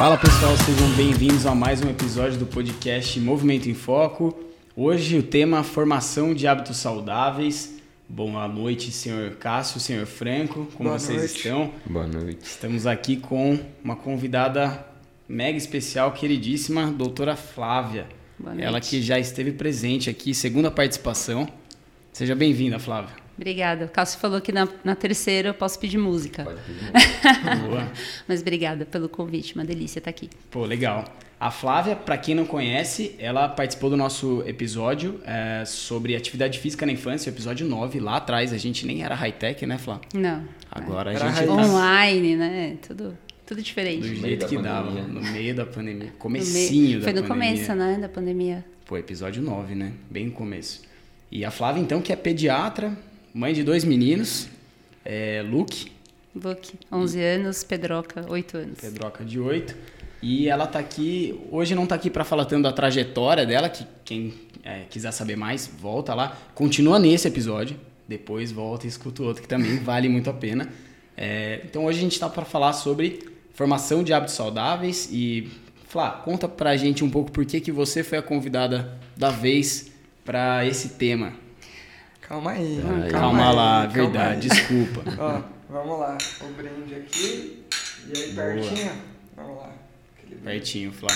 [0.00, 4.34] Fala pessoal, sejam bem-vindos a mais um episódio do podcast Movimento em Foco.
[4.74, 7.78] Hoje o tema formação de hábitos saudáveis.
[8.08, 11.36] Boa noite, senhor Cássio, senhor Franco, como Boa vocês noite.
[11.36, 11.70] estão?
[11.84, 12.38] Boa noite.
[12.42, 14.86] Estamos aqui com uma convidada
[15.28, 18.06] mega especial, queridíssima, doutora Flávia.
[18.38, 18.66] Boa noite.
[18.66, 21.46] Ela que já esteve presente aqui, segunda participação.
[22.10, 23.19] Seja bem-vinda, Flávia.
[23.40, 23.86] Obrigada.
[23.86, 26.44] O Cássio falou que na, na terceira eu posso pedir música.
[26.44, 26.90] Pode pedir.
[27.66, 27.90] Boa.
[28.28, 30.28] Mas obrigada pelo convite, uma delícia estar aqui.
[30.50, 31.04] Pô, legal.
[31.40, 36.84] A Flávia, para quem não conhece, ela participou do nosso episódio é, sobre atividade física
[36.84, 37.98] na infância, episódio 9.
[37.98, 40.02] Lá atrás a gente nem era high-tech, né, Flá?
[40.12, 40.44] Não.
[40.70, 42.76] Agora Era a gente tá Online, né?
[42.86, 43.16] Tudo,
[43.46, 44.06] tudo diferente.
[44.06, 45.08] do jeito que dava, pandemia.
[45.08, 46.12] no meio da pandemia.
[46.18, 47.52] Comecinho meio- da Foi no pandemia.
[47.52, 47.98] começo, né?
[47.98, 48.64] Da pandemia.
[48.84, 49.92] Pô, episódio 9, né?
[50.10, 50.82] Bem no começo.
[51.32, 52.92] E a Flávia, então, que é pediatra,
[53.32, 54.48] mãe de dois meninos,
[55.04, 55.90] é, Luke,
[56.34, 58.80] Book, 11 anos, Pedroca, 8 anos.
[58.80, 59.74] Pedroca de 8.
[60.22, 63.84] E ela tá aqui, hoje não tá aqui para falar tanto da trajetória dela, que
[64.04, 66.36] quem é, quiser saber mais, volta lá.
[66.54, 70.68] Continua nesse episódio, depois volta e escuta o outro, que também vale muito a pena.
[71.16, 75.48] É, então hoje a gente tá para falar sobre formação de hábitos saudáveis e,
[75.88, 79.90] Flá, conta pra gente um pouco por que, que você foi a convidada da vez
[80.24, 81.32] para esse tema.
[82.30, 82.78] Calma aí.
[82.78, 83.10] Aí.
[83.10, 84.48] Calma, aí, lá, calma verdade, aí.
[84.48, 85.02] desculpa.
[85.18, 86.16] Ó, vamos lá.
[86.40, 87.64] O brinde aqui.
[88.06, 88.46] E aí, Boa.
[88.46, 88.92] pertinho.
[89.34, 89.72] Vamos lá.
[90.44, 91.08] Pertinho, Flá.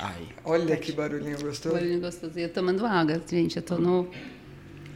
[0.00, 0.28] Ai.
[0.46, 1.74] Olha que barulhinho gostoso.
[1.74, 2.38] Barulho gostoso.
[2.38, 3.58] E eu tomando água, gente.
[3.58, 4.08] Eu tô no.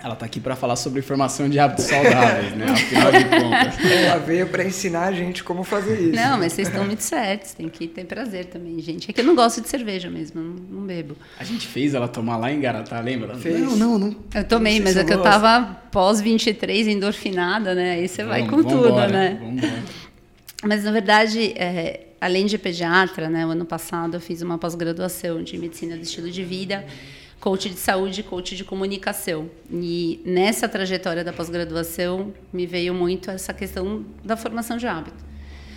[0.06, 2.66] Ela tá aqui para falar sobre formação de hábitos saudáveis, né?
[2.70, 3.84] Afinal de contas.
[3.90, 6.14] Ela veio pra ensinar a gente como fazer isso.
[6.14, 7.54] Não, mas vocês estão muito certos.
[7.54, 9.10] Tem que ter prazer também, gente.
[9.10, 11.16] É que eu não gosto de cerveja mesmo, não, não bebo.
[11.40, 13.34] A gente fez ela tomar lá em Garatá, lembra?
[13.34, 13.58] Fez.
[13.58, 14.16] Não, não, não.
[14.32, 15.28] Eu tomei, Não mas é que eu gosto.
[15.28, 17.94] tava pós 23 endorfinada, né?
[17.94, 19.38] Aí você vai Vamos, com tudo, né?
[19.41, 19.82] Vambora.
[20.62, 25.42] Mas na verdade, é, além de pediatra, né, o ano passado eu fiz uma pós-graduação
[25.42, 26.84] de medicina do estilo de vida,
[27.41, 29.50] coach de saúde, e coach de comunicação.
[29.70, 35.24] E nessa trajetória da pós-graduação me veio muito essa questão da formação de hábito.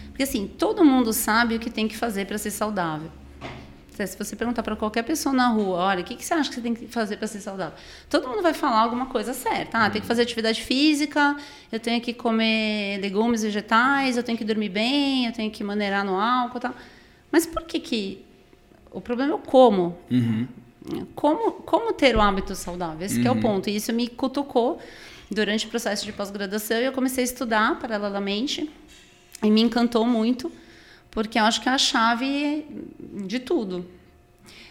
[0.08, 3.12] Porque assim, todo mundo sabe o que tem que fazer para ser saudável.
[4.08, 6.56] Se você perguntar para qualquer pessoa na rua, olha, o que, que você acha que
[6.56, 7.78] você tem que fazer para ser saudável?
[8.10, 9.78] Todo mundo vai falar alguma coisa certa.
[9.78, 11.36] Ah, tem que fazer atividade física,
[11.70, 16.06] eu tenho que comer legumes, vegetais, eu tenho que dormir bem, eu tenho que maneirar
[16.06, 16.74] no álcool tal.
[17.30, 18.26] Mas por que que...
[18.92, 19.98] O problema é o como.
[20.10, 20.48] Uhum.
[21.16, 23.06] Como, como ter o hábito saudável?
[23.06, 23.70] Esse que é o ponto.
[23.70, 24.80] E isso me cutucou
[25.30, 28.70] durante o processo de pós-graduação e eu comecei a estudar paralelamente
[29.44, 30.52] e me encantou muito,
[31.12, 32.66] porque eu acho que é a chave
[33.26, 33.86] de tudo.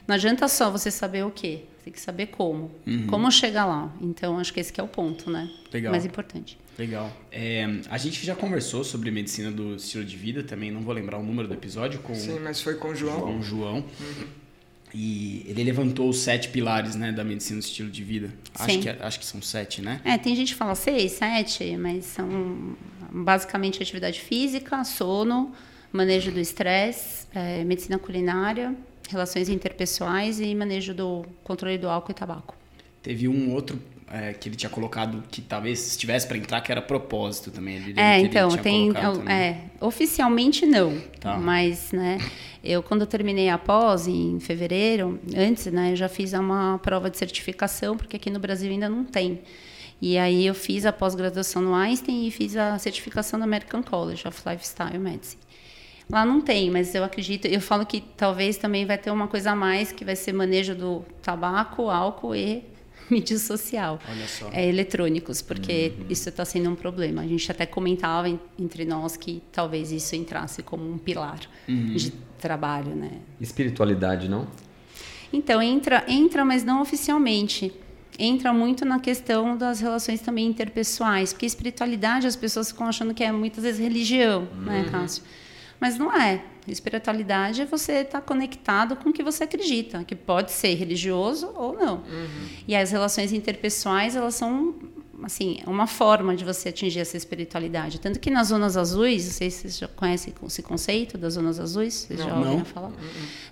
[0.06, 2.70] Não adianta só você saber o quê, você tem que saber como.
[3.08, 3.92] Como chegar lá.
[4.00, 5.50] Então, acho que esse que é o ponto, né?
[5.72, 5.92] Legal.
[5.92, 6.58] Mais importante.
[6.78, 7.12] Legal.
[7.30, 11.18] É, a gente já conversou sobre medicina do estilo de vida também, não vou lembrar
[11.18, 13.20] o número do episódio, com, Sim, mas foi com o João.
[13.20, 13.84] com o João.
[14.94, 18.32] E ele levantou os sete pilares né, da medicina do estilo de vida.
[18.54, 18.80] Acho Sim.
[18.80, 20.00] que, acho que são sete, né?
[20.04, 22.76] É, tem gente que fala seis, sete, mas são
[23.12, 25.52] basicamente atividade física, sono,
[25.92, 28.74] manejo do estresse, é, medicina culinária,
[29.08, 32.56] relações interpessoais e manejo do controle do álcool e tabaco.
[33.02, 33.80] Teve um outro
[34.12, 37.76] é, que ele tinha colocado que talvez estivesse para entrar, que era propósito também.
[37.76, 38.92] Ele, É, então, tem.
[38.92, 39.34] colocado também.
[39.34, 40.98] É, oficialmente não.
[41.20, 41.36] Tá.
[41.36, 42.18] Mas, né,
[42.62, 47.10] eu quando eu terminei a pós, em fevereiro, antes, né, eu já fiz uma prova
[47.10, 49.40] de certificação, porque aqui no Brasil ainda não tem.
[50.00, 54.26] E aí eu fiz a pós-graduação no Einstein e fiz a certificação no American College
[54.28, 55.42] of Lifestyle Medicine.
[56.08, 59.50] Lá não tem, mas eu acredito, eu falo que talvez também vai ter uma coisa
[59.50, 62.64] a mais, que vai ser manejo do tabaco, álcool e
[63.14, 63.98] mídia social
[64.52, 67.22] é, eletrônicos, porque isso está sendo um problema.
[67.22, 71.40] A gente até comentava en- entre nós que talvez isso entrasse como um pilar
[71.96, 73.10] de trabalho, né?
[73.40, 74.46] Espiritualidade, não?
[75.32, 77.72] Então entra, entra, mas não oficialmente.
[78.18, 83.22] Entra muito na questão das relações também interpessoais, porque espiritualidade as pessoas ficam achando que
[83.22, 85.22] é muitas vezes religião, né, Cássio?
[85.78, 86.42] Mas não é.
[86.72, 91.74] Espiritualidade é você estar conectado com o que você acredita, que pode ser religioso ou
[91.74, 92.02] não.
[92.66, 94.74] E as relações interpessoais, elas são
[95.24, 98.00] assim, uma forma de você atingir essa espiritualidade.
[98.00, 101.58] Tanto que nas zonas azuis, não sei se vocês já conhecem esse conceito das zonas
[101.58, 102.38] azuis, vocês já Não.
[102.38, 102.92] ouviram falar?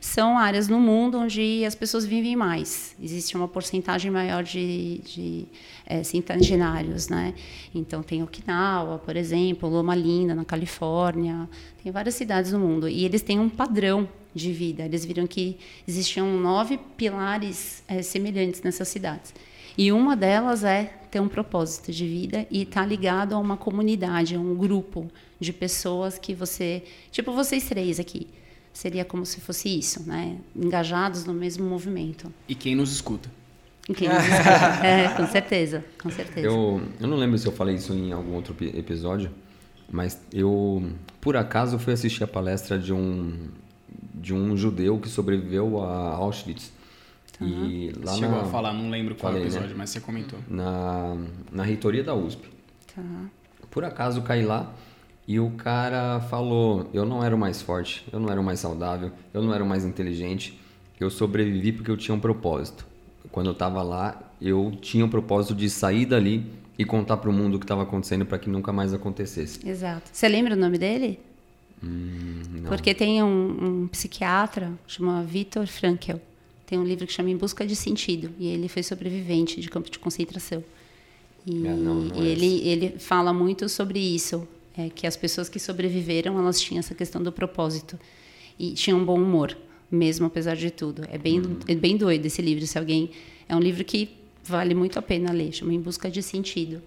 [0.00, 2.94] São áreas no mundo onde as pessoas vivem mais.
[3.02, 5.46] Existe uma porcentagem maior de, de
[5.86, 7.34] eh, centenários, né?
[7.74, 11.48] Então tem Okinawa, por exemplo, Loma Linda, na Califórnia,
[11.82, 12.88] tem várias cidades no mundo.
[12.88, 14.84] E eles têm um padrão de vida.
[14.84, 15.58] Eles viram que
[15.88, 19.34] existiam nove pilares eh, semelhantes nessas cidades.
[19.78, 24.34] E uma delas é ter um propósito de vida e estar ligado a uma comunidade,
[24.34, 25.10] a um grupo
[25.40, 28.26] de pessoas que você, tipo vocês três aqui,
[28.70, 30.36] seria como se fosse isso, né?
[30.54, 32.30] Engajados no mesmo movimento.
[32.46, 33.30] E quem nos escuta?
[33.88, 34.50] E quem nos escuta.
[34.86, 36.46] é, com certeza, com certeza.
[36.46, 39.30] Eu, eu não lembro se eu falei isso em algum outro epi- episódio,
[39.90, 40.86] mas eu,
[41.18, 43.48] por acaso, fui assistir a palestra de um,
[44.14, 46.72] de um judeu que sobreviveu a Auschwitz.
[47.44, 49.55] E lá Você chegou na, a falar, não lembro qual Falei, né?
[49.55, 50.38] episódio, mas você comentou.
[50.49, 51.17] na,
[51.53, 52.49] na reitoria da USP.
[52.94, 53.03] Tá.
[53.71, 54.73] Por acaso caí lá
[55.29, 58.61] e o cara falou: eu não era o mais forte, eu não era o mais
[58.61, 60.59] saudável, eu não era o mais inteligente,
[60.99, 62.87] eu sobrevivi porque eu tinha um propósito.
[63.31, 67.33] Quando eu estava lá, eu tinha o propósito de sair dali e contar para o
[67.33, 69.67] mundo o que estava acontecendo para que nunca mais acontecesse.
[69.69, 70.09] Exato.
[70.12, 71.19] Você lembra o nome dele?
[71.83, 72.62] Hum.
[72.67, 76.17] Porque tem um, um psiquiatra, chama Viktor Frankl.
[76.66, 78.30] Tem um livro que chama Em Busca de Sentido.
[78.38, 80.62] E ele foi sobrevivente de campo de concentração.
[81.46, 84.46] E, É, não, não e é ele, ele fala muito sobre isso.
[84.76, 87.98] É, que as pessoas que sobreviveram, elas tinham essa questão do propósito.
[88.58, 89.56] E tinham um bom humor,
[89.90, 91.02] mesmo apesar de tudo.
[91.10, 91.58] É bem, Hum.
[91.68, 92.66] é bem doido esse livro.
[92.66, 93.10] Se alguém...
[93.48, 94.10] É um livro que
[94.42, 95.52] vale muito a pena ler.
[95.52, 96.82] Chama Em Busca de Sentido.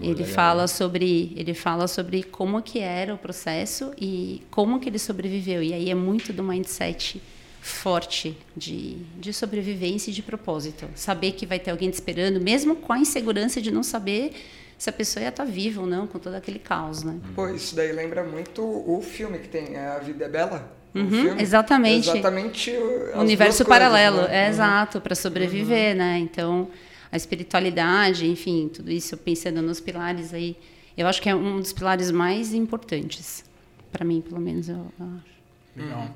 [0.00, 4.88] Ele legal, fala sobre ele fala sobre como que era o processo e como que
[4.88, 7.22] ele sobreviveu e aí é muito do mindset
[7.68, 12.74] forte de, de sobrevivência e de propósito saber que vai ter alguém te esperando mesmo
[12.76, 14.32] com a insegurança de não saber
[14.76, 17.74] se a pessoa ia estar viva ou não com todo aquele caos né Pô, isso
[17.76, 20.72] daí lembra muito o filme que tem, é A Vida é Bela.
[20.94, 21.42] o Uhum, filme.
[21.42, 22.08] exatamente.
[22.08, 22.70] Exatamente.
[22.70, 24.46] o- universo duas coisas, paralelo né?
[24.46, 26.68] é exato para sobreviver né então
[27.12, 30.56] a espiritualidade enfim tudo isso pensando nos pilares aí
[30.96, 33.44] eu acho que é um dos pilares mais importantes
[33.92, 35.38] para mim pelo menos eu, eu acho
[35.76, 36.08] Legal.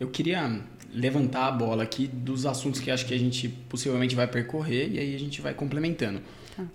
[0.00, 0.60] Eu queria
[0.92, 4.98] levantar a bola aqui dos assuntos que acho que a gente possivelmente vai percorrer e
[4.98, 6.20] aí a gente vai complementando.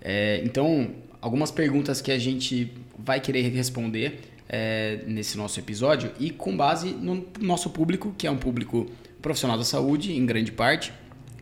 [0.00, 6.30] É, então, algumas perguntas que a gente vai querer responder é, nesse nosso episódio e
[6.30, 8.86] com base no nosso público, que é um público
[9.20, 10.92] profissional da saúde, em grande parte,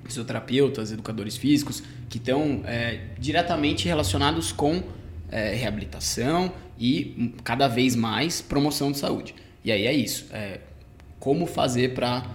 [0.04, 4.82] fisioterapeutas, educadores físicos, que estão é, diretamente relacionados com
[5.30, 9.34] é, reabilitação e cada vez mais promoção de saúde.
[9.64, 10.26] E aí é isso.
[10.32, 10.60] é,
[11.20, 12.26] como fazer para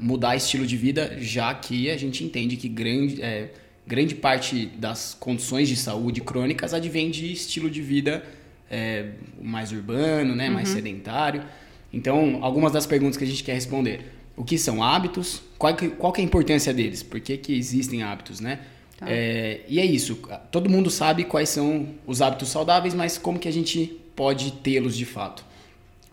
[0.00, 3.50] mudar estilo de vida, já que a gente entende que grande, é,
[3.86, 8.24] grande parte das condições de saúde crônicas advém de estilo de vida
[8.70, 9.10] é,
[9.40, 11.44] mais urbano, né, mais sedentário.
[11.92, 14.12] Então, algumas das perguntas que a gente quer responder.
[14.36, 15.42] O que são hábitos?
[15.56, 17.02] Qual que, qual que é a importância deles?
[17.02, 18.60] Por que, que existem hábitos, né?
[18.98, 19.06] Tá.
[19.08, 20.18] É, e é isso.
[20.50, 24.96] Todo mundo sabe quais são os hábitos saudáveis, mas como que a gente pode tê-los
[24.96, 25.44] de fato?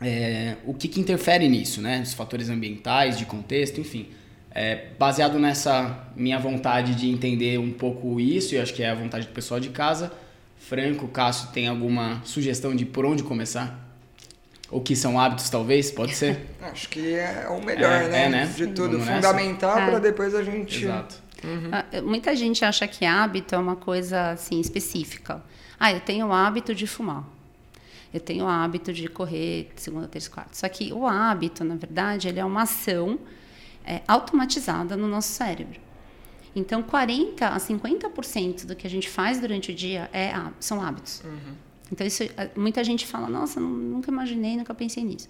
[0.03, 2.01] É, o que, que interfere nisso, né?
[2.01, 4.07] Os fatores ambientais, de contexto, enfim.
[4.55, 8.95] É, baseado nessa minha vontade de entender um pouco isso, e acho que é a
[8.95, 10.11] vontade do pessoal de casa,
[10.57, 13.79] Franco, Cássio, tem alguma sugestão de por onde começar?
[14.69, 15.91] Ou que são hábitos, talvez?
[15.91, 16.47] Pode ser?
[16.61, 18.23] Acho que é o melhor, É, né?
[18.25, 18.45] é, né?
[18.55, 18.97] De tudo.
[18.97, 19.13] Vamos?
[19.15, 19.85] Fundamental É.
[19.85, 20.83] para depois a gente.
[20.83, 21.15] Exato.
[21.71, 25.43] Ah, Muita gente acha que hábito é uma coisa assim específica.
[25.79, 27.23] Ah, eu tenho o hábito de fumar.
[28.13, 30.51] Eu tenho o hábito de correr segunda, terça, quarta.
[30.53, 33.17] Só que o hábito, na verdade, ele é uma ação
[33.85, 35.79] é, automatizada no nosso cérebro.
[36.55, 41.23] Então, 40 a 50% do que a gente faz durante o dia é, são hábitos.
[41.91, 45.27] Então, isso, eh, muita gente fala, nossa, nu- nunca imaginei, nunca pensei nisso.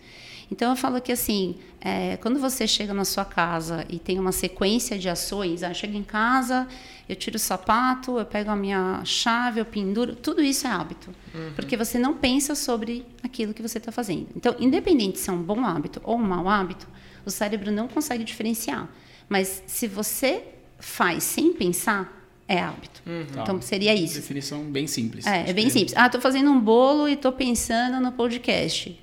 [0.51, 4.31] Então, eu falo que, assim, eh, quando você chega na sua casa e tem uma
[4.31, 6.67] sequência de ações, ah, chego em casa,
[7.07, 11.09] eu tiro o sapato, eu pego a minha chave, eu penduro, tudo isso é hábito.
[11.55, 14.27] Porque você não pensa sobre aquilo que você está fazendo.
[14.35, 16.87] Então, independente se é um bom hábito ou um mau hábito,
[17.25, 18.87] o cérebro não consegue diferenciar.
[19.27, 20.43] Mas se você
[20.79, 23.01] faz sem pensar, é hábito.
[23.41, 24.15] Então, seria isso.
[24.15, 25.25] Definição bem simples.
[25.25, 25.93] É, é bem simples.
[25.95, 28.99] Ah, tô fazendo um bolo e tô pensando no podcast.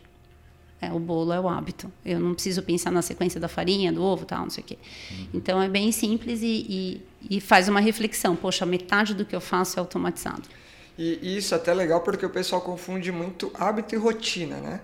[0.82, 1.92] É, o bolo é o hábito.
[2.04, 4.78] Eu não preciso pensar na sequência da farinha, do ovo, tal, não sei o quê.
[5.34, 8.34] Então é bem simples e, e, e faz uma reflexão.
[8.34, 10.42] Poxa, metade do que eu faço é automatizado.
[10.98, 14.80] E e isso é até legal porque o pessoal confunde muito hábito e rotina, né?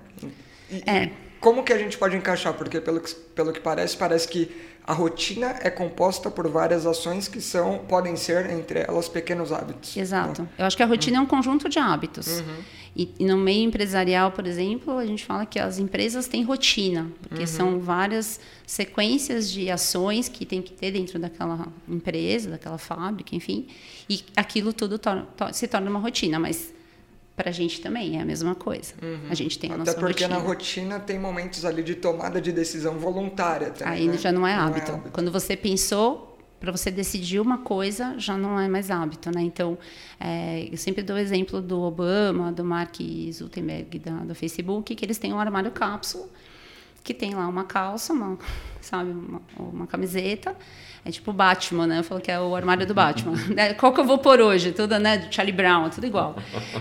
[0.70, 1.10] E É.
[1.40, 2.54] Como que a gente pode encaixar?
[2.54, 4.50] Porque pelo que, pelo que parece, parece que
[4.86, 9.96] a rotina é composta por várias ações que são podem ser entre elas pequenos hábitos.
[9.96, 10.48] Exato.
[10.56, 12.42] Eu acho que a rotina é um conjunto de hábitos.
[12.98, 17.10] E, e no meio empresarial, por exemplo, a gente fala que as empresas têm rotina,
[17.28, 23.34] porque são várias sequências de ações que tem que ter dentro daquela empresa, daquela fábrica,
[23.34, 23.66] enfim.
[24.08, 26.72] E aquilo tudo tor- to- se torna uma rotina, mas
[27.36, 28.94] para a gente também é a mesma coisa.
[29.28, 30.40] A gente tem a Até nossa porque rotina.
[30.40, 33.92] na rotina tem momentos ali de tomada de decisão voluntária também.
[33.92, 34.16] Aí né?
[34.16, 34.98] já não é hábito.
[35.12, 39.42] Quando você pensou, para você decidir uma coisa, já não é mais hábito, né?
[39.42, 39.76] Então,
[40.18, 42.96] é, eu sempre dou o exemplo do Obama, do Mark
[43.30, 46.26] Zuckerberg, da, do Facebook, que eles têm um armário cápsula,
[47.06, 48.36] que tem lá uma calça, uma,
[48.80, 50.56] sabe, uma, uma camiseta.
[51.04, 52.00] É tipo Batman, né?
[52.00, 53.34] Eu falo que é o armário do Batman.
[53.56, 54.72] É, Qual que eu vou pôr hoje?
[54.72, 55.18] Tudo, né?
[55.18, 56.34] Do Charlie Brown, tudo igual.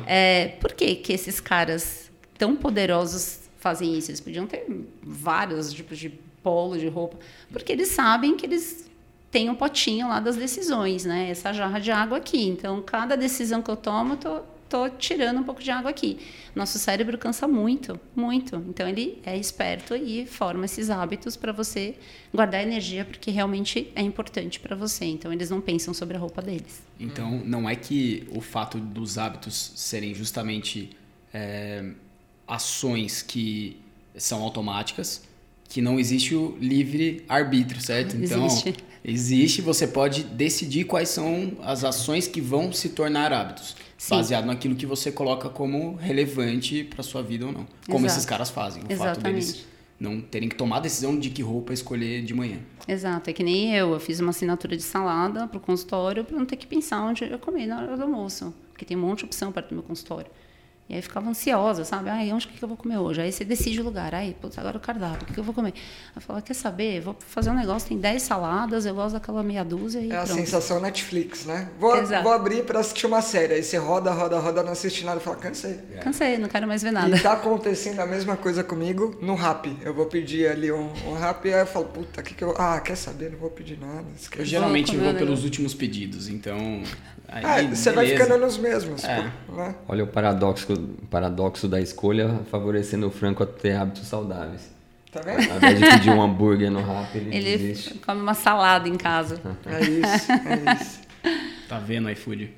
[0.07, 4.09] É, por que, que esses caras tão poderosos fazem isso?
[4.09, 4.65] Eles podiam ter
[5.03, 6.09] vários tipos de
[6.41, 7.17] polo, de roupa.
[7.51, 8.89] Porque eles sabem que eles
[9.29, 11.29] têm um potinho lá das decisões, né?
[11.29, 12.47] Essa jarra de água aqui.
[12.47, 14.41] Então, cada decisão que eu tomo, eu tô,
[14.75, 16.17] tô tirando um pouco de água aqui.
[16.53, 18.57] Nosso cérebro cansa muito, muito.
[18.67, 21.95] Então, ele é esperto e forma esses hábitos para você
[22.33, 25.05] guardar energia, porque realmente é importante para você.
[25.05, 26.83] Então, eles não pensam sobre a roupa deles.
[26.99, 30.89] Então, não é que o fato dos hábitos serem justamente
[31.33, 31.91] é,
[32.45, 33.77] ações que
[34.17, 35.23] são automáticas,
[35.69, 38.15] que não existe o livre arbítrio, certo?
[38.25, 38.75] Então, Existe.
[39.03, 44.15] existe, você pode decidir quais são as ações que vão se tornar hábitos, Sim.
[44.15, 47.65] baseado naquilo que você coloca como relevante para sua vida ou não.
[47.85, 48.19] Como Exato.
[48.19, 49.23] esses caras fazem, o fato Exatamente.
[49.23, 49.65] deles
[49.99, 52.59] não terem que tomar a decisão de que roupa escolher de manhã.
[52.87, 53.93] Exato, é que nem eu.
[53.93, 57.23] Eu fiz uma assinatura de salada para o consultório para não ter que pensar onde
[57.23, 58.53] eu comer na hora do almoço.
[58.71, 60.29] Porque tem um monte de opção perto do meu consultório.
[60.87, 62.09] E aí ficava ansiosa, sabe?
[62.11, 63.19] Ai, onde que eu vou comer hoje?
[63.19, 64.13] Aí você decide o lugar.
[64.13, 65.73] Ai, putz, agora o cardápio, o que que eu vou comer?
[66.15, 67.01] Eu falava, quer saber?
[67.01, 70.23] Vou fazer um negócio, tem 10 saladas, eu gosto daquela meia dúzia e É a
[70.23, 70.37] pronto.
[70.37, 71.69] sensação Netflix, né?
[71.79, 72.21] Vou, Exato.
[72.23, 73.55] vou abrir pra assistir uma série.
[73.55, 75.79] Aí você roda, roda, roda, não assiste nada e fala, cansei.
[76.03, 77.15] Cansei, não quero mais ver nada.
[77.17, 79.75] E tá acontecendo a mesma coisa comigo no rap.
[79.81, 82.53] Eu vou pedir ali um, um rap e aí eu falo, puta, que que eu.
[82.59, 83.31] Ah, quer saber?
[83.31, 84.05] Não vou pedir nada.
[84.15, 84.39] esquece.
[84.43, 86.83] Eu geralmente comer vou um pelos últimos pedidos, então.
[87.27, 89.31] Aí, Ah, você vai ficando nos mesmos, É.
[89.47, 89.73] pô, né?
[89.87, 90.74] Olha o paradoxo,
[91.09, 94.73] paradoxo da escolha favorecendo o Franco a ter hábitos saudáveis.
[95.11, 95.49] Tá vendo?
[95.49, 97.93] Ao invés de pedir um hambúrguer no rap, ele, Ele desiste.
[98.05, 99.39] come uma salada em casa.
[99.65, 100.99] É isso, é isso.
[101.69, 102.51] Tá vendo, iFood?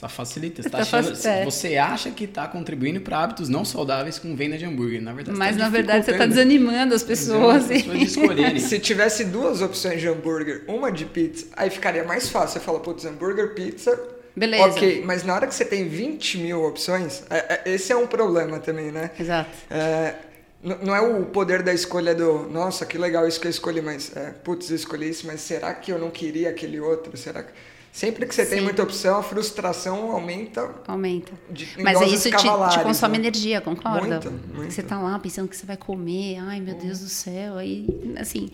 [0.00, 0.60] Tá facilita.
[0.64, 1.44] Você, tá Tá achando- faci- é.
[1.44, 5.00] você acha que tá contribuindo para hábitos não saudáveis com venda de hambúrguer.
[5.00, 7.62] Na verdade, Mas tá na verdade você está desanimando as pessoas.
[7.62, 8.58] As pessoas de escolherem.
[8.58, 12.58] Se tivesse duas opções de hambúrguer, uma de pizza, aí ficaria mais fácil.
[12.58, 13.96] Você fala, putz, hambúrguer, pizza.
[14.34, 14.64] Beleza.
[14.64, 18.06] Ok, mas na hora que você tem 20 mil opções, é- é- esse é um
[18.06, 19.10] problema também, né?
[19.18, 19.50] Exato.
[19.70, 20.14] É,
[20.62, 24.16] não é o poder da escolha do, nossa, que legal isso que eu escolhi, mas,
[24.16, 27.16] é, putz, eu escolhi isso, mas será que eu não queria aquele outro?
[27.16, 27.50] Será que...
[27.92, 28.64] Sempre que você tem Sim.
[28.64, 30.70] muita opção, a frustração aumenta.
[30.88, 31.30] Aumenta.
[31.50, 33.24] De- Mas aí doses isso te, te cavalares, consome né?
[33.24, 34.00] energia, concorda?
[34.08, 34.70] Muita, muita.
[34.70, 37.86] Você tá lá pensando que você vai comer, ai meu Deus do céu, aí
[38.18, 38.48] assim,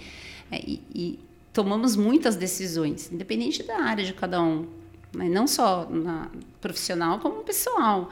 [0.50, 1.18] é, e, e
[1.52, 4.66] tomamos muitas decisões, independente da área de cada um,
[5.14, 5.28] né?
[5.28, 8.10] não só na profissional como pessoal.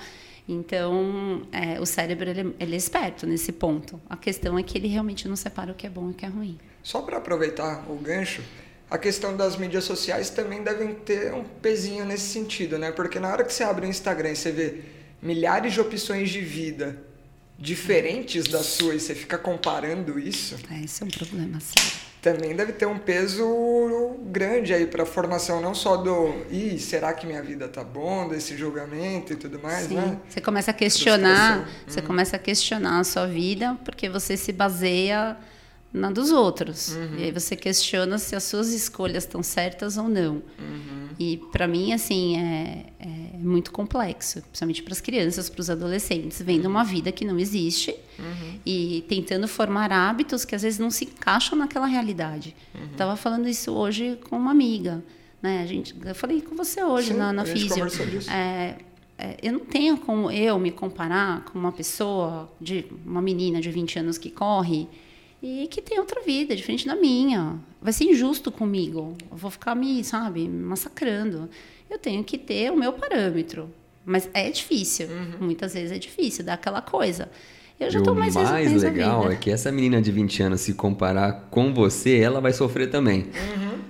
[0.49, 4.00] Então, é, o cérebro ele, ele é esperto nesse ponto.
[4.09, 6.25] A questão é que ele realmente não separa o que é bom e o que
[6.25, 6.59] é ruim.
[6.83, 8.43] Só para aproveitar o gancho,
[8.88, 12.93] a questão das mídias sociais também devem ter um pezinho nesse sentido, né?
[12.93, 14.83] Porque na hora que você abre o Instagram e você vê
[15.21, 17.03] milhares de opções de vida
[17.59, 22.06] diferentes da sua e você fica comparando isso, É, esse é um problema sério.
[22.26, 27.12] Também deve ter um peso grande aí para a formação não só do, ih, será
[27.12, 29.95] que minha vida tá bom, desse julgamento e tudo mais, Sim.
[29.95, 30.18] né?
[30.28, 35.37] Você começa a questionar, você começa a questionar a sua vida porque você se baseia
[35.97, 36.97] na dos outros.
[37.19, 40.43] E aí você questiona se as suas escolhas estão certas ou não.
[41.19, 46.43] E para mim assim é, é muito complexo, principalmente para as crianças, para os adolescentes,
[46.43, 47.95] vendo uma vida que não existe
[48.65, 52.55] e tentando formar hábitos que às vezes não se encaixam naquela realidade.
[52.93, 55.03] Estava falando isso hoje com uma amiga,
[55.41, 55.62] né?
[55.62, 57.76] A gente, eu falei com você hoje Sim, na, na a gente físio.
[57.76, 58.31] conversou disso.
[58.31, 58.76] É,
[59.19, 63.71] é, eu não tenho como eu me comparar com uma pessoa, de uma menina de
[63.71, 64.88] 20 anos que corre
[65.43, 67.57] e que tem outra vida, diferente da minha.
[67.81, 69.16] Vai ser injusto comigo.
[69.31, 71.49] Eu vou ficar me, sabe, massacrando.
[71.90, 73.71] Eu tenho que ter o meu parâmetro.
[74.05, 75.09] Mas é difícil.
[75.40, 77.28] Muitas vezes é difícil, dá aquela coisa.
[77.78, 78.88] Eu já e o mais mais resolvida.
[78.90, 82.88] legal é que essa menina de 20 anos se comparar com você, ela vai sofrer
[82.88, 83.26] também.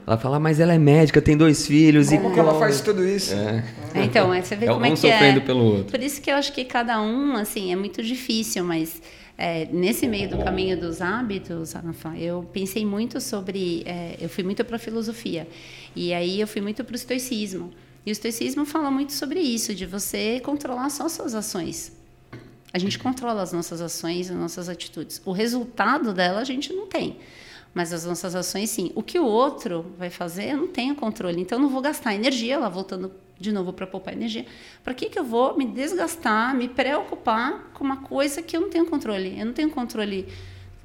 [0.05, 2.81] Ela fala, mas ela é médica, tem dois filhos Como e que ela corre." faz
[2.81, 3.33] tudo isso?
[3.35, 3.65] É.
[3.95, 5.13] É, Então, é, você vê É como é um que é.
[5.13, 5.85] sofrendo pelo outro.
[5.91, 9.01] Por isso que eu acho que cada um, assim, é muito difícil, mas
[9.39, 14.43] é, nesse meio do caminho dos hábitos, Rafa, eu pensei muito sobre, é, eu fui
[14.43, 15.47] muito para a filosofia
[15.95, 17.71] e aí eu fui muito para o estoicismo.
[18.05, 21.93] E o estoicismo fala muito sobre isso, de você controlar só suas ações.
[22.73, 25.21] A gente controla as nossas ações, as nossas atitudes.
[25.25, 27.19] O resultado dela a gente não tem.
[27.75, 28.91] Mas as nossas ações, sim.
[28.95, 31.41] O que o outro vai fazer, eu não tenho controle.
[31.41, 34.47] Então, eu não vou gastar energia, lá voltando de novo para poupar energia.
[34.83, 38.71] Para que, que eu vou me desgastar, me preocupar com uma coisa que eu não
[38.71, 39.39] tenho controle?
[39.39, 40.27] Eu não tenho controle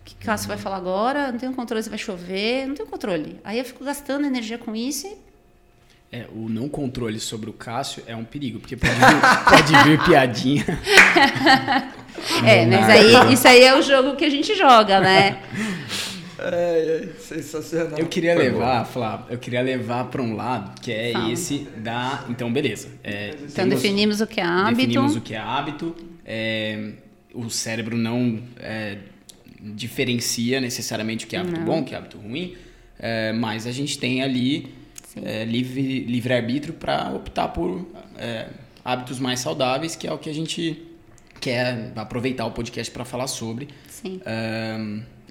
[0.03, 3.39] que Cássio vai falar agora, eu não tenho controle se vai chover, não tenho controle.
[3.43, 5.31] Aí eu fico gastando energia com isso e
[6.11, 10.03] É, o não controle sobre o Cássio é um perigo, porque pode vir, pode vir
[10.03, 10.65] piadinha.
[12.45, 15.41] É, mas aí isso aí é o jogo que a gente joga, né?
[16.43, 17.99] É, é sensacional.
[17.99, 21.31] Eu queria Foi levar, Flávio, eu queria levar para um lado que é Fala.
[21.31, 22.25] esse da.
[22.29, 22.89] Então, beleza.
[23.03, 24.75] É, Então temos- definimos o que é hábito.
[24.75, 25.95] Definimos o que é hábito.
[26.25, 26.91] é,
[27.33, 28.97] o cérebro não é,
[29.61, 31.65] diferencia necessariamente o que é hábito Não.
[31.65, 32.55] bom, o que é hábito ruim,
[32.99, 34.73] é, mas a gente tem ali
[35.23, 38.47] é, livre, livre arbítrio para optar por é,
[38.83, 40.81] hábitos mais saudáveis, que é o que a gente
[41.39, 43.67] quer aproveitar o podcast para falar sobre.
[43.89, 44.21] Sim.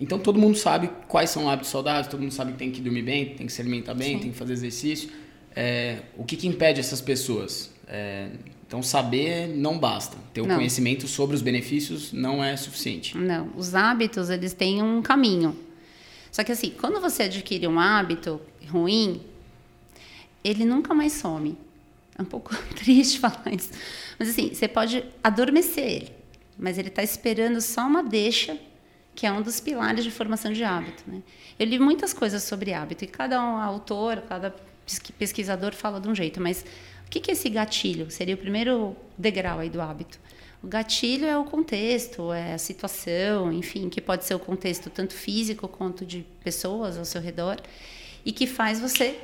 [0.00, 3.02] Então todo mundo sabe quais são hábitos saudáveis, todo mundo sabe que tem que dormir
[3.02, 4.22] bem, tem que se alimentar bem, Sim.
[4.22, 5.10] tem que fazer exercício.
[5.54, 7.70] É, o que, que impede essas pessoas?
[7.86, 8.28] É,
[8.66, 10.16] então saber não basta.
[10.32, 10.56] Ter o Não.
[10.56, 13.16] conhecimento sobre os benefícios não é suficiente.
[13.16, 15.56] Não, os hábitos, eles têm um caminho.
[16.30, 19.20] Só que assim, quando você adquire um hábito ruim,
[20.44, 21.58] ele nunca mais some.
[22.16, 23.70] É um pouco triste falar isso.
[24.18, 26.12] Mas assim, você pode adormecer ele,
[26.56, 28.56] mas ele está esperando só uma deixa,
[29.20, 31.04] que é um dos pilares de formação de hábito.
[31.06, 31.20] Né?
[31.58, 34.50] Eu li muitas coisas sobre hábito, e cada um autor, cada
[34.86, 36.64] pesqui- pesquisador fala de um jeito, mas
[37.06, 38.10] o que que é esse gatilho?
[38.10, 40.18] Seria o primeiro degrau aí do hábito.
[40.62, 45.12] O gatilho é o contexto, é a situação, enfim, que pode ser o contexto tanto
[45.12, 47.60] físico quanto de pessoas ao seu redor,
[48.24, 49.20] e que faz você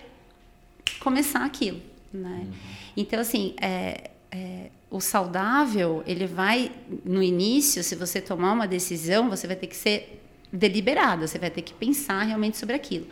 [1.00, 1.80] começar aquilo,
[2.12, 2.46] né?
[2.94, 6.72] Então, assim, é, é, o saudável, ele vai,
[7.04, 10.22] no início, se você tomar uma decisão, você vai ter que ser
[10.52, 13.06] deliberada, você vai ter que pensar realmente sobre aquilo.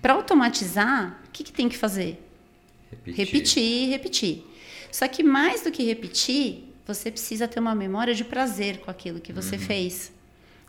[0.00, 2.22] Para automatizar, o que, que tem que fazer?
[3.04, 4.44] Repetir, repetir.
[4.90, 9.20] Só que mais do que repetir, você precisa ter uma memória de prazer com aquilo
[9.20, 10.12] que você fez.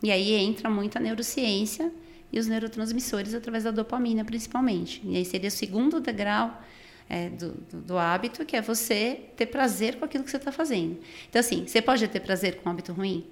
[0.02, 1.90] E aí entra muito a neurociência
[2.32, 5.00] e os neurotransmissores através da dopamina, principalmente.
[5.04, 6.62] E aí seria o segundo degrau
[7.08, 10.52] é, do, do, do hábito, que é você ter prazer com aquilo que você está
[10.52, 10.98] fazendo.
[11.28, 13.26] Então, assim, você pode ter prazer com um hábito ruim?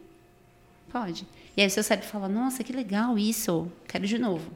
[0.91, 1.27] Pode.
[1.57, 4.51] E aí o seu cérebro fala, nossa, que legal isso, quero de novo.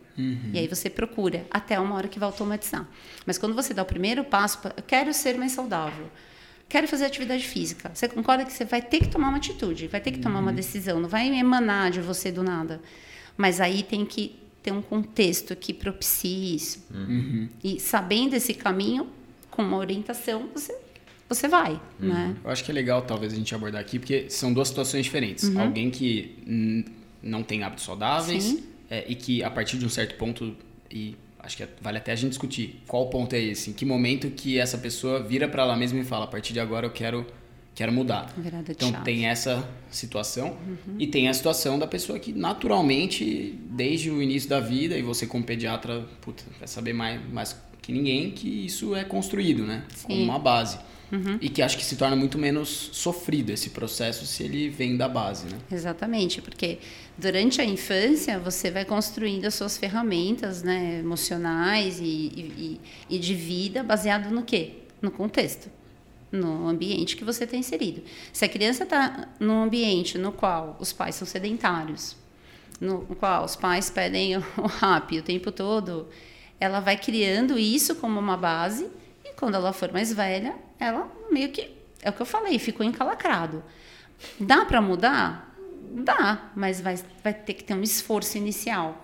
[0.53, 2.89] E aí você procura, até uma hora que vai automatizar.
[3.27, 6.11] Mas quando você dá o primeiro passo, eu quero ser mais saudável,
[6.69, 10.01] quero fazer atividade física, você concorda que você vai ter que tomar uma atitude, vai
[10.01, 12.81] ter que tomar uma decisão, não vai emanar de você do nada.
[13.37, 16.83] Mas aí tem que ter um contexto que propicie isso.
[17.63, 19.07] E sabendo esse caminho,
[19.51, 20.75] com uma orientação, você,
[21.29, 22.35] você vai, né?
[22.43, 25.55] Eu acho que é legal talvez a gente abordar aqui, porque são duas situações diferentes.
[25.55, 26.85] Alguém que
[27.23, 28.57] não tem hábitos saudáveis
[28.91, 30.57] é, e que a partir de um certo ponto,
[30.91, 34.31] e acho que vale até a gente discutir qual ponto é esse, em que momento
[34.31, 37.27] que essa pessoa vira para ela mesma e fala, a partir de agora eu quero,
[37.75, 38.33] quero mudar.
[38.37, 39.05] Virada de Então chave.
[39.05, 40.57] tem essa situação
[40.99, 45.27] e tem a situação da pessoa que naturalmente, desde o início da vida, e você
[45.27, 49.85] como pediatra, puta, vai saber mais, mais que ninguém que isso é construído, né?
[50.03, 50.25] Como Sim.
[50.25, 50.79] uma base.
[51.41, 55.07] E que acho que se torna muito menos sofrido esse processo se ele vem da
[55.09, 55.59] base, né?
[55.71, 56.79] Exatamente, porque
[57.17, 63.33] durante a infância você vai construindo as suas ferramentas né, emocionais e, e, e de
[63.33, 64.73] vida baseado no quê?
[65.01, 65.71] No contexto,
[66.35, 68.03] no ambiente que você está inserido.
[68.33, 72.17] Se a criança está num ambiente no qual os pais são sedentários,
[72.81, 76.09] no qual os pais pedem o RAP o tempo todo,
[76.59, 78.91] ela vai criando isso como uma base
[79.25, 81.71] e quando ela for mais velha, ela meio que,
[82.03, 83.63] é o que eu falei, ficou encalacrado.
[84.39, 85.54] Dá para mudar?
[85.97, 89.01] Dá, mas vai, vai ter que ter um esforço inicial.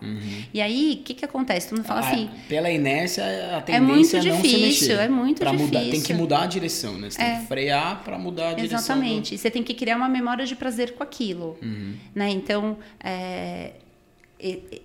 [0.52, 1.68] E aí, o que, que acontece?
[1.68, 3.22] Todo mundo fala Ah, assim, pela inércia,
[3.56, 4.92] a tendência É muito é não se difícil, mexer.
[5.04, 6.16] é muito Pra Mudar, tem que difícil.
[6.16, 7.08] mudar a direção, né?
[7.08, 7.38] Você tem É.
[7.40, 8.76] que frear para mudar a direção.
[8.78, 9.34] do- Exatamente.
[9.34, 11.56] E você tem que criar uma memória de prazer com aquilo.
[12.12, 12.28] Né?
[12.30, 13.72] Então, é,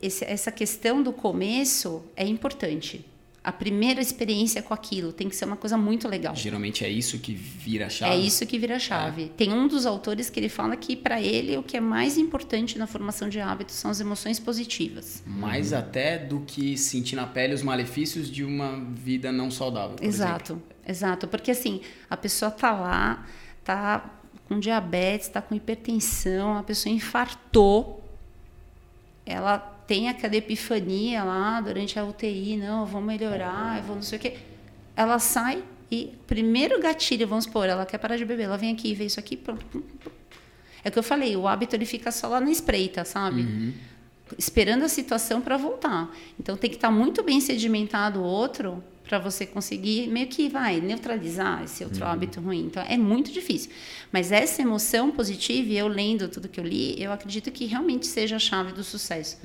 [0.01, 3.03] esse- essa questão do começo é importante.
[3.45, 6.35] A primeira experiência com aquilo tem que ser uma coisa muito legal.
[6.35, 8.15] Geralmente é isso que vira a chave.
[8.15, 9.29] É isso que vira a chave.
[9.37, 12.79] Tem um dos autores que ele fala que, para ele, o que é mais importante
[12.79, 15.21] na formação de hábitos são as emoções positivas.
[15.27, 19.97] Mais até do que sentir na pele os malefícios de uma vida não saudável.
[19.97, 20.25] por exemplo.
[20.25, 21.27] Exato, exato.
[21.27, 23.27] Porque assim, a pessoa tá lá,
[23.63, 24.09] tá
[24.47, 28.03] com diabetes, tá com hipertensão, a pessoa infartou,
[29.23, 34.03] ela tem aquela epifania lá durante a UTI, não, eu vou melhorar, eu vou não
[34.03, 34.37] sei o quê.
[34.95, 38.93] Ela sai e, primeiro gatilho, vamos supor, ela quer parar de beber, ela vem aqui
[38.93, 39.83] vê isso aqui, pronto.
[40.83, 43.73] É o que eu falei, o hábito ele fica só lá na espreita, sabe?
[44.37, 46.09] Esperando a situação para voltar.
[46.39, 50.81] Então tem que estar muito bem sedimentado o outro para você conseguir meio que vai
[50.81, 52.65] neutralizar esse outro hábito ruim.
[52.65, 53.71] Então é muito difícil.
[54.11, 58.35] Mas essa emoção positiva, eu lendo tudo que eu li, eu acredito que realmente seja
[58.35, 59.37] a chave do sucesso.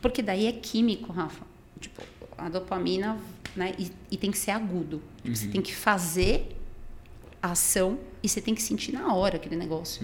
[0.00, 1.44] Porque daí é químico, Rafa.
[1.80, 2.02] Tipo,
[2.38, 3.18] a dopamina,
[3.54, 3.74] né?
[3.78, 5.02] E, e tem que ser agudo.
[5.22, 6.56] Tipo, Você tem que fazer
[7.44, 10.02] a ação e você tem que sentir na hora aquele negócio.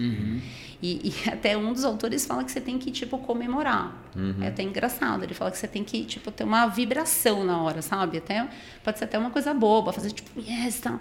[0.79, 3.99] E, e até um dos autores fala que você tem que, tipo, comemorar.
[4.43, 5.23] É até engraçado.
[5.23, 8.19] Ele fala que você tem que, tipo, ter uma vibração na hora, sabe?
[8.19, 8.47] Até,
[8.83, 10.99] pode ser até uma coisa boba, fazer, tipo, yes, tal.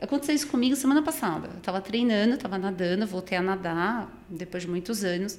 [0.00, 1.50] Aconteceu isso comigo semana passada.
[1.52, 5.38] Eu tava treinando, tava nadando, voltei a nadar depois de muitos anos.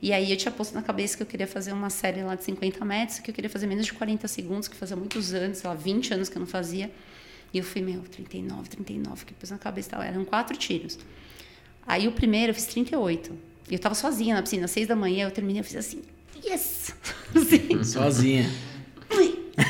[0.00, 2.44] E aí eu tinha posto na cabeça que eu queria fazer uma série lá de
[2.44, 5.68] 50 metros, que eu queria fazer menos de 40 segundos, que fazia muitos anos, sei
[5.68, 6.90] lá, 20 anos que eu não fazia.
[7.52, 10.02] E eu fui, meu, 39, 39, que pus na cabeça, tal.
[10.02, 10.98] eram quatro tiros.
[11.86, 13.32] Aí o primeiro eu fiz 38.
[13.70, 16.02] E eu tava sozinha na piscina, às seis da manhã, eu terminei, eu fiz assim,
[16.44, 16.94] yes!
[17.34, 17.82] Assim.
[17.84, 18.50] Sozinha.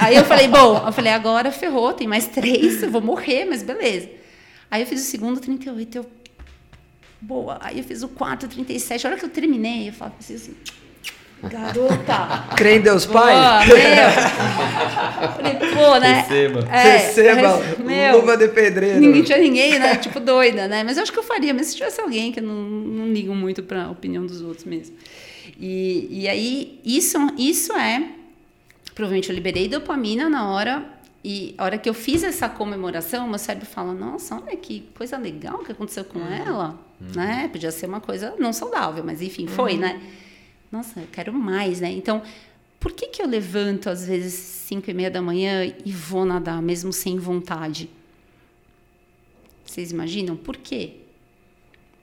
[0.01, 3.62] Aí eu falei, bom, eu falei, agora ferrou, tem mais três, eu vou morrer, mas
[3.62, 4.09] beleza.
[4.71, 6.07] Aí eu fiz o segundo, 38, eu.
[7.21, 7.59] Boa.
[7.61, 9.07] Aí eu fiz o quarto, 37.
[9.07, 10.55] A hora que eu terminei, eu falei assim,
[11.48, 12.55] garota.
[12.57, 13.35] Crê em Deus Pai?
[13.66, 13.83] Pô, meu.
[15.33, 16.20] Falei, pô, né?
[16.20, 16.68] Receba.
[16.70, 19.00] É, Receba meu, luva de pedreiro.
[19.00, 19.96] Ninguém tinha ninguém, né?
[19.96, 20.85] Tipo, doida, né?
[20.85, 23.35] Mas eu acho que eu faria, mas se tivesse alguém que eu não, não ligo
[23.35, 24.96] muito para a opinião dos outros mesmo.
[25.59, 28.05] E, e aí, isso, isso é.
[28.94, 30.85] Provavelmente eu liberei dopamina na hora.
[31.24, 35.16] E a hora que eu fiz essa comemoração, meu cérebro fala: Nossa, olha que coisa
[35.16, 36.78] legal que aconteceu com ela.
[37.14, 37.48] Né?
[37.50, 40.00] Podia ser uma coisa não saudável, mas enfim, foi, né?
[40.72, 41.92] Nossa, eu quero mais, né?
[41.92, 42.22] Então,
[42.80, 46.61] por que, que eu levanto às vezes 5 e meia da manhã e vou nadar,
[46.62, 47.88] mesmo sem vontade?
[49.66, 50.35] Vocês imaginam?
[50.37, 50.94] Por quê?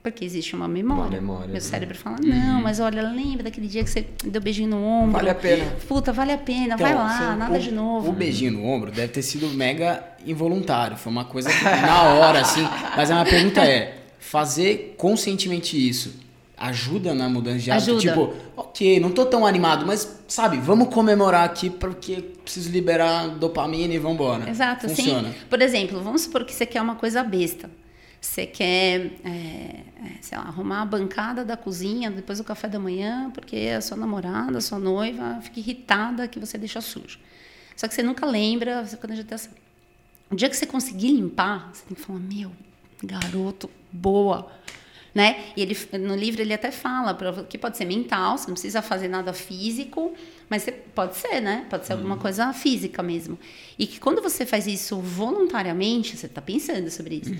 [0.02, 1.02] Porque existe uma memória.
[1.02, 1.60] Uma memória, Meu né?
[1.60, 5.12] cérebro fala, não, mas olha, lembra daquele dia que você deu beijinho no ombro?
[5.12, 5.64] Vale a pena.
[5.86, 8.08] Puta, vale a pena, Então, vai lá, sim, nada o- de novo.
[8.08, 10.96] O beijinho no ombro deve ter sido mega involuntário.
[10.96, 12.62] Foi uma coisa que, na hora, assim.
[12.96, 16.14] Mas a minha pergunta é: fazer conscientemente isso
[16.60, 17.96] ajuda na mudança de hábito?
[17.96, 18.10] Ajuda.
[18.10, 23.94] Tipo, ok, não tô tão animado, mas sabe, vamos comemorar aqui porque preciso liberar dopamina
[23.94, 24.48] e vambora.
[24.48, 25.30] Exato, Funciona.
[25.30, 25.34] sim.
[25.48, 27.70] Por exemplo, vamos supor que você quer uma coisa besta.
[28.20, 29.82] Você quer, é, é,
[30.20, 33.96] sei lá, arrumar a bancada da cozinha depois do café da manhã, porque a sua
[33.96, 37.18] namorada, a sua noiva fica irritada que você deixa sujo.
[37.74, 39.48] Só que você nunca lembra, você já tá assim.
[40.30, 42.52] O dia que você conseguir limpar, você tem que falar, meu,
[43.02, 44.52] garoto, boa.
[45.14, 45.44] Né?
[45.56, 47.16] E ele, no livro ele até fala
[47.48, 50.14] que pode ser mental, você não precisa fazer nada físico,
[50.50, 51.64] mas você, pode ser, né?
[51.70, 53.38] Pode ser alguma coisa física mesmo.
[53.78, 57.32] E que quando você faz isso voluntariamente, você está pensando sobre isso,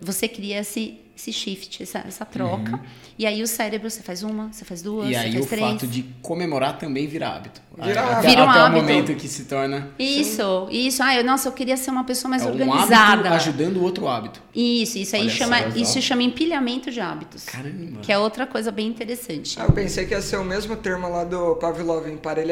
[0.00, 2.80] você cria esse, esse shift, essa, essa troca.
[3.18, 5.48] E aí o cérebro, você faz uma, você faz duas, E você aí faz o
[5.48, 5.66] três.
[5.72, 7.60] fato de comemorar também vira hábito.
[7.76, 8.28] Vira Até-.
[8.28, 8.78] Vira um até hábito.
[8.78, 11.02] o momento que se torna Isso, isso.
[11.02, 12.96] Ah, eu, nossa, eu queria ser uma pessoa mais é um organizada.
[12.96, 14.42] hábito ajudando o outro hábito.
[14.54, 17.44] Isso, isso aí Olha chama, isso chama empilhamento de hábitos.
[17.44, 18.00] Caramba.
[18.00, 19.58] Que é outra coisa bem interessante.
[19.60, 22.51] Ah, eu pensei que ia ser o mesmo termo lá do Pavlov, emparelhamento.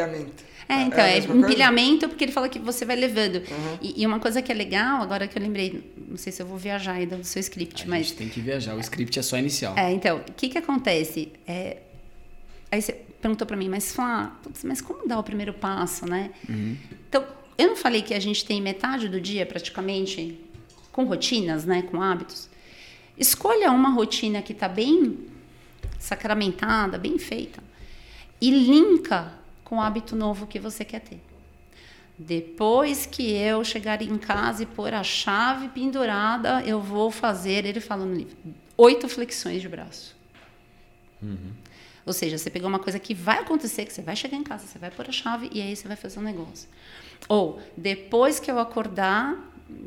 [0.68, 1.36] É, então, a é, coisa?
[1.36, 3.36] empilhamento, porque ele fala que você vai levando.
[3.36, 3.78] Uhum.
[3.82, 6.46] E, e uma coisa que é legal, agora que eu lembrei, não sei se eu
[6.46, 8.06] vou viajar ainda do seu script, A mas.
[8.06, 9.76] gente tem que viajar, o script é só inicial.
[9.76, 11.32] É, então, o que que acontece?
[11.44, 11.78] É,
[12.70, 16.30] aí você perguntou pra mim, mas Flá, putz, mas como dar o primeiro passo, né?
[16.48, 16.76] Uhum.
[17.08, 17.26] Então,
[17.58, 20.38] eu não falei que a gente tem metade do dia praticamente
[20.92, 22.48] com rotinas, né, com hábitos.
[23.18, 25.18] Escolha uma rotina que está bem
[25.98, 27.62] sacramentada, bem feita
[28.40, 29.39] e linka
[29.70, 31.20] com o hábito novo que você quer ter.
[32.18, 37.80] Depois que eu chegar em casa e pôr a chave pendurada, eu vou fazer, ele
[37.80, 38.36] fala no livro,
[38.76, 40.14] oito flexões de braço.
[42.04, 44.66] Ou seja, você pegou uma coisa que vai acontecer, que você vai chegar em casa,
[44.66, 46.68] você vai pôr a chave e aí você vai fazer um negócio.
[47.28, 49.38] Ou, depois que eu acordar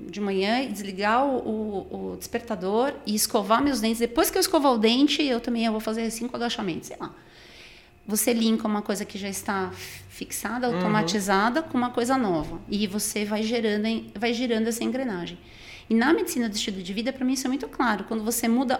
[0.09, 4.41] de manhã e desligar o, o- o despertador e escovar meus dentes, depois que eu
[4.41, 7.13] escovar o dente, eu também eu vou fazer cinco agachamentos, sei lá.
[8.05, 9.71] Você linka uma coisa que já está
[10.09, 12.59] fixada, automatizada, com uma coisa nova.
[12.69, 15.37] E você vai gerando, vai girando essa engrenagem.
[15.89, 18.03] E na medicina do estilo de vida, para mim, isso é muito claro.
[18.03, 18.79] Quando você muda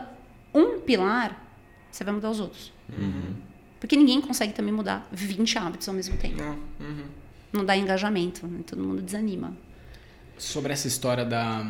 [0.53, 1.41] um pilar,
[1.91, 2.71] você vai mudar os outros.
[3.79, 6.37] Porque ninguém consegue também mudar 20 hábitos ao mesmo tempo.
[6.37, 6.57] Não.
[6.79, 7.05] Uhum.
[7.51, 8.61] Não dá engajamento, né?
[8.65, 9.55] todo mundo desanima.
[10.37, 11.69] Sobre essa história da,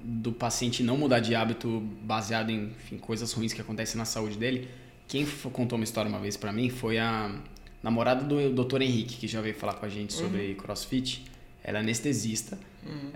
[0.00, 4.36] do paciente não mudar de hábito baseado em enfim, coisas ruins que acontecem na saúde
[4.36, 4.68] dele,
[5.08, 7.34] quem contou uma história uma vez pra mim foi a
[7.82, 8.82] namorada do Dr.
[8.82, 11.24] Henrique, que já veio falar com a gente sobre crossfit.
[11.62, 12.58] Ela é anestesista.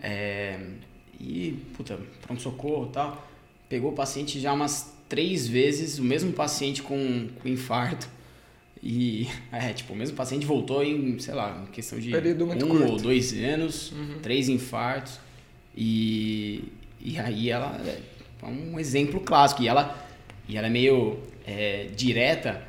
[0.02, 0.58] é,
[1.18, 3.28] e, puta, pronto-socorro e tal.
[3.68, 8.08] Pegou o paciente já umas três vezes, o mesmo paciente com, com infarto.
[8.82, 12.64] E, é, tipo, o mesmo paciente voltou em, sei lá, em questão de Período muito
[12.64, 12.84] um curto.
[12.84, 12.92] Uhum.
[12.92, 15.20] ou dois anos, três infartos.
[15.76, 16.64] E,
[17.00, 19.62] e aí ela é um exemplo clássico.
[19.62, 20.08] E ela,
[20.48, 21.18] e ela é meio
[21.50, 22.62] é, direta.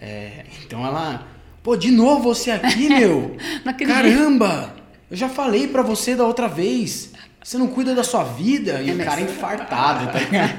[0.00, 1.26] é, então ela,
[1.62, 3.36] pô, de novo você aqui, meu?
[3.86, 4.74] Caramba!
[5.10, 7.10] Eu já falei pra você da outra vez.
[7.42, 8.82] Você não cuida da sua vida?
[8.82, 10.50] E É o cara infartado, tá ligado?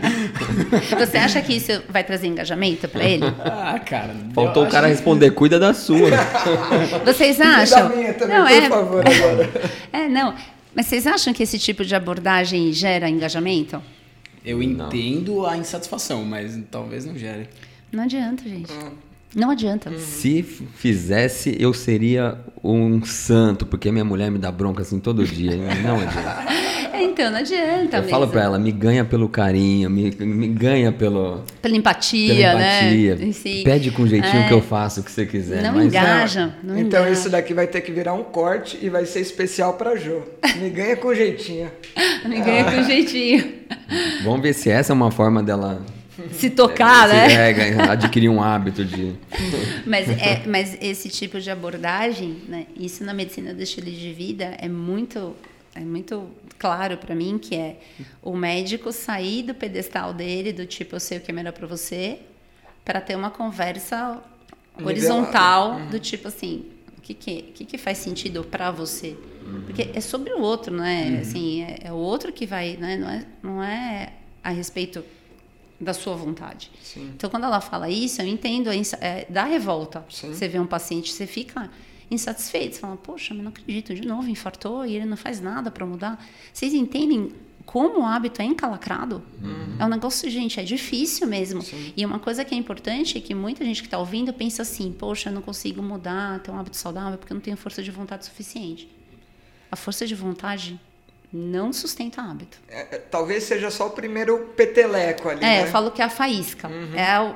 [1.00, 3.24] Você acha que isso vai trazer engajamento pra ele?
[3.46, 4.16] Ah, cara.
[4.34, 6.10] Faltou o cara acho- responder, cuida da sua.
[7.06, 7.90] Vocês E da acham?
[7.96, 9.50] minha também, não, por é, favor, agora.
[9.94, 10.34] é, não.
[10.76, 13.80] Mas vocês acham que esse tipo de abordagem gera engajamento?
[14.43, 17.47] Eu entendo a insatisfação, mas talvez não gere.
[17.91, 18.71] Não adianta, gente.
[19.36, 19.91] Não adianta.
[19.98, 25.24] Se f- fizesse, eu seria um santo, porque minha mulher me dá bronca assim todo
[25.26, 25.56] dia.
[25.82, 26.62] Não adianta.
[27.04, 28.10] Então, não adianta Eu mesmo.
[28.10, 33.15] falo pra ela, me ganha pelo carinho, me, me ganha pelo, Pela empatia, pela empatia.
[33.15, 33.26] né?
[33.26, 33.62] Em si.
[33.65, 34.48] Pede com jeitinho É.
[34.48, 35.63] que eu faço o que você quiser.
[35.63, 36.54] Não mas engaja.
[36.63, 37.10] Não então engaja.
[37.20, 40.22] isso daqui vai ter que virar um corte e vai ser especial pra Jô.
[40.60, 41.72] Me ganha com jeitinho.
[42.24, 43.52] Me ganha com jeitinho.
[44.24, 45.82] Vamos ver se essa é uma forma dela
[46.32, 47.50] Se tocar, se- né?
[47.50, 49.14] é, ganhar- adquirir um hábito de.
[49.86, 54.56] Mas, é, mas esse tipo de abordagem, né, isso na medicina do estilo de vida
[54.60, 55.36] é muito,
[55.76, 56.30] é muito
[56.60, 57.78] claro para mim que é
[58.22, 61.66] o médico sair do pedestal dele, do tipo eu sei o que é melhor para
[61.68, 62.20] você,
[62.86, 64.22] para ter uma conversa
[64.84, 66.66] horizontal do tipo assim,
[66.98, 69.16] o que que, o que, que faz sentido para você?
[69.66, 71.18] Porque é sobre o outro, não é?
[71.20, 72.96] Assim, é, é o outro que vai, né?
[72.98, 75.04] Não é, não é a respeito
[75.82, 76.72] da sua vontade.
[76.96, 80.06] Então, quando ela fala isso, eu entendo, é, dá revolta.
[80.10, 80.34] Sim.
[80.34, 81.70] Você vê um paciente, você fica
[82.10, 82.76] insatisfeito.
[82.76, 85.86] Você fala, poxa, mas não acredito, de novo, infartou e ele não faz nada para
[85.86, 86.24] mudar.
[86.54, 87.32] Vocês entendem
[87.65, 89.24] como o hábito é encalacrado?
[89.80, 91.63] É um negócio, gente, é difícil mesmo.
[91.96, 94.91] E uma coisa que é importante é que muita gente que está ouvindo pensa assim,
[94.91, 97.89] poxa, eu não consigo mudar, ter um hábito saudável porque eu não tenho força de
[97.89, 98.88] vontade suficiente.
[99.72, 100.80] A força de vontade
[101.32, 102.58] não sustenta hábito.
[102.67, 105.63] É, é, talvez seja só o primeiro peteleco ali, É, né?
[105.63, 106.70] eu falo que é a faísca.
[106.96, 107.36] É o,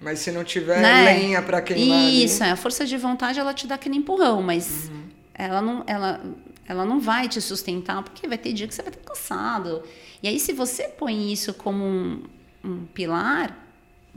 [0.00, 1.04] Mas se não tiver né?
[1.04, 4.40] lenha pra queimar ali- Isso, é, a força de vontade ela te dá aquele empurrão,
[4.42, 4.90] mas
[5.34, 6.20] ela, não, ela,
[6.66, 9.82] ela não vai te sustentar, porque vai ter dia que você vai estar cansado.
[10.22, 12.22] E aí, se você põe isso como um,
[12.64, 13.67] um pilar,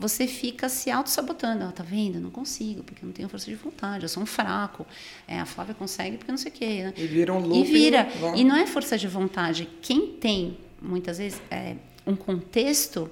[0.01, 1.63] você fica se auto-sabotando.
[1.63, 2.15] Ah, tá vendo?
[2.15, 4.85] Eu não consigo, porque eu não tenho força de vontade, eu sou um fraco.
[5.27, 6.83] É, a Flávia consegue porque não sei o quê.
[6.85, 6.93] Né?
[6.97, 7.63] E vira um E looping.
[7.63, 8.07] vira.
[8.35, 9.69] E não é força de vontade.
[9.81, 13.09] Quem tem, muitas vezes, é, um contexto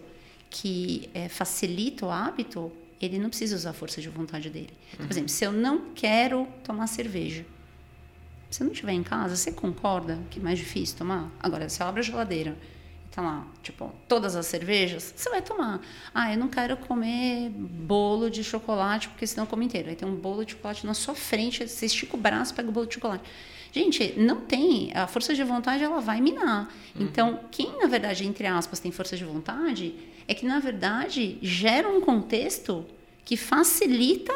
[0.49, 4.73] que é, facilita o hábito, ele não precisa usar a força de vontade dele.
[4.97, 7.45] Por exemplo, se eu não quero tomar cerveja,
[8.49, 11.31] se eu não estiver em casa, você concorda que é mais difícil tomar?
[11.39, 12.57] Agora, se eu abro a geladeira
[13.11, 15.81] tá lá, tipo, todas as cervejas, você vai tomar.
[16.13, 19.89] Ah, eu não quero comer bolo de chocolate, porque senão eu como inteiro.
[19.89, 22.71] Aí tem um bolo de chocolate na sua frente, você estica o braço, pega o
[22.71, 23.23] bolo de chocolate.
[23.71, 24.91] Gente, não tem.
[24.95, 26.73] A força de vontade, ela vai minar.
[26.99, 29.95] Então, quem, na verdade, entre aspas, tem força de vontade,
[30.27, 32.85] é que, na verdade, gera um contexto
[33.23, 34.33] que facilita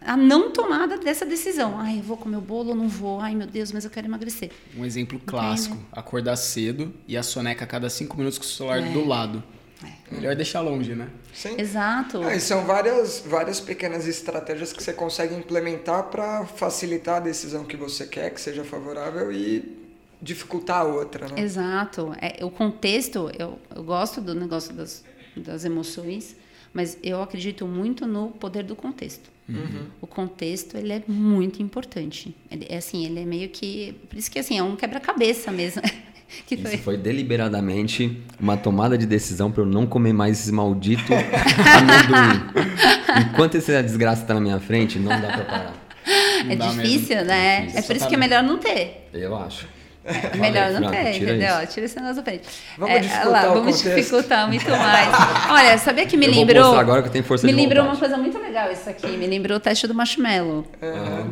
[0.00, 1.78] a não tomada dessa decisão.
[1.78, 3.20] Ai, eu vou comer o bolo ou não vou?
[3.20, 4.50] Ai, meu Deus, mas eu quero emagrecer.
[4.76, 8.80] Um exemplo clássico: acordar cedo e a soneca a cada cinco minutos com o celular
[8.92, 9.42] do lado.
[10.10, 11.08] Melhor deixar longe, né?
[11.32, 11.58] Sim.
[11.58, 12.22] Exato.
[12.22, 17.64] Ah, e são várias, várias pequenas estratégias que você consegue implementar para facilitar a decisão
[17.64, 19.78] que você quer, que seja favorável e
[20.20, 21.40] dificultar a outra, né?
[21.40, 22.14] Exato.
[22.20, 25.02] É, o contexto, eu, eu gosto do negócio das,
[25.36, 26.36] das emoções,
[26.72, 29.30] mas eu acredito muito no poder do contexto.
[30.00, 32.34] O contexto, ele é muito importante.
[32.50, 33.94] Ele, é assim, ele é meio que...
[34.08, 35.82] Por isso que, assim, é um quebra-cabeça mesmo.
[36.46, 36.78] que Isso foi...
[36.78, 43.28] foi deliberadamente uma tomada de decisão para eu não comer mais esse maldito amendoim.
[43.28, 45.74] Enquanto essa desgraça tá na minha frente, não dá para parar.
[46.48, 47.28] É dá difícil, mesmo.
[47.28, 47.60] né?
[47.62, 47.78] Difícil.
[47.78, 49.08] É por isso que é melhor não ter.
[49.12, 49.66] Eu acho.
[50.10, 51.62] É melhor não ter, tira entendeu?
[51.62, 51.72] isso.
[51.74, 52.48] Tira esse negócio da frente.
[52.78, 53.94] Vamos É, dificultar lá, Vamos contexto.
[53.96, 55.08] dificultar muito mais.
[55.50, 56.74] Olha, sabia que me Eu lembrou...
[56.76, 57.96] agora que eu tenho força Me de lembrou vontade.
[58.02, 59.06] uma coisa muito legal isso aqui.
[59.08, 60.66] Me lembrou o teste do marshmallow.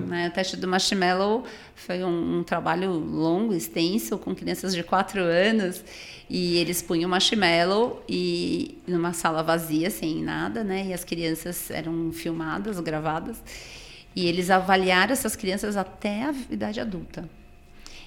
[0.06, 5.20] Né, O teste do marshmallow foi um, um trabalho longo, extenso, com crianças de 4
[5.22, 5.82] anos.
[6.30, 10.84] E eles punham marshmallow e numa sala vazia, sem nada, né?
[10.88, 13.42] E as crianças eram filmadas, gravadas.
[14.14, 17.24] E eles avaliaram essas crianças até a idade adulta.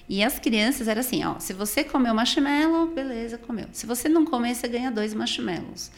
[0.08, 3.66] E as crianças era assim, ó, se você comeu marshmallow, beleza, comeu.
[3.72, 5.90] Se você não comer, você ganha dois marshmallows.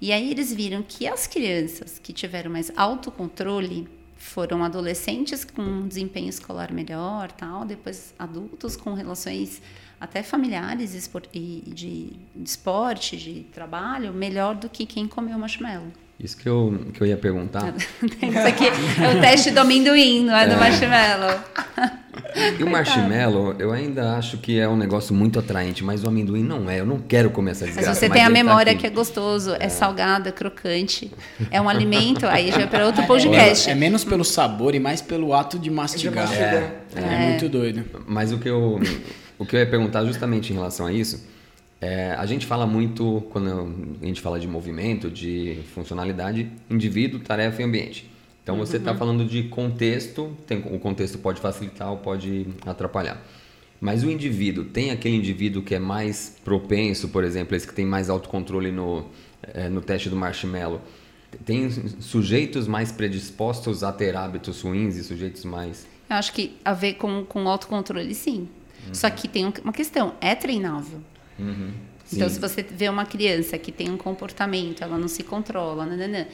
[0.00, 5.86] E aí eles viram que as crianças que tiveram mais autocontrole foram adolescentes com um
[5.86, 9.60] desempenho escolar melhor, tal, depois adultos com relações
[10.00, 12.12] até familiares de, de
[12.44, 15.92] esporte, de trabalho, melhor do que quem comeu marshmallow.
[16.18, 17.74] Isso que eu, que eu ia perguntar.
[18.02, 21.40] Isso aqui é o teste do amendoim, não é, do marshmallow.
[22.58, 26.42] E o marshmallow, eu ainda acho que é um negócio muito atraente, mas o amendoim
[26.42, 26.80] não é.
[26.80, 28.00] Eu não quero comer essa Mas desgraça.
[28.00, 28.82] você tem a tá memória aqui.
[28.82, 31.10] que é gostoso, é salgado, é crocante,
[31.50, 33.70] é um alimento, aí já é para outro podcast.
[33.70, 36.26] É menos pelo sabor e mais pelo ato de mastigar.
[36.26, 36.54] mastigar.
[36.94, 37.84] É, é muito doido.
[38.06, 38.80] Mas o que eu,
[39.38, 41.26] o que eu ia perguntar justamente em relação a isso,
[41.80, 47.62] é, a gente fala muito, quando a gente fala de movimento, de funcionalidade, indivíduo, tarefa
[47.62, 48.11] e ambiente.
[48.42, 48.98] Então você está uhum.
[48.98, 53.22] falando de contexto, tem, o contexto pode facilitar ou pode atrapalhar.
[53.80, 57.84] Mas o indivíduo, tem aquele indivíduo que é mais propenso, por exemplo, esse que tem
[57.84, 59.06] mais autocontrole no,
[59.42, 60.80] é, no teste do marshmallow,
[61.44, 65.86] tem sujeitos mais predispostos a ter hábitos ruins e sujeitos mais.
[66.08, 68.48] Eu acho que a ver com, com autocontrole, sim.
[68.86, 68.94] Uhum.
[68.94, 71.00] Só que tem uma questão: é treinável.
[71.38, 71.70] Uhum.
[72.12, 76.26] Então, se você vê uma criança que tem um comportamento, ela não se controla, nananã,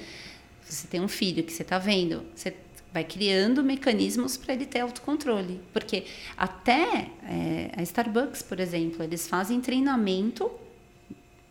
[0.75, 2.55] você tem um filho que você está vendo, você
[2.93, 5.61] vai criando mecanismos para ele ter autocontrole.
[5.73, 6.05] Porque
[6.37, 10.51] até é, a Starbucks, por exemplo, eles fazem treinamento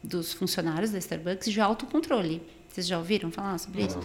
[0.03, 2.41] dos funcionários da Starbucks de autocontrole.
[2.69, 3.99] Vocês já ouviram falar sobre isso?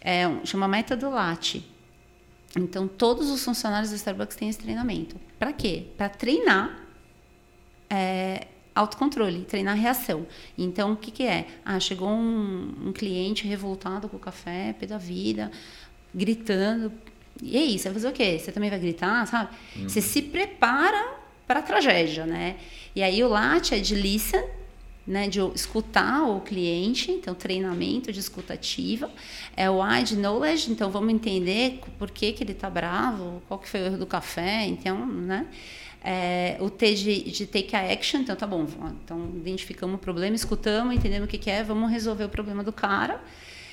[0.00, 1.56] É, chama método LAT.
[2.56, 5.16] Então, todos os funcionários da Starbucks têm esse treinamento.
[5.38, 5.86] Para quê?
[5.96, 6.84] Para treinar
[7.88, 10.26] é, autocontrole, treinar reação.
[10.56, 11.46] Então, o que, que é?
[11.64, 15.50] Ah, chegou um, um cliente revoltado com o café, pé da vida,
[16.14, 16.92] gritando.
[17.42, 18.38] E aí, você vai fazer o quê?
[18.38, 19.50] Você também vai gritar, sabe?
[19.76, 19.88] Uhum.
[19.88, 21.14] Você se prepara
[21.46, 22.56] para a tragédia, né?
[22.94, 24.44] E aí o LAT é de listen,
[25.06, 29.10] né, de escutar o cliente, então treinamento de escutativa,
[29.56, 33.58] é o I de knowledge, então vamos entender por que, que ele está bravo, qual
[33.58, 35.46] que foi o erro do café, então, né,
[36.02, 38.66] é, o T de, de take a action, então tá bom,
[39.04, 42.72] então identificamos o problema, escutamos, entendemos o que, que é, vamos resolver o problema do
[42.72, 43.20] cara,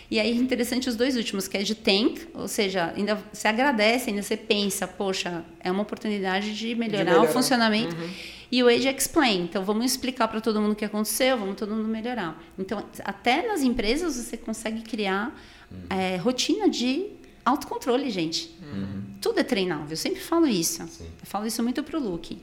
[0.10, 4.10] e aí interessante os dois últimos, que é de thank, ou seja, ainda você agradece,
[4.10, 7.30] ainda você pensa, poxa, é uma oportunidade de melhorar, de melhorar.
[7.30, 7.96] o funcionamento.
[7.96, 8.10] Uhum.
[8.50, 11.76] E o Age Explain, então vamos explicar para todo mundo o que aconteceu, vamos todo
[11.76, 12.42] mundo melhorar.
[12.58, 15.38] Então, até nas empresas você consegue criar
[15.70, 15.98] uhum.
[15.98, 17.08] é, rotina de
[17.48, 18.56] autocontrole, gente.
[18.62, 19.04] Uhum.
[19.22, 20.86] Tudo é treinável, eu sempre falo isso.
[20.88, 21.06] Sim.
[21.06, 22.42] Eu falo isso muito pro Luke.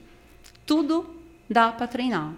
[0.66, 1.06] Tudo
[1.48, 2.32] dá para treinar.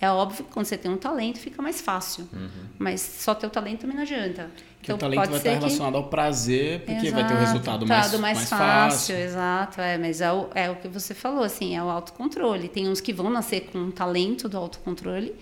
[0.00, 2.26] É óbvio que quando você tem um talento fica mais fácil.
[2.32, 2.48] Uhum.
[2.78, 4.50] Mas só ter o talento também não adianta.
[4.82, 5.98] Então, o talento vai estar relacionado que...
[5.98, 9.14] ao prazer, porque exato, vai ter o resultado mais, mais, mais fácil.
[9.14, 12.66] Exato, é, mas é o, é o que você falou, assim, é o autocontrole.
[12.66, 15.34] Tem uns que vão nascer com um talento do autocontrole,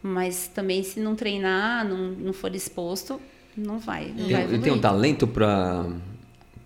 [0.00, 3.20] mas também se não treinar, não, não for exposto,
[3.56, 4.14] não vai.
[4.16, 5.84] Não tem, vai tem um talento para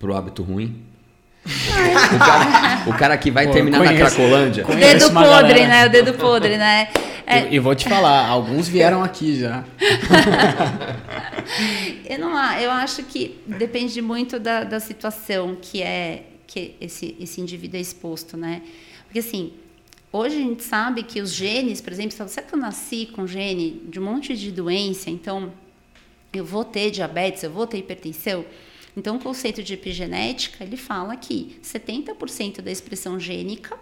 [0.09, 0.83] o hábito ruim?
[1.45, 4.65] o, cara, o cara que vai Pô, terminar conheço, na Cracolândia.
[4.65, 5.69] O dedo podre, galera.
[5.69, 5.87] né?
[5.87, 6.89] O dedo podre, né?
[7.27, 7.49] É.
[7.49, 9.65] E, e, vou te falar, alguns vieram aqui já.
[12.09, 17.41] eu não eu acho que depende muito da, da situação que é que esse, esse
[17.41, 18.63] indivíduo é exposto, né?
[19.05, 19.53] Porque assim,
[20.13, 23.83] hoje a gente sabe que os genes, por exemplo, será que eu nasci com gene
[23.89, 25.53] de um monte de doença, então
[26.33, 28.45] eu vou ter diabetes, eu vou ter hipertensão?
[29.01, 33.79] Então, o conceito de epigenética, ele fala que 70% da expressão gênica,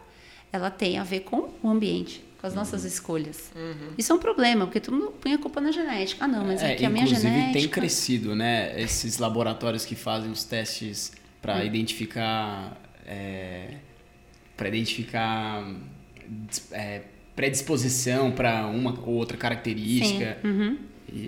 [0.53, 2.89] ela tem a ver com o ambiente com as nossas uhum.
[2.89, 3.51] escolhas.
[3.57, 3.95] Uhum.
[3.99, 6.25] Isso é um problema, porque todo mundo põe a culpa na genética.
[6.25, 7.29] Ah, não, mas é, é que a minha genética...
[7.31, 8.81] Inclusive tem crescido, né?
[8.81, 11.11] Esses laboratórios que fazem os testes
[11.43, 11.65] para uhum.
[11.65, 12.81] identificar...
[13.05, 13.75] É,
[14.57, 15.69] para identificar
[16.71, 17.03] é,
[17.35, 20.39] predisposição para uma ou outra característica.
[20.45, 20.79] Uhum.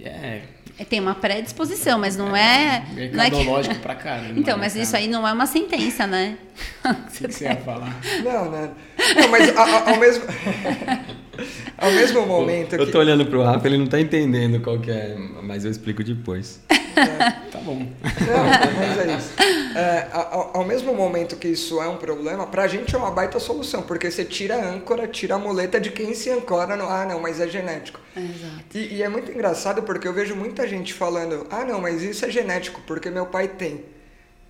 [0.05, 0.43] É,
[0.79, 2.85] é, tem uma predisposição, mas não é.
[2.93, 3.81] Mercadológico não é que...
[3.81, 4.39] pra caramba.
[4.39, 6.39] Então, mas isso aí não é uma sentença, né?
[6.85, 8.01] O que você ia falar?
[8.25, 8.75] Não, não.
[9.17, 10.25] Não, mas ao, ao mesmo.
[11.77, 12.75] ao mesmo momento.
[12.75, 16.03] Eu tô olhando pro Rafa, ele não tá entendendo qual que é, mas eu explico
[16.03, 16.61] depois.
[16.69, 17.31] É.
[17.51, 17.77] Tá bom.
[17.77, 18.45] Não,
[18.77, 19.33] mas é isso.
[19.77, 23.39] É, ao, ao, mesmo momento que isso é um problema, pra gente é uma baita
[23.39, 26.89] solução, porque você tira a âncora, tira a muleta de quem se ancora no.
[26.89, 28.01] Ah, não, mas é genético.
[28.17, 28.65] Exato.
[28.75, 32.25] E, e é muito engraçado porque eu vejo muita gente falando: ah, não, mas isso
[32.25, 33.85] é genético, porque meu pai tem.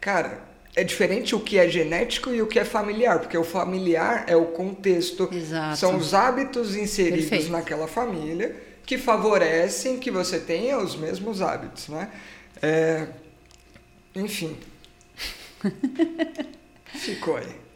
[0.01, 4.24] Cara, é diferente o que é genético e o que é familiar, porque o familiar
[4.28, 5.76] é o contexto, Exato.
[5.76, 7.52] são os hábitos inseridos Perfeito.
[7.52, 8.56] naquela família
[8.87, 12.11] que favorecem que você tenha os mesmos hábitos, né?
[12.62, 13.06] É,
[14.14, 14.56] enfim.
[16.94, 17.69] Ficou aí.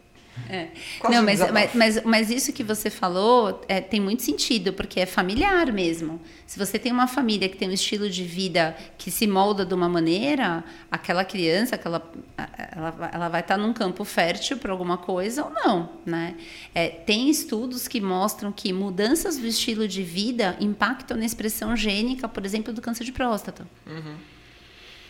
[0.49, 0.69] É.
[1.09, 5.07] Não, mas, mas, mas, mas, isso que você falou é, tem muito sentido, porque é
[5.07, 6.21] familiar mesmo.
[6.47, 9.73] Se você tem uma família que tem um estilo de vida que se molda de
[9.73, 12.03] uma maneira, aquela criança, aquela,
[12.37, 15.91] ela, ela vai estar num campo fértil para alguma coisa ou não.
[16.05, 16.35] Né?
[16.75, 22.29] É, tem estudos que mostram que mudanças do estilo de vida impactam na expressão gênica,
[22.29, 23.67] por exemplo, do câncer de próstata.
[23.87, 24.34] Uhum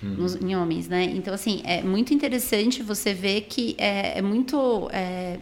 [0.09, 1.05] nos, em homens, né?
[1.05, 4.89] Então, assim, é muito interessante você ver que é, é muito...
[4.93, 5.39] É,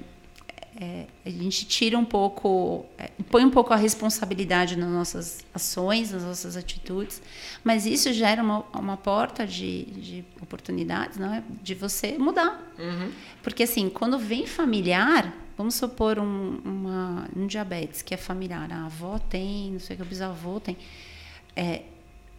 [0.83, 6.11] é, a gente tira um pouco, é, põe um pouco a responsabilidade nas nossas ações,
[6.11, 7.23] nas nossas atitudes,
[7.63, 11.43] mas isso gera uma, uma porta de, de oportunidades, não é?
[11.63, 12.61] De você mudar.
[12.79, 13.13] Uhum.
[13.43, 18.87] Porque assim, quando vem familiar, vamos supor um, uma, um diabetes que é familiar, a
[18.87, 20.77] avó tem, não sei o que, o bisavô tem.
[21.55, 21.83] É,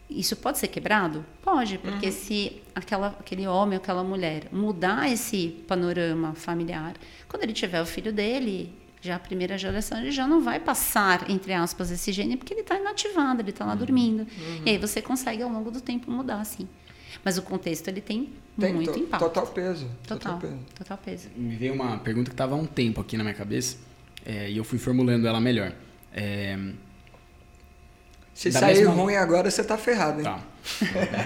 [0.10, 1.26] isso pode ser quebrado?
[1.42, 2.12] Pode, porque uhum.
[2.12, 6.96] se aquela, aquele homem, aquela mulher mudar esse panorama familiar,
[7.28, 11.30] quando ele tiver o filho dele, já a primeira geração, ele já não vai passar,
[11.30, 13.78] entre aspas, esse gene, porque ele está inativado, ele está lá uhum.
[13.78, 14.20] dormindo.
[14.22, 14.62] Uhum.
[14.66, 16.68] E aí você consegue, ao longo do tempo, mudar, assim.
[17.24, 18.30] Mas o contexto, ele tem,
[18.60, 19.24] tem muito to impacto.
[19.24, 19.90] Total peso.
[20.08, 20.60] Total, total peso.
[20.76, 21.30] Total peso.
[21.36, 23.78] Me veio uma pergunta que estava há um tempo aqui na minha cabeça,
[24.26, 25.74] é, e eu fui formulando ela melhor.
[26.14, 26.58] É,
[28.34, 28.94] se da sair mesma...
[28.94, 30.24] ruim agora, você tá ferrado, hein?
[30.24, 30.40] Tá.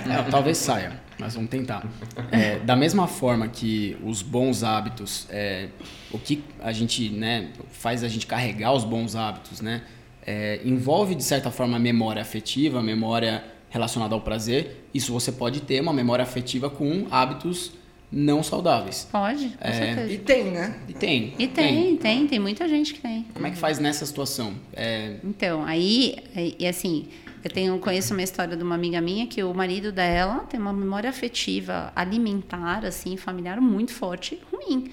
[0.06, 1.86] Não, talvez saia, mas vamos tentar.
[2.32, 5.70] É, da mesma forma que os bons hábitos, é,
[6.12, 9.84] o que a gente né, faz a gente carregar os bons hábitos, né?
[10.26, 14.90] É, envolve, de certa forma, a memória afetiva, a memória relacionada ao prazer.
[14.94, 17.72] Isso você pode ter uma memória afetiva com hábitos
[18.12, 19.08] não saudáveis.
[19.12, 20.14] Pode, com é, certeza.
[20.14, 20.80] E tem, né?
[20.88, 21.34] E tem.
[21.38, 23.26] E tem, tem, tem, tem muita gente que tem.
[23.34, 24.56] Como é que faz nessa situação?
[24.74, 25.18] É...
[25.24, 26.16] Então, aí,
[26.58, 27.08] e assim,
[27.44, 30.74] eu tenho, conheço uma história de uma amiga minha que o marido dela tem uma
[30.74, 34.92] memória afetiva alimentar, assim, familiar muito forte, ruim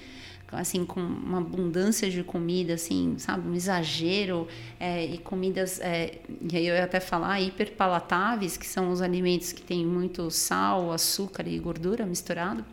[0.53, 4.47] assim com uma abundância de comida assim sabe um exagero
[4.79, 6.19] é, e comidas é,
[6.51, 10.93] e aí eu ia até falar hiperpalatáveis que são os alimentos que têm muito sal
[10.93, 12.65] açúcar e gordura misturado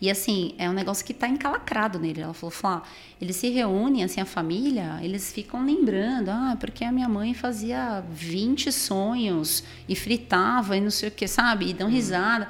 [0.00, 2.22] e assim, é um negócio que está encalacrado nele.
[2.22, 2.82] Ela falou, Flá,
[3.20, 8.02] eles se reúnem, assim, a família, eles ficam lembrando, ah, porque a minha mãe fazia
[8.10, 11.68] 20 sonhos e fritava e não sei o que, sabe?
[11.68, 11.92] E dão uhum.
[11.94, 12.48] risada.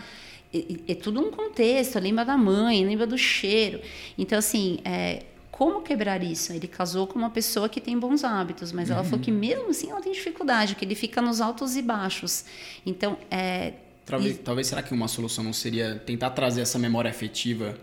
[0.87, 3.81] É tudo um contexto, lembra da mãe, lembra do cheiro.
[4.17, 6.53] Então, assim, é, como quebrar isso?
[6.53, 8.95] Ele casou com uma pessoa que tem bons hábitos, mas uhum.
[8.95, 9.25] ela falou uhum.
[9.25, 12.45] que mesmo assim ela tem dificuldade, que ele fica nos altos e baixos.
[12.87, 13.75] Então, é,
[14.11, 17.77] Talvez, talvez será que uma solução não seria tentar trazer essa memória afetiva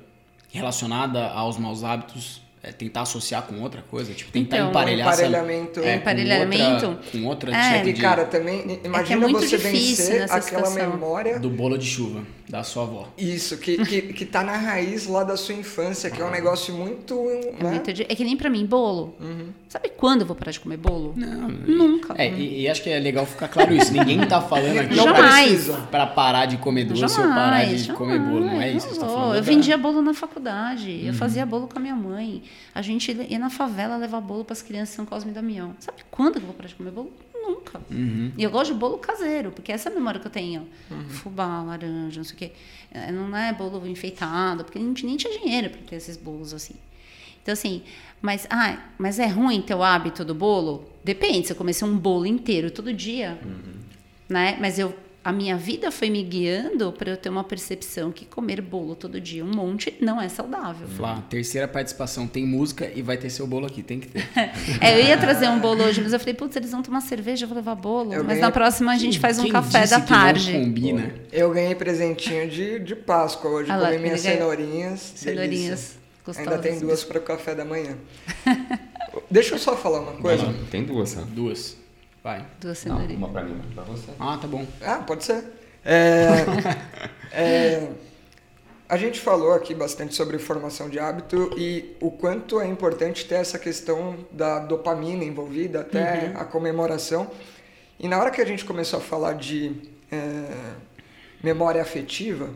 [0.49, 5.79] relacionada aos maus hábitos é, tentar associar com outra coisa, tipo tentar então, emparelhar emparelhamento,
[5.79, 8.01] essa, é, emparelhamento com outra, com outra é, tipo de...
[8.01, 10.89] cara também imagina é, é você vencer aquela situação.
[10.89, 13.09] memória do bolo de chuva da sua avó.
[13.17, 16.73] Isso que, que que tá na raiz lá da sua infância, que é um negócio
[16.73, 17.71] muito, é, né?
[17.71, 18.03] muito de...
[18.03, 19.15] é que nem para mim bolo.
[19.19, 19.49] Uhum.
[19.67, 21.13] Sabe quando eu vou parar de comer bolo?
[21.17, 22.15] Não, nunca.
[22.17, 23.91] É, e, e, acho que é legal ficar claro isso.
[23.91, 24.95] Ninguém tá falando aqui
[25.91, 28.87] para parar de comer doce jamais, ou parar de jamais, comer bolo, não é isso?
[28.91, 31.07] Não tá falando eu vendia bolo na faculdade, uhum.
[31.07, 32.41] eu fazia bolo com a minha mãe.
[32.73, 35.75] A gente ia na favela levar bolo para as crianças São Cosme e Damião.
[35.79, 37.11] Sabe quando eu vou parar de comer bolo?
[37.33, 37.81] Nunca.
[37.89, 38.31] Uhum.
[38.37, 40.67] E eu gosto de bolo caseiro, porque essa é a memória que eu tenho.
[40.91, 41.09] Uhum.
[41.09, 42.51] Fubá, laranja, não sei o quê.
[42.91, 46.53] É, não é bolo enfeitado, porque a gente nem tinha dinheiro para ter esses bolos
[46.53, 46.75] assim.
[47.41, 47.81] Então, assim,
[48.21, 50.89] mas, ah, mas é ruim ter o hábito do bolo?
[51.03, 53.73] Depende, se eu comecei um bolo inteiro todo dia, uhum.
[54.27, 54.57] né?
[54.59, 54.93] Mas eu
[55.27, 59.19] a minha vida foi me guiando para eu ter uma percepção que comer bolo todo
[59.19, 60.87] dia, um monte, não é saudável.
[60.87, 64.25] Flá, terceira participação, tem música e vai ter seu bolo aqui, tem que ter.
[64.79, 67.43] é, eu ia trazer um bolo hoje, mas eu falei, putz, eles vão tomar cerveja,
[67.43, 68.13] eu vou levar bolo.
[68.13, 68.41] Eu mas ganhei...
[68.41, 70.53] na próxima a gente faz um café da tarde.
[70.53, 71.13] não combina?
[71.29, 75.11] Eu ganhei presentinho de, de Páscoa hoje, ah, comi minhas cenourinhas.
[75.13, 76.53] Cenourinhas gostosas.
[76.53, 77.97] Ainda tem duas para o café da manhã.
[79.29, 80.45] Deixa eu só falar uma coisa.
[80.45, 81.27] Não, tem duas, né?
[81.31, 81.75] Duas.
[82.27, 82.45] Vai.
[82.59, 83.17] Duas cenourinhas.
[83.17, 84.11] Uma pra mim, uma pra você.
[84.19, 84.67] Ah, tá bom.
[84.81, 85.45] Ah, pode ser.
[85.85, 86.27] É,
[87.31, 87.89] é,
[88.89, 93.35] a gente falou aqui bastante sobre formação de hábito e o quanto é importante ter
[93.35, 96.41] essa questão da dopamina envolvida, até uhum.
[96.41, 97.31] a comemoração.
[97.97, 99.73] E na hora que a gente começou a falar de
[100.11, 100.73] é,
[101.41, 102.49] memória afetiva,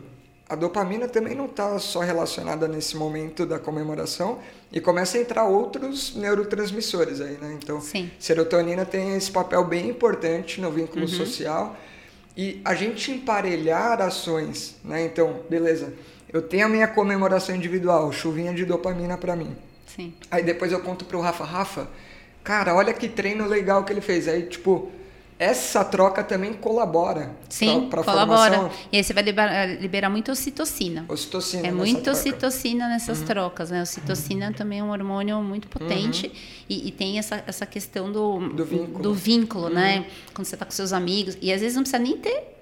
[0.52, 4.38] a dopamina também não está só relacionada nesse momento da comemoração
[4.70, 7.56] e começa a entrar outros neurotransmissores aí, né?
[7.58, 8.10] Então, Sim.
[8.18, 11.08] serotonina tem esse papel bem importante no vínculo uhum.
[11.08, 11.74] social
[12.36, 15.06] e a gente emparelhar ações, né?
[15.06, 15.94] Então, beleza,
[16.30, 19.56] eu tenho a minha comemoração individual, chuvinha de dopamina para mim.
[19.86, 20.12] Sim.
[20.30, 21.88] Aí depois eu conto pro Rafa, Rafa,
[22.44, 24.28] cara, olha que treino legal que ele fez.
[24.28, 24.92] Aí, tipo,
[25.42, 28.54] essa troca também colabora Sim, para a colabora.
[28.54, 28.78] Formação.
[28.92, 31.04] E aí você vai liberar, liberar muito ocitocina.
[31.08, 31.66] Ocitocina.
[31.66, 33.26] É muito ocitocina nessas uhum.
[33.26, 33.82] trocas, né?
[33.82, 34.52] Ocitocina uhum.
[34.52, 36.32] também é um hormônio muito potente uhum.
[36.68, 39.98] e, e, tem essa, essa questão do, do vínculo, do vínculo né?
[39.98, 40.04] Uhum.
[40.34, 41.36] Quando você está com seus amigos.
[41.42, 42.56] E às vezes não precisa nem ter,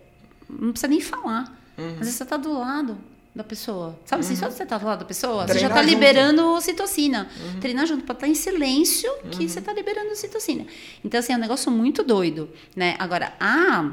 [0.48, 1.54] não precisa nem falar.
[1.76, 1.86] Uhum.
[1.92, 2.96] Às vezes você está do lado
[3.34, 3.98] da pessoa.
[4.04, 4.40] Sabe assim, uhum.
[4.40, 7.28] só você tá do lado da pessoa, Treinar você já está liberando ocitocina.
[7.40, 7.60] Uhum.
[7.60, 9.48] Treinar junto para estar tá em silêncio que uhum.
[9.48, 10.66] você está liberando ocitocina.
[11.04, 12.96] Então, assim, é um negócio muito doido, né?
[12.98, 13.90] Agora, a,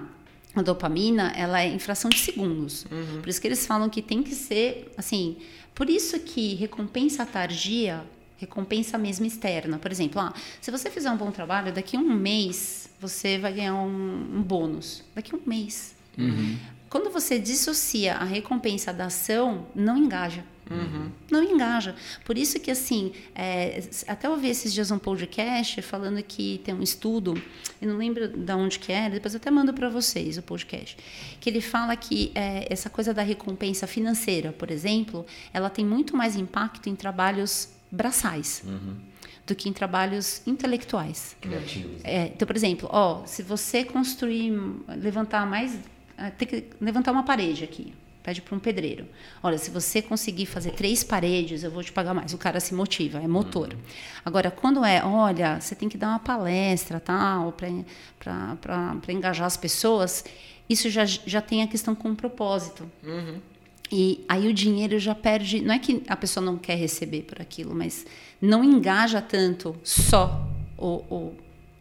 [0.55, 2.85] a dopamina, ela é em fração de segundos.
[2.91, 3.21] Uhum.
[3.21, 5.37] Por isso que eles falam que tem que ser, assim...
[5.75, 8.03] Por isso que recompensa tardia
[8.37, 9.77] recompensa mesmo externa.
[9.79, 13.53] Por exemplo, ah, se você fizer um bom trabalho, daqui a um mês você vai
[13.53, 15.03] ganhar um, um bônus.
[15.13, 15.95] Daqui a um mês.
[16.17, 16.57] Uhum.
[16.89, 20.43] Quando você dissocia a recompensa da ação, não engaja.
[20.69, 21.11] Uhum.
[21.31, 21.95] Não engaja.
[22.25, 26.81] Por isso que, assim, é, até ouvi esses dias um podcast falando que tem um
[26.81, 27.41] estudo,
[27.81, 30.97] eu não lembro de onde que era, depois eu até mando para vocês o podcast,
[31.39, 36.15] que ele fala que é, essa coisa da recompensa financeira, por exemplo, ela tem muito
[36.15, 38.61] mais impacto em trabalhos braçais.
[38.65, 39.07] Uhum
[39.47, 41.35] do que em trabalhos intelectuais.
[41.39, 42.01] Criativos.
[42.03, 44.51] É, então, por exemplo, ó, se você construir,
[44.89, 45.79] levantar mais, é,
[46.37, 47.93] tem que levantar uma parede aqui
[48.27, 49.07] pede para um pedreiro.
[49.41, 52.33] Olha, se você conseguir fazer três paredes, eu vou te pagar mais.
[52.33, 53.71] O cara se motiva, é motor.
[53.71, 53.79] Uhum.
[54.25, 60.25] Agora, quando é, olha, você tem que dar uma palestra, tal, para engajar as pessoas,
[60.69, 62.91] isso já, já tem a questão com propósito.
[63.01, 63.39] Uhum.
[63.89, 65.61] E aí o dinheiro já perde.
[65.61, 68.05] Não é que a pessoa não quer receber por aquilo, mas
[68.41, 70.45] não engaja tanto só
[70.77, 71.33] o, o,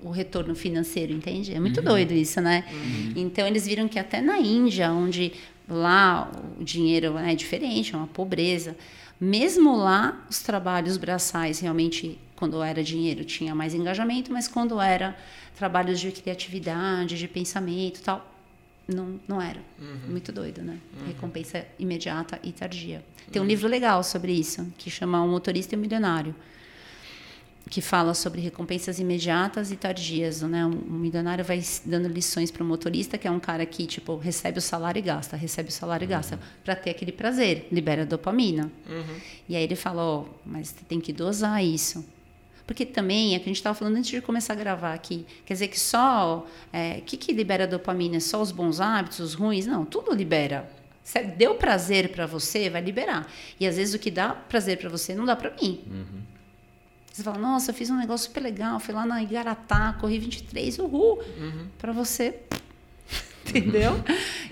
[0.09, 1.55] o retorno financeiro, entende?
[1.55, 1.87] É muito uhum.
[1.87, 2.65] doido isso, né?
[2.71, 3.13] Uhum.
[3.17, 5.33] Então eles viram que até na Índia, onde
[5.69, 6.31] Lá
[6.61, 8.77] o dinheiro é diferente, é uma pobreza.
[9.21, 15.17] Mesmo lá, os trabalhos braçais realmente, quando era dinheiro, tinha mais engajamento, mas quando era
[15.57, 18.33] trabalhos de criatividade, de pensamento tal,
[18.87, 19.61] não, não era.
[19.81, 20.11] Uhum.
[20.11, 20.79] Muito doido, né?
[21.01, 21.07] Uhum.
[21.09, 23.05] Recompensa imediata e tardia.
[23.33, 23.49] Tem um uhum.
[23.49, 26.35] livro legal sobre isso, que chama O Motorista e o Milionário
[27.69, 30.65] que fala sobre recompensas imediatas e tardias, né?
[30.65, 34.59] Um milionário vai dando lições para o motorista, que é um cara que tipo recebe
[34.59, 36.13] o salário e gasta, recebe o salário uhum.
[36.13, 38.71] e gasta, para ter aquele prazer, libera dopamina.
[38.89, 39.21] Uhum.
[39.49, 42.05] E aí ele fala, ó, oh, mas você tem que dosar isso,
[42.67, 45.55] porque também é que a gente estava falando antes de começar a gravar aqui, quer
[45.55, 48.17] dizer que só o é, que que libera dopamina?
[48.17, 49.67] É só os bons hábitos, os ruins?
[49.67, 50.71] Não, tudo libera.
[51.03, 53.31] Se deu prazer para você, vai liberar.
[53.61, 55.81] E às vezes o que dá prazer para você não dá para mim.
[55.87, 56.36] Uhum.
[57.17, 60.79] Você fala, nossa, eu fiz um negócio super legal, fui lá na Igaratá, corri 23,
[60.81, 61.19] uhul.
[61.39, 61.67] Uhum.
[61.79, 62.41] Para você,
[63.49, 63.93] entendeu?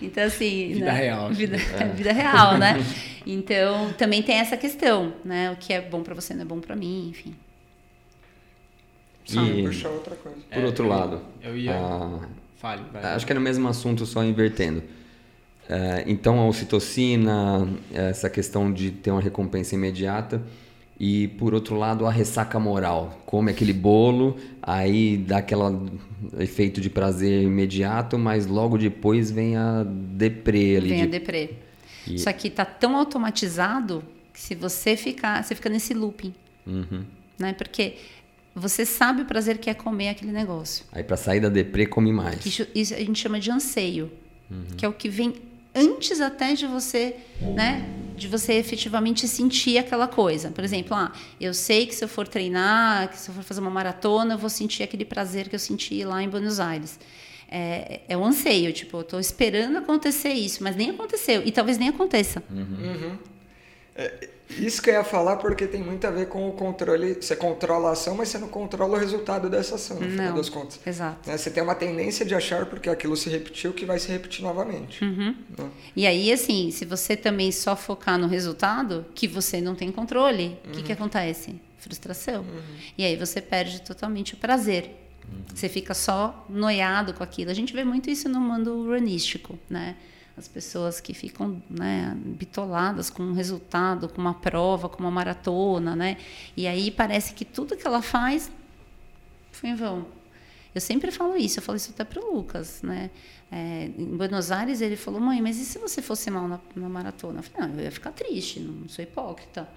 [0.00, 0.72] Então, assim.
[0.72, 0.92] Vida né?
[0.92, 1.30] real.
[1.30, 1.88] Vida, é.
[1.92, 2.76] vida real, né?
[3.26, 5.50] Então, também tem essa questão, né?
[5.50, 7.34] O que é bom para você não é bom para mim, enfim.
[9.24, 10.38] Sim, puxar outra coisa.
[10.50, 11.22] Por é, outro lado.
[11.42, 11.74] Eu ia.
[11.74, 13.02] Ah, Fale, vai.
[13.14, 14.82] Acho que é no mesmo assunto, só invertendo.
[15.66, 20.42] É, então, a ocitocina, essa questão de ter uma recompensa imediata
[20.98, 23.22] e por outro lado a ressaca moral.
[23.26, 25.62] Come aquele bolo aí dá aquele
[26.38, 31.04] efeito de prazer imediato mas logo depois vem a deprê ali vem de...
[31.04, 31.50] a deprê.
[32.06, 32.14] E...
[32.14, 36.34] isso aqui tá tão automatizado que se você ficar você fica nesse looping
[36.66, 37.04] uhum.
[37.38, 37.52] né?
[37.52, 37.96] Porque
[38.54, 40.84] você sabe o prazer que é comer aquele negócio.
[40.92, 42.46] Aí para sair da deprê come mais.
[42.46, 44.12] Isso, isso, a gente chama de anseio
[44.48, 44.76] uhum.
[44.76, 45.34] que é o que vem
[45.74, 50.50] antes até de você né de você efetivamente sentir aquela coisa.
[50.50, 53.60] Por exemplo, ah, eu sei que se eu for treinar, que se eu for fazer
[53.60, 56.98] uma maratona, eu vou sentir aquele prazer que eu senti lá em Buenos Aires.
[57.48, 61.42] É, é um anseio, tipo, eu estou esperando acontecer isso, mas nem aconteceu.
[61.44, 62.42] E talvez nem aconteça.
[62.50, 62.58] Uhum.
[62.60, 63.18] Uhum.
[63.96, 67.14] É, isso que eu ia falar porque tem muito a ver com o controle.
[67.14, 70.34] Você controla a ação, mas você não controla o resultado dessa ação, no não, final
[70.34, 70.78] das contas.
[70.86, 71.28] Exato.
[71.28, 71.36] Né?
[71.36, 75.02] Você tem uma tendência de achar, porque aquilo se repetiu, que vai se repetir novamente.
[75.04, 75.34] Uhum.
[75.58, 75.70] Né?
[75.96, 80.58] E aí, assim, se você também só focar no resultado, que você não tem controle,
[80.64, 80.74] o uhum.
[80.74, 81.54] que, que acontece?
[81.78, 82.42] Frustração.
[82.42, 82.62] Uhum.
[82.96, 84.90] E aí você perde totalmente o prazer.
[85.26, 85.42] Uhum.
[85.54, 87.50] Você fica só noiado com aquilo.
[87.50, 89.96] A gente vê muito isso no mundo runístico, né?
[90.36, 95.94] As pessoas que ficam né, bitoladas com um resultado, com uma prova, com uma maratona,
[95.94, 96.16] né?
[96.56, 98.50] E aí parece que tudo que ela faz
[99.52, 100.06] foi em vão.
[100.74, 103.10] Eu sempre falo isso, eu falo isso até para o Lucas, né?
[103.52, 106.88] É, em Buenos Aires ele falou, mãe, mas e se você fosse mal na, na
[106.88, 107.38] maratona?
[107.38, 109.68] Eu falei, não, eu ia ficar triste, não sou hipócrita.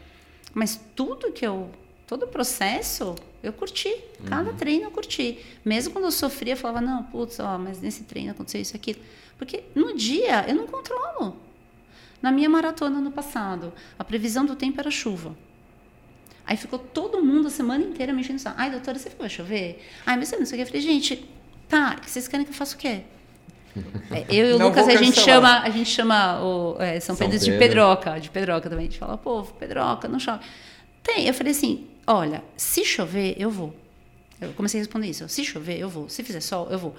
[0.56, 1.70] Mas tudo que eu
[2.08, 3.94] todo o processo eu curti.
[4.26, 4.58] Cada uhum.
[4.58, 5.40] treino eu curti.
[5.64, 9.00] Mesmo quando eu sofria, eu falava, não, putz, ó, mas nesse treino aconteceu isso, aquilo.
[9.38, 11.36] Porque no dia eu não controlo.
[12.22, 15.36] Na minha maratona no passado, a previsão do tempo era chuva.
[16.46, 19.86] Aí ficou todo mundo a semana inteira mexendo no Ai, doutora, você vai chover?
[20.06, 20.64] Ai, mas você não sei o que.
[20.64, 21.30] Eu falei, gente,
[21.68, 23.02] tá, vocês querem que eu faça o quê?
[24.10, 27.16] É, eu e o não Lucas, a gente chama, a gente chama o é, São,
[27.16, 28.88] São Pedro, Pedro, de Pedroca, de Pedroca também.
[28.88, 30.44] A gente fala, pô, Pedroca, não chove.
[31.04, 33.76] Tem, eu falei assim, olha, se chover, eu vou.
[34.40, 35.28] Eu comecei a responder isso.
[35.30, 36.10] Se chover, eu vou.
[36.10, 36.96] Se fizer sol, eu vou.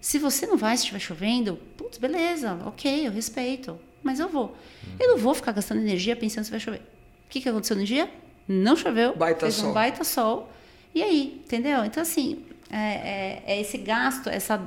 [0.00, 4.56] Se você não vai, se estiver chovendo, putz, beleza, ok, eu respeito, mas eu vou.
[5.00, 6.80] Eu não vou ficar gastando energia pensando se vai chover.
[7.26, 8.10] O que, que aconteceu no dia?
[8.46, 9.70] Não choveu, baita fez sol.
[9.70, 10.52] um baita sol.
[10.94, 11.84] E aí, entendeu?
[11.84, 14.62] Então, assim, é, é, é esse gasto, essa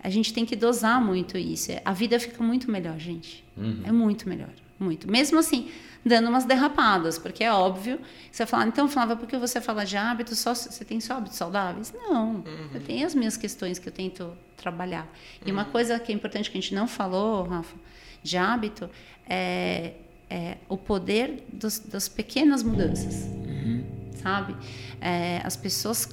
[0.00, 1.72] a gente tem que dosar muito isso.
[1.84, 3.44] A vida fica muito melhor, gente.
[3.56, 3.82] Uhum.
[3.84, 4.50] É muito melhor.
[4.78, 5.10] muito.
[5.10, 5.68] Mesmo assim,
[6.04, 8.00] dando umas derrapadas, porque é óbvio.
[8.30, 11.36] Você fala, então, Flávia, por que você fala de hábitos, só, você tem só hábitos
[11.36, 11.92] saudáveis?
[11.92, 12.70] Não, uhum.
[12.72, 15.06] eu tenho as minhas questões que eu tento trabalhar.
[15.44, 17.76] E uma coisa que é importante que a gente não falou, Rafa,
[18.22, 18.88] de hábito,
[19.28, 19.94] é,
[20.30, 23.84] é o poder dos, das pequenas mudanças, uhum.
[24.22, 24.56] sabe?
[25.00, 26.08] É, as pessoas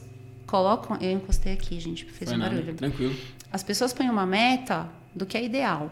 [0.45, 0.97] colocam...
[1.01, 2.55] Eu encostei aqui, gente, fez Foi um nada.
[2.55, 2.75] barulho.
[2.75, 3.15] Tranquilo.
[3.51, 5.91] As pessoas põem uma meta do que é ideal.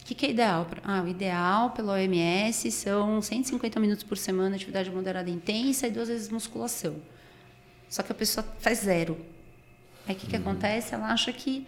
[0.00, 0.66] O que, que é ideal?
[0.82, 5.90] Ah, o ideal pelo OMS são 150 minutos por semana de atividade moderada intensa e
[5.90, 6.96] duas vezes musculação.
[7.88, 9.18] Só que a pessoa faz zero.
[10.06, 10.42] Aí o que, que uhum.
[10.42, 10.94] acontece?
[10.94, 11.66] Ela acha que,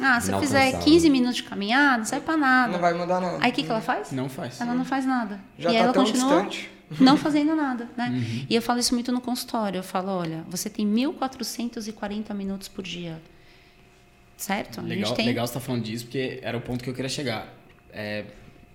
[0.00, 2.72] ah, se eu fizer 15 minutos de caminhada, não sai para nada.
[2.72, 3.38] Não vai mudar nada.
[3.40, 4.12] Aí o que, que ela faz?
[4.12, 4.60] Não faz.
[4.60, 5.40] Ela não faz nada.
[5.58, 6.70] Já e tá ela tão continua distante.
[7.00, 8.08] não fazendo nada, né?
[8.08, 8.46] Uhum.
[8.48, 9.78] E eu falo isso muito no consultório.
[9.78, 13.20] Eu falo, olha, você tem 1.440 minutos por dia.
[14.36, 14.80] Certo?
[14.80, 15.26] Legal, tem...
[15.26, 17.46] legal você estar tá falando disso, porque era o ponto que eu queria chegar.
[17.92, 18.24] É,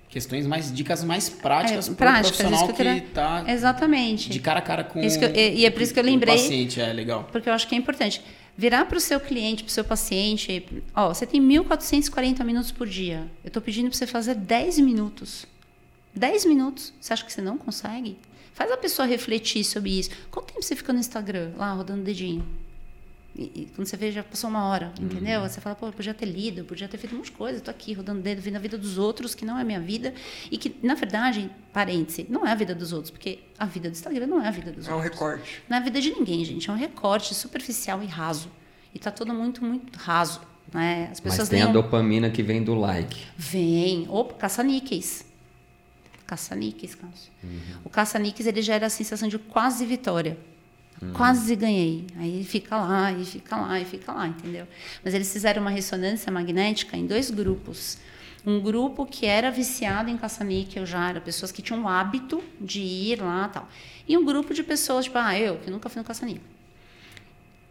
[0.09, 4.29] questões mais dicas mais práticas é, para o profissional que está exatamente.
[4.29, 6.79] de cara a cara com eu, e é por isso que eu lembrei o paciente
[6.79, 7.27] é legal.
[7.31, 8.21] Porque eu acho que é importante.
[8.57, 10.65] Virar para o seu cliente para o seu paciente
[10.95, 13.27] ó você tem 1440 minutos por dia.
[13.43, 15.45] Eu estou pedindo para você fazer 10 minutos.
[16.15, 16.93] 10 minutos?
[16.99, 18.17] Você acha que você não consegue?
[18.53, 20.09] Faz a pessoa refletir sobre isso.
[20.31, 22.43] Quanto tempo você fica no Instagram lá rodando o dedinho
[23.37, 25.41] e, e, quando você vê, já passou uma hora, entendeu?
[25.41, 25.47] Uhum.
[25.47, 27.59] Você fala, pô, eu podia ter lido, eu podia ter feito um monte de coisa,
[27.59, 30.11] estou aqui rodando dedo, vendo a vida dos outros, que não é a minha vida.
[30.49, 33.93] E que, na verdade, parêntese, não é a vida dos outros, porque a vida do
[33.93, 34.91] Instagram não é a vida dos é outros.
[34.91, 35.63] É um recorte.
[35.69, 36.67] Não é a vida de ninguém, gente.
[36.67, 38.49] É um recorte superficial e raso.
[38.91, 40.41] E está todo muito, muito raso.
[40.73, 41.09] Né?
[41.11, 43.23] As pessoas Mas tem a dopamina que vem do like.
[43.37, 44.07] Vem.
[44.09, 45.25] Opa, caça-níqueis.
[46.25, 46.97] Caça-níqueis,
[47.41, 47.59] uhum.
[47.85, 50.37] O caça-níqueis, ele gera a sensação de quase vitória.
[51.01, 51.13] Uhum.
[51.13, 52.07] Quase ganhei.
[52.17, 54.67] Aí fica lá, e fica lá, e fica lá, entendeu?
[55.03, 57.97] Mas eles fizeram uma ressonância magnética em dois grupos.
[58.45, 62.81] Um grupo que era viciado em caça-níquel já, era pessoas que tinham o hábito de
[62.81, 63.67] ir lá tal.
[64.07, 66.43] E um grupo de pessoas, tipo, ah, eu, que nunca fui no caça-níquel.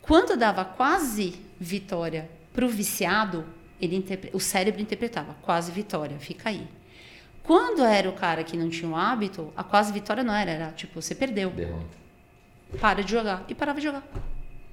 [0.02, 3.44] Quando dava quase vitória para o viciado,
[3.80, 6.66] ele o cérebro interpretava quase vitória, fica aí.
[7.42, 10.72] Quando era o cara que não tinha o hábito, a quase vitória não era, era
[10.72, 11.50] tipo, você perdeu.
[11.50, 12.05] Derrota
[12.80, 13.44] para de jogar.
[13.48, 14.02] E parava de jogar.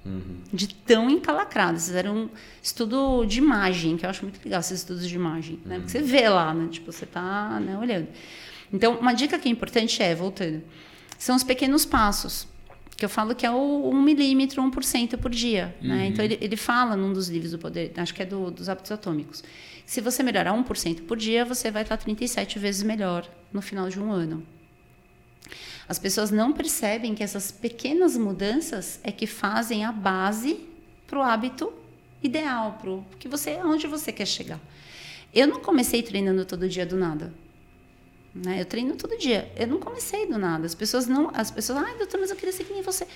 [0.05, 0.41] Uhum.
[0.51, 1.79] De tão encalacrado.
[1.79, 2.29] Vocês eram um
[2.61, 5.59] estudo de imagem, que eu acho muito legal esses estudos de imagem.
[5.65, 5.77] Né?
[5.77, 6.67] Porque você vê lá, né?
[6.69, 8.07] Tipo, você está né, olhando.
[8.71, 10.61] Então, uma dica que é importante é, voltando,
[11.17, 12.47] são os pequenos passos.
[12.97, 15.75] Que eu falo que é o 1 milímetro, 1% por dia.
[15.81, 15.89] Né?
[15.89, 15.97] Uhum.
[15.97, 16.07] Né?
[16.07, 18.91] Então, ele, ele fala num dos livros do poder, acho que é do, dos hábitos
[18.91, 19.43] atômicos.
[19.85, 23.99] Se você melhorar 1% por dia, você vai estar 37 vezes melhor no final de
[23.99, 24.43] um ano.
[25.87, 30.59] As pessoas não percebem que essas pequenas mudanças é que fazem a base
[31.05, 31.71] para o hábito
[32.21, 34.59] ideal, para que você, onde você quer chegar.
[35.33, 37.33] Eu não comecei treinando todo dia do nada.
[38.33, 38.61] Né?
[38.61, 39.51] Eu treino todo dia.
[39.55, 40.65] Eu não comecei do nada.
[40.65, 43.07] As pessoas não, as pessoas, ai, doutor, mas eu queria ser que nem você.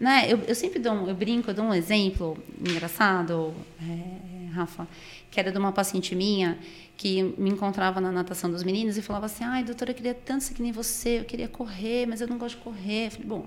[0.00, 0.26] Né?
[0.28, 4.86] Eu, eu sempre dou, um, eu brinco, eu dou um exemplo engraçado, é, Rafa,
[5.30, 6.58] que era de uma paciente minha
[6.98, 10.42] que me encontrava na natação dos meninos e falava assim: ai, doutora, eu queria tanto
[10.42, 13.06] ser que nem você, eu queria correr, mas eu não gosto de correr.
[13.06, 13.46] Eu falei: bom,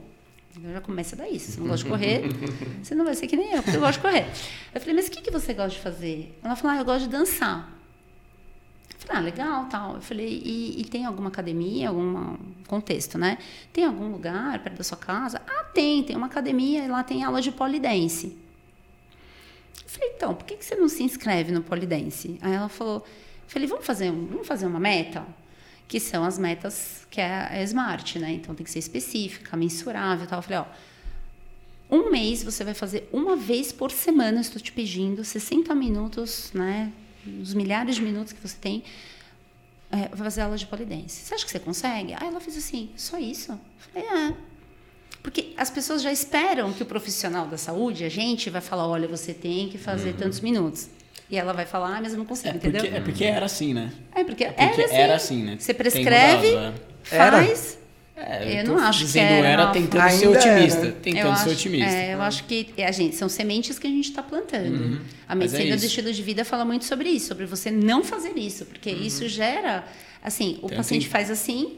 [0.56, 1.38] então já começa daí.
[1.38, 2.24] Se você não gosta de correr,
[2.82, 4.26] você não vai ser que nem eu, porque eu gosto de correr.
[4.74, 6.39] Eu falei: mas o que, que você gosta de fazer?
[6.41, 7.78] Ela falou: ah, eu gosto de dançar.
[8.89, 9.95] Eu falei: ah, legal, tal.
[9.95, 12.38] Eu falei: e, e tem alguma academia, algum
[12.68, 13.38] contexto, né?
[13.74, 15.41] Tem algum lugar perto da sua casa?
[15.45, 18.38] Ah, tem, tem uma academia e lá tem aula de polidense.
[19.84, 22.38] Eu falei, então, por que, que você não se inscreve no polidense?
[22.41, 23.06] Aí ela falou,
[23.52, 25.26] Falei, vamos fazer, um, vamos fazer uma meta?
[25.86, 28.32] Que são as metas que é a Smart, né?
[28.32, 30.39] Então tem que ser específica, mensurável e tal.
[30.39, 30.66] Eu falei, ó,
[31.93, 36.93] um mês você vai fazer uma vez por semana, estou te pedindo, 60 minutos, né?
[37.41, 38.86] Os milhares de minutos que você tem,
[39.91, 41.26] é, vai fazer aula de polidense.
[41.26, 42.14] Você acha que você consegue?
[42.14, 43.52] Aí ela fez assim, só isso?
[43.52, 44.34] Eu falei, é.
[45.22, 49.10] Porque as pessoas já esperam que o profissional da saúde, a gente, vai falar, olha,
[49.10, 50.18] você tem que fazer uhum.
[50.18, 50.89] tantos minutos.
[51.32, 52.82] E ela vai falar, ah, mas eu não consigo, é entendeu?
[52.82, 53.89] Porque, é porque era assim, né?
[54.13, 54.95] É porque, é porque era, assim.
[54.95, 55.55] era assim, né?
[55.57, 57.79] Você prescreve, mudado, faz.
[58.17, 60.86] É, eu, eu não acho dizendo que era, era tentando ser otimista.
[60.86, 60.91] Era.
[60.91, 61.89] Tentando eu ser acho, otimista.
[61.89, 64.75] É, eu acho que a gente, são sementes que a gente está plantando.
[64.75, 64.99] Uhum.
[65.27, 68.03] A é medicina é do estilo de vida fala muito sobre isso, sobre você não
[68.03, 69.01] fazer isso, porque uhum.
[69.01, 69.86] isso gera.
[70.21, 71.77] Assim, o paciente faz assim,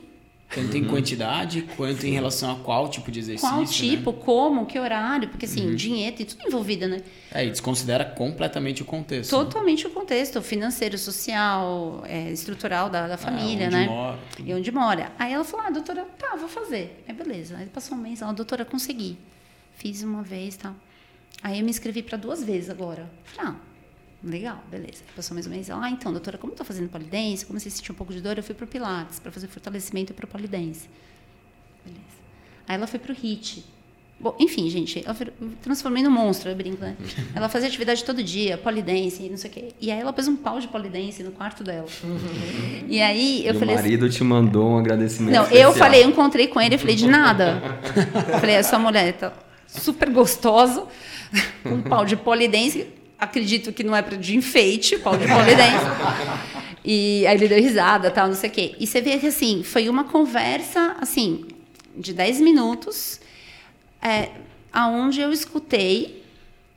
[0.54, 3.50] tanto em quantidade quanto em relação a qual tipo de exercício.
[3.50, 3.68] Qual né?
[3.68, 4.18] tipo, né?
[4.24, 5.76] como, que horário, porque assim, uhum.
[5.76, 7.02] dinheiro tem tudo envolvido, né?
[7.32, 9.32] É, e desconsidera completamente o contexto.
[9.32, 9.90] Totalmente né?
[9.90, 13.86] o contexto financeiro, social, é, estrutural da, da família, é, onde né?
[13.88, 15.12] Mora, e onde mora.
[15.18, 17.04] Aí ela falou: ah, doutora, tá, vou fazer.
[17.08, 17.58] Aí beleza.
[17.58, 19.18] Aí passou um mês, ela, doutora, consegui.
[19.76, 20.70] Fiz uma vez e tá.
[20.70, 20.76] tal.
[21.42, 23.10] Aí eu me inscrevi para duas vezes agora.
[23.26, 23.73] Falei, ah,
[24.24, 25.04] Legal, beleza.
[25.16, 25.70] Passou mais um mês.
[25.70, 28.22] Ela, ah, então, doutora, como eu tô fazendo polidense, comecei a sentir um pouco de
[28.22, 30.88] dor, eu fui pro Pilates para fazer fortalecimento para polidense.
[31.84, 32.04] Beleza.
[32.68, 33.66] Aí ela foi pro HIT.
[34.20, 36.96] Bom, enfim, gente, eu transformei no monstro, eu brinco, né?
[37.36, 39.70] Ela fazia atividade todo dia, polidense, não sei o quê.
[39.82, 41.88] E aí ela pôs um pau de polidense no quarto dela.
[42.88, 43.76] E aí eu e falei.
[43.76, 45.36] O marido assim, te mandou um agradecimento.
[45.36, 45.72] Não, especial.
[45.72, 47.62] eu falei, eu encontrei com ele, eu falei, de nada.
[48.32, 49.34] Eu falei, essa mulher tá
[49.68, 50.88] super gostosa,
[51.62, 52.88] com um pau de polidense.
[53.24, 55.86] Acredito que não é de enfeite, pau de polidense.
[56.86, 58.76] E aí ele deu risada, tal, não sei o quê.
[58.78, 61.46] E você vê que assim, foi uma conversa assim,
[61.96, 63.22] de 10 minutos
[64.02, 64.32] é,
[64.72, 66.24] aonde eu escutei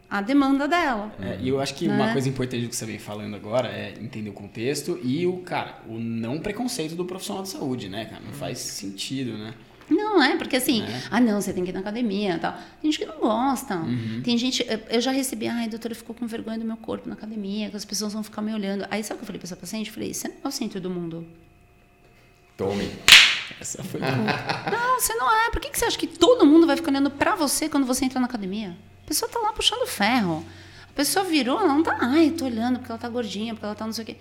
[0.09, 1.13] a demanda dela.
[1.21, 1.95] É, e eu acho que né?
[1.95, 5.81] uma coisa importante que você vem falando agora é entender o contexto e o, cara,
[5.89, 8.23] o não preconceito do profissional de saúde, né, cara?
[8.25, 9.55] Não faz sentido, né?
[9.89, 11.03] Não, é, porque assim, é.
[11.11, 12.53] ah, não, você tem que ir na academia tal.
[12.83, 13.77] Tem gente que não gosta.
[13.77, 14.21] Uhum.
[14.25, 14.67] Tem gente.
[14.89, 17.85] Eu já recebi, ai, doutora, ficou com vergonha do meu corpo na academia, que as
[17.85, 18.87] pessoas vão ficar me olhando.
[18.91, 19.89] Aí sabe o que eu falei para essa paciente?
[19.89, 21.27] Eu falei, você não é o centro do mundo.
[22.57, 22.91] Tome.
[23.61, 25.51] Essa foi Não, você não é.
[25.51, 28.05] Por que, que você acha que todo mundo vai ficar olhando para você quando você
[28.05, 28.77] entra na academia?
[29.05, 30.45] A pessoa tá lá puxando ferro.
[30.91, 33.75] A pessoa virou, ela não tá, ai, tô olhando porque ela tá gordinha, porque ela
[33.75, 34.17] tá não sei o quê.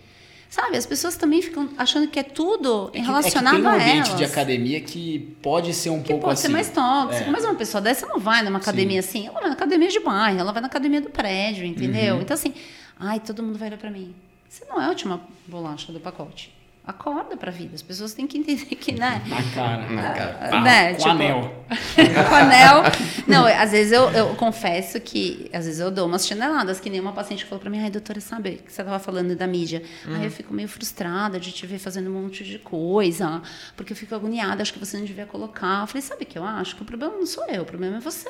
[0.56, 3.70] Sabe, as pessoas também ficam achando que é tudo é que, relacionado é que tem
[3.70, 6.44] um ambiente de academia que pode ser um que pouco pode assim.
[6.44, 7.28] ser mais tóxico.
[7.28, 7.30] É.
[7.30, 9.10] Mas uma pessoa dessa não vai numa academia Sim.
[9.10, 9.28] assim.
[9.28, 12.16] Ela vai na academia de bairro, ela vai na academia do prédio, entendeu?
[12.16, 12.22] Uhum.
[12.22, 12.54] Então, assim,
[12.98, 14.16] ai, todo mundo vai olhar pra mim.
[14.48, 16.55] Você não é a última bolacha do pacote.
[16.88, 17.74] Acorda pra vida.
[17.74, 19.24] As pessoas têm que entender que, né?
[19.26, 19.90] Na cara.
[19.90, 20.38] Na cara.
[20.40, 20.92] Ah, né?
[20.94, 21.66] Com tipo, anel.
[22.30, 22.84] com anel.
[23.28, 27.00] Não, às vezes eu, eu, confesso que, às vezes eu dou umas chineladas, que nem
[27.00, 29.82] uma paciente falou pra mim, ai, doutora, sabe que você tava falando da mídia?
[30.06, 30.16] Uhum.
[30.16, 33.42] Aí eu fico meio frustrada de te ver fazendo um monte de coisa,
[33.76, 35.82] porque eu fico agoniada, acho que você não devia colocar.
[35.82, 36.76] Eu falei, sabe o que eu acho?
[36.76, 38.30] Que o problema não sou eu, o problema é você.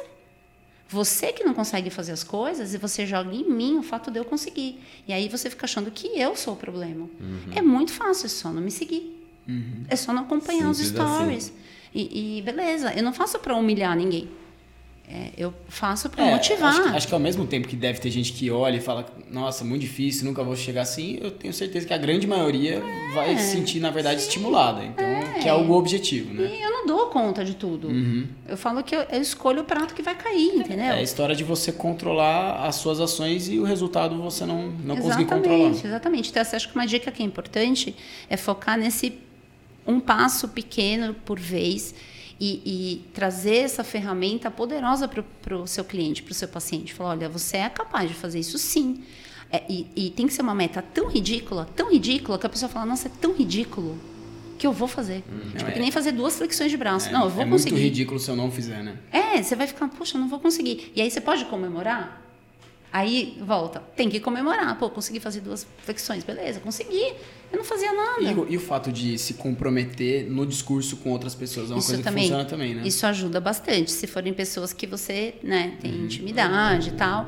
[0.88, 4.20] Você que não consegue fazer as coisas e você joga em mim o fato de
[4.20, 4.80] eu conseguir.
[5.08, 7.10] E aí você fica achando que eu sou o problema.
[7.20, 7.52] Uhum.
[7.56, 9.28] É muito fácil, é só não me seguir.
[9.48, 9.86] Uhum.
[9.88, 11.46] É só não acompanhar Simples os stories.
[11.46, 11.54] Assim.
[11.94, 14.30] E, e, beleza, eu não faço para humilhar ninguém.
[15.08, 16.70] É, eu faço para é, motivar.
[16.70, 19.06] Acho que, acho que, ao mesmo tempo que deve ter gente que olha e fala,
[19.32, 23.14] nossa, muito difícil, nunca vou chegar assim, eu tenho certeza que a grande maioria é,
[23.14, 24.84] vai se sentir, na verdade, sim, estimulada.
[24.84, 25.40] Então, é.
[25.40, 26.50] que é o objetivo, né?
[26.52, 27.88] E eu não dou conta de tudo.
[27.88, 28.28] Uhum.
[28.48, 30.86] Eu falo que eu, eu, escolho o prato que vai cair, entendeu?
[30.86, 34.98] É a história de você controlar as suas ações e o resultado você não, não
[34.98, 35.70] conseguir controlar.
[35.70, 36.32] Exatamente.
[36.32, 37.96] Então, acho que uma dica que é importante
[38.28, 39.20] é focar nesse
[39.86, 41.94] um passo pequeno por vez
[42.40, 46.94] e, e trazer essa ferramenta poderosa para o seu cliente, para o seu paciente.
[46.94, 49.04] Falar, olha, você é capaz de fazer isso sim.
[49.52, 52.68] É, e, e, tem que ser uma meta tão ridícula, tão ridícula, que a pessoa
[52.68, 53.98] fala, nossa, é tão ridículo
[54.58, 55.24] que eu vou fazer.
[55.30, 57.10] Hum, tipo, é, que nem fazer duas flexões de braço.
[57.10, 57.76] É, não, eu vou é conseguir.
[57.76, 58.98] É muito ridículo se eu não fizer, né?
[59.12, 60.92] É, você vai ficar, poxa, eu não vou conseguir.
[60.96, 62.25] E aí você pode comemorar?
[62.96, 64.80] Aí volta, tem que comemorar.
[64.80, 67.12] Pô, consegui fazer duas flexões, beleza, consegui.
[67.52, 68.22] Eu não fazia nada.
[68.22, 71.90] E, e, o fato de se comprometer no discurso com outras pessoas é uma isso
[71.90, 72.84] coisa também, que funciona também, né?
[72.86, 73.92] Isso ajuda bastante.
[73.92, 76.06] Se forem pessoas que você né, tem uhum.
[76.06, 77.28] intimidade e tal.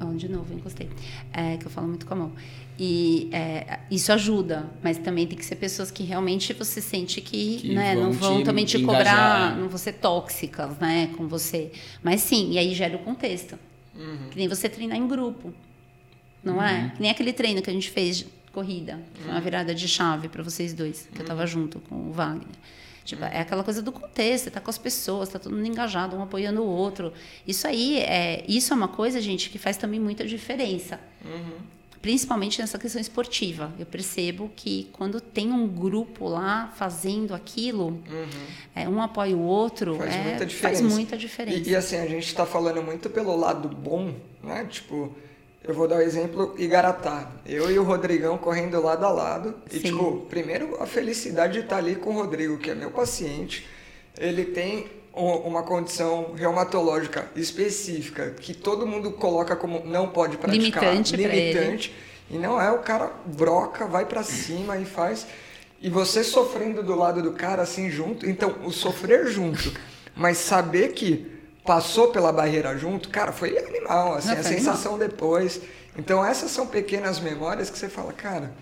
[0.00, 0.88] Oh, de novo, encostei.
[1.32, 2.32] É, que eu falo muito com a mão.
[2.78, 7.56] E é, isso ajuda, mas também tem que ser pessoas que realmente você sente que,
[7.56, 9.04] que né, vão não vão te também te engajar.
[9.04, 11.72] cobrar, não vão ser tóxicas né, com você.
[12.00, 13.58] Mas sim, e aí gera o contexto.
[13.96, 14.28] Uhum.
[14.30, 15.52] Que nem você treinar em grupo.
[16.42, 16.72] Não é?
[16.72, 16.86] uhum.
[16.86, 16.90] é?
[16.90, 19.00] Que nem aquele treino que a gente fez de corrida.
[19.14, 19.42] Foi uma uhum.
[19.42, 21.46] virada de chave para vocês dois, que eu estava uhum.
[21.46, 22.46] junto com o Wagner.
[23.04, 26.22] Tipo, é aquela coisa do contexto, tá com as pessoas, tá todo mundo engajado, um
[26.22, 27.12] apoiando o outro.
[27.46, 30.98] Isso aí é, isso é uma coisa, gente, que faz também muita diferença.
[31.22, 31.58] Uhum.
[32.04, 33.72] Principalmente nessa questão esportiva.
[33.78, 38.28] Eu percebo que quando tem um grupo lá fazendo aquilo, uhum.
[38.74, 40.82] é, um apoia o outro, faz, é, muita, diferença.
[40.82, 41.66] faz muita diferença.
[41.66, 44.66] E, e assim, a gente está falando muito pelo lado bom, né?
[44.68, 45.16] Tipo,
[45.66, 47.32] eu vou dar o um exemplo Igaratá.
[47.46, 49.54] Eu e o Rodrigão correndo lado a lado.
[49.72, 49.92] E, Sim.
[49.92, 53.66] tipo, primeiro a felicidade de estar ali com o Rodrigo, que é meu paciente.
[54.18, 61.16] Ele tem uma condição reumatológica específica que todo mundo coloca como não pode praticar, limitante,
[61.16, 61.94] limitante
[62.30, 65.26] e não é o cara broca, vai para cima e faz
[65.80, 69.72] e você sofrendo do lado do cara assim junto, então o sofrer junto,
[70.16, 71.30] mas saber que
[71.64, 75.08] passou pela barreira junto, cara, foi animal, assim, não, a sensação animal.
[75.10, 75.60] depois.
[75.96, 78.52] Então essas são pequenas memórias que você fala, cara,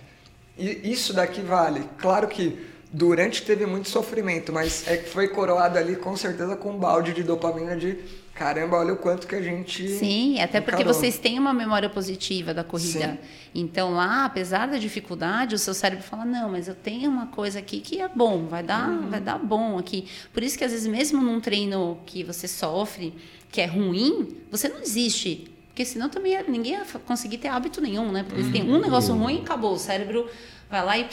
[0.58, 1.88] isso daqui vale.
[1.98, 6.72] Claro que durante teve muito sofrimento, mas é que foi coroado ali com certeza com
[6.72, 7.98] um balde de dopamina de
[8.34, 9.88] caramba, olha o quanto que a gente.
[9.88, 13.12] Sim, até porque vocês têm uma memória positiva da corrida.
[13.12, 13.18] Sim.
[13.54, 17.58] Então lá, apesar da dificuldade, o seu cérebro fala: não, mas eu tenho uma coisa
[17.58, 19.08] aqui que é bom, vai dar, uhum.
[19.08, 20.08] vai dar bom aqui.
[20.32, 23.14] Por isso que às vezes mesmo num treino que você sofre,
[23.50, 28.10] que é ruim, você não existe Porque senão também ninguém ia conseguir ter hábito nenhum,
[28.10, 28.24] né?
[28.24, 29.74] Porque se tem um negócio ruim, acabou.
[29.74, 30.28] O cérebro
[30.70, 31.06] vai lá e,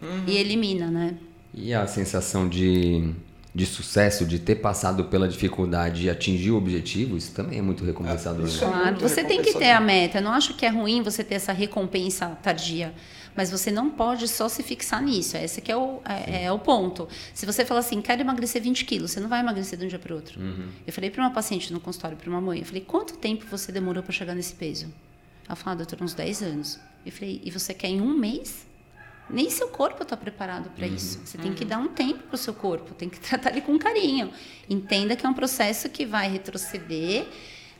[0.00, 0.24] uhum.
[0.26, 1.14] e elimina, né?
[1.52, 3.12] E a sensação de,
[3.54, 7.84] de sucesso, de ter passado pela dificuldade e atingir o objetivo, isso também é muito
[7.84, 8.46] recompensador.
[8.46, 8.58] É, né?
[8.58, 10.18] Claro, você tem que ter a meta.
[10.18, 12.94] Eu não acho que é ruim você ter essa recompensa tardia.
[13.38, 15.36] Mas você não pode só se fixar nisso.
[15.36, 17.08] Esse que é o, é, é o ponto.
[17.32, 19.98] Se você falar assim, quero emagrecer 20 quilos, você não vai emagrecer de um dia
[19.98, 20.40] para o outro.
[20.40, 20.68] Uhum.
[20.84, 23.70] Eu falei para uma paciente no consultório, para uma mãe, eu falei, quanto tempo você
[23.70, 24.92] demorou para chegar nesse peso?
[25.46, 26.80] Ela falou, ah, doutor, uns 10 anos.
[27.06, 28.66] Eu falei, e você quer em um mês?
[29.30, 30.94] Nem seu corpo está preparado para uhum.
[30.94, 31.20] isso.
[31.24, 31.68] Você tem que uhum.
[31.68, 34.32] dar um tempo para o seu corpo, tem que tratar ele com carinho.
[34.68, 37.26] Entenda que é um processo que vai retroceder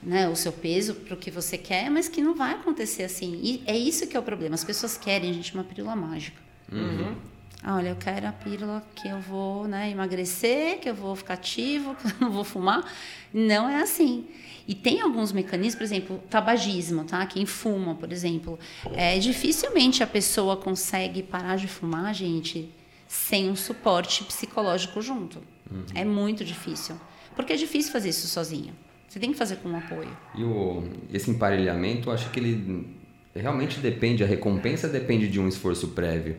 [0.02, 3.40] né, o seu peso para o que você quer, mas que não vai acontecer assim.
[3.42, 4.54] E é isso que é o problema.
[4.54, 6.40] As pessoas querem, gente, uma pílula mágica.
[6.70, 7.16] Uhum.
[7.62, 11.34] Ah, olha, eu quero a pílula que eu vou né, emagrecer, que eu vou ficar
[11.34, 12.84] ativo, que eu não vou fumar.
[13.32, 14.26] Não é assim.
[14.68, 17.24] E tem alguns mecanismos, por exemplo, tabagismo, tá?
[17.24, 18.58] Quem fuma, por exemplo,
[18.92, 22.70] é dificilmente a pessoa consegue parar de fumar, gente,
[23.06, 25.38] sem um suporte psicológico junto.
[25.70, 25.84] Uhum.
[25.94, 26.96] É muito difícil,
[27.34, 28.74] porque é difícil fazer isso sozinho.
[29.08, 30.14] Você tem que fazer com um apoio.
[30.34, 32.86] E o, esse emparelhamento, eu acho que ele
[33.34, 36.36] realmente depende, a recompensa depende de um esforço prévio.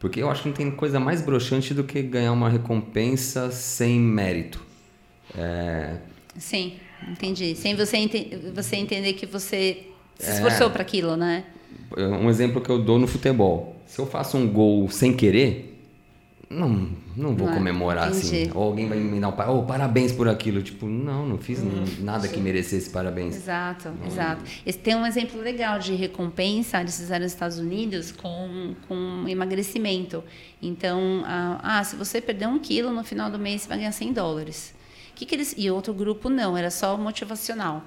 [0.00, 4.00] Porque eu acho que não tem coisa mais broxante do que ganhar uma recompensa sem
[4.00, 4.64] mérito.
[5.36, 5.98] É...
[6.36, 7.54] Sim, entendi.
[7.54, 9.86] Sem você, ente você entender que você
[10.18, 10.70] se esforçou é...
[10.70, 11.44] para aquilo, né?
[11.96, 13.76] Um exemplo que eu dou no futebol.
[13.86, 15.78] Se eu faço um gol sem querer,
[16.50, 17.56] não, não vou não, é?
[17.56, 18.42] comemorar entendi.
[18.42, 18.50] assim.
[18.54, 20.62] Ou alguém vai me dar um oh, parabéns por aquilo.
[20.62, 22.34] Tipo, não, não fiz hum, nada sim.
[22.34, 23.36] que merecesse parabéns.
[23.36, 24.06] Exato, não.
[24.06, 24.42] exato.
[24.64, 30.24] Esse tem um exemplo legal de recompensa, eles fizeram nos Estados Unidos com, com emagrecimento.
[30.62, 33.92] Então, ah, ah, se você perder um quilo no final do mês, você vai ganhar
[33.92, 34.77] 100 dólares.
[35.18, 37.82] Que que eles, e outro grupo não, era só motivacional.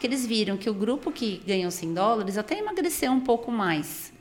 [0.00, 4.12] Que eles viram que o grupo que ganhou 100 dólares até emagreceu um pouco mais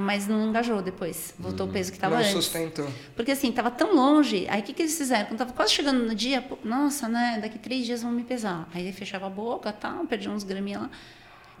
[0.00, 1.34] mas não engajou depois.
[1.36, 1.70] Voltou uhum.
[1.70, 2.32] o peso que estava antes.
[2.32, 2.88] Não sustentou.
[3.16, 4.46] Porque assim, estava tão longe.
[4.48, 5.24] Aí o que, que eles fizeram?
[5.24, 7.40] Quando estava quase chegando no dia, nossa, né?
[7.42, 8.68] Daqui três dias vão me pesar.
[8.72, 10.90] Aí ele fechava a boca, tal, perdia uns graminhos lá.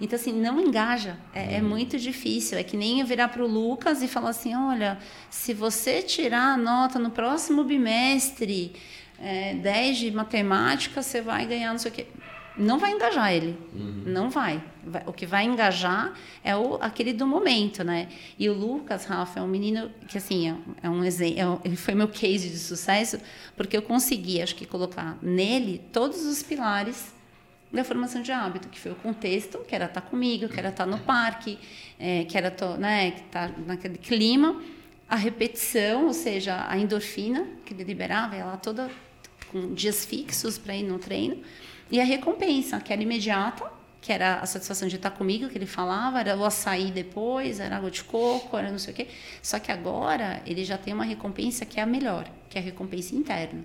[0.00, 1.16] Então, assim, não engaja.
[1.34, 1.68] É, é uhum.
[1.68, 2.56] muito difícil.
[2.56, 4.98] É que nem eu virar para o Lucas e falar assim: olha,
[5.28, 8.72] se você tirar a nota no próximo bimestre,
[9.20, 12.06] é, 10 de matemática, você vai ganhar não sei o quê
[12.58, 13.56] não vai engajar ele.
[13.72, 14.02] Uhum.
[14.06, 14.62] Não vai.
[15.06, 16.12] O que vai engajar
[16.42, 18.08] é o, aquele do momento, né?
[18.38, 21.60] E o Lucas, Rafa, é um menino que, assim, é, é um exemplo.
[21.64, 23.18] É ele foi meu case de sucesso,
[23.56, 27.14] porque eu consegui, acho que, colocar nele todos os pilares
[27.72, 30.86] da formação de hábito, que foi o contexto, que era estar comigo, que era estar
[30.86, 31.58] no parque,
[31.98, 34.60] é, que era né, estar naquele clima,
[35.08, 38.90] a repetição, ou seja, a endorfina que ele liberava, ela toda
[39.50, 41.42] com dias fixos para ir no treino
[41.90, 43.70] e a recompensa, que era imediata,
[44.00, 47.76] que era a satisfação de estar comigo, que ele falava, era o açaí depois, era
[47.76, 49.08] água de coco, era não sei o quê.
[49.42, 52.64] Só que agora ele já tem uma recompensa que é a melhor, que é a
[52.64, 53.64] recompensa interna.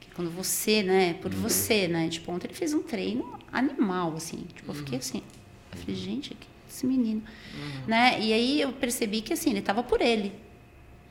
[0.00, 1.40] Que é quando você, né, por uhum.
[1.40, 5.00] você, né, tipo, ontem ele fez um treino animal, assim, tipo, eu fiquei uhum.
[5.00, 5.22] assim,
[5.72, 6.36] eu falei, gente,
[6.68, 7.22] esse menino,
[7.54, 7.86] uhum.
[7.86, 10.32] né, e aí eu percebi que, assim, ele estava por ele,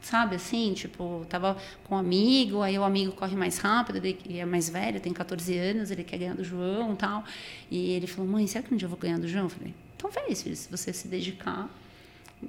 [0.03, 4.45] sabe assim, tipo, tava com um amigo, aí o amigo corre mais rápido, ele é
[4.45, 7.23] mais velho, tem 14 anos, ele quer ganhar do João, tal.
[7.71, 9.73] E ele falou: "Mãe, será que um dia eu vou ganhar do João?" Eu falei:
[9.97, 11.69] "Talvez, filho, se você se dedicar,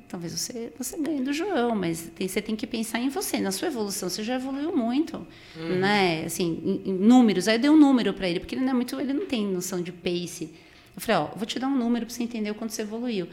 [0.08, 3.52] talvez você você ganhe do João, mas tem, você tem que pensar em você, na
[3.52, 5.24] sua evolução, você já evoluiu muito,
[5.56, 5.78] uhum.
[5.78, 6.24] né?
[6.24, 7.46] Assim, em, em números.
[7.46, 9.46] Aí eu dei um número para ele, porque ele não é muito, ele não tem
[9.46, 10.52] noção de pace.
[10.96, 13.28] Eu falei: "Ó, vou te dar um número para você entender o quanto você evoluiu.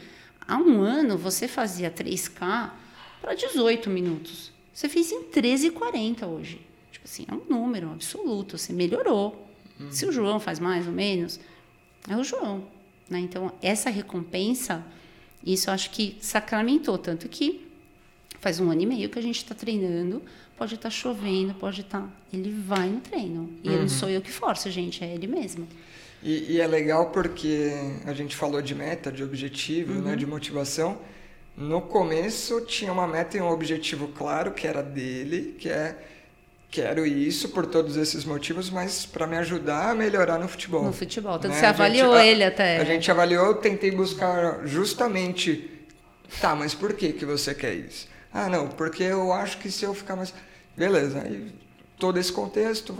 [0.46, 2.81] Há um ano você fazia 3K
[3.22, 4.50] para 18 minutos.
[4.74, 6.60] Você fez em 13h40 hoje.
[6.90, 8.58] Tipo assim, é um número absoluto.
[8.58, 9.48] Você melhorou.
[9.78, 9.92] Uhum.
[9.92, 11.38] Se o João faz mais ou menos,
[12.08, 12.66] é o João.
[13.08, 13.20] Né?
[13.20, 14.84] Então, essa recompensa,
[15.44, 16.98] isso eu acho que sacramentou.
[16.98, 17.64] Tanto que
[18.40, 20.20] faz um ano e meio que a gente está treinando.
[20.56, 22.00] Pode estar tá chovendo, pode estar.
[22.00, 22.08] Tá...
[22.32, 23.50] Ele vai no treino.
[23.62, 23.82] E uhum.
[23.82, 25.68] não sou eu que forço, gente, é ele mesmo.
[26.22, 27.70] E, e, é legal porque
[28.04, 30.02] a gente falou de meta, de objetivo, uhum.
[30.02, 31.00] né, de motivação.
[31.56, 35.96] No começo tinha uma meta e um objetivo claro que era dele, que é
[36.70, 40.84] quero isso por todos esses motivos, mas para me ajudar a melhorar no futebol.
[40.84, 41.60] No futebol, tanto né?
[41.60, 42.78] você avaliou gente, ele até.
[42.78, 45.70] A gente avaliou, tentei buscar justamente,
[46.40, 48.08] tá, mas por que que você quer isso?
[48.32, 50.32] Ah, não, porque eu acho que se eu ficar mais,
[50.74, 51.52] beleza, aí
[51.98, 52.96] todo esse contexto,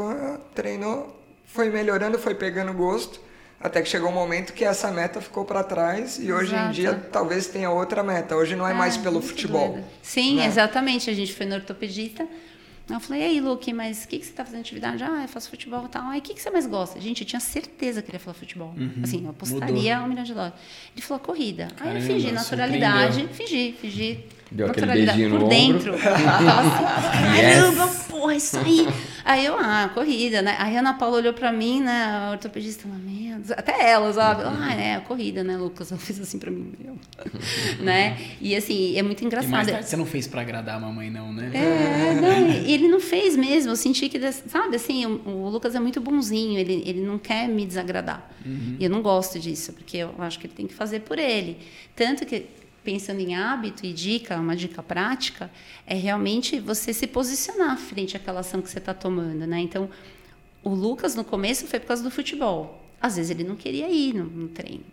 [0.55, 3.19] treinou, foi melhorando, foi pegando gosto
[3.63, 6.69] até que chegou um momento que essa meta ficou para trás e hoje Exato.
[6.69, 8.35] em dia talvez tenha outra meta.
[8.37, 9.79] Hoje não é, é mais pelo futebol.
[10.03, 10.47] Sim, né?
[10.47, 11.09] exatamente.
[11.09, 12.27] A gente foi no ortopedista
[12.91, 15.05] Eu falei, e aí, Luke, mas o que, que você está fazendo atividade?
[15.05, 16.09] Ah, eu faço futebol e tal.
[16.09, 17.01] Aí, o que, que você mais gosta?
[17.01, 18.75] Gente, eu tinha certeza que ele ia falar futebol.
[18.77, 19.03] Uhum.
[19.03, 20.07] Assim, eu apostaria Mudou.
[20.07, 20.55] um milhão de dólares.
[20.95, 21.69] Ele falou, corrida.
[21.77, 24.25] Caramba, aí eu fingi naturalidade, fingi, fingi
[24.55, 25.95] Deu aquele beijinho por no dentro.
[25.97, 26.09] ombro.
[26.09, 26.25] assim,
[27.43, 28.07] caramba, yes.
[28.09, 28.87] porra, isso aí.
[29.25, 30.57] Aí eu, ah, corrida, né?
[30.59, 32.05] Aí a Ana Paula olhou pra mim, né?
[32.05, 34.43] A ortopedista, meu Deus, até ela, sabe?
[34.45, 35.91] Ah, é, corrida, né, Lucas?
[35.91, 36.99] Ela fez assim pra mim, meu.
[37.81, 38.19] né?
[38.41, 39.49] E assim, é muito engraçado.
[39.49, 41.51] E mais tarde você não fez pra agradar a mamãe, não, né?
[41.55, 43.71] É, não, ele não fez mesmo.
[43.71, 47.49] Eu senti que, sabe, assim, o, o Lucas é muito bonzinho, ele, ele não quer
[47.49, 48.31] me desagradar.
[48.45, 48.77] Uhum.
[48.79, 51.57] E eu não gosto disso, porque eu acho que ele tem que fazer por ele.
[51.95, 52.47] Tanto que
[52.85, 55.51] pensando em hábito e dica, uma dica prática,
[55.87, 59.61] é realmente você se posicionar frente àquela ação que você está tomando, né?
[59.61, 59.89] Então,
[60.63, 62.83] o Lucas no começo foi por causa do futebol.
[63.01, 64.85] Às vezes ele não queria ir no, no treino.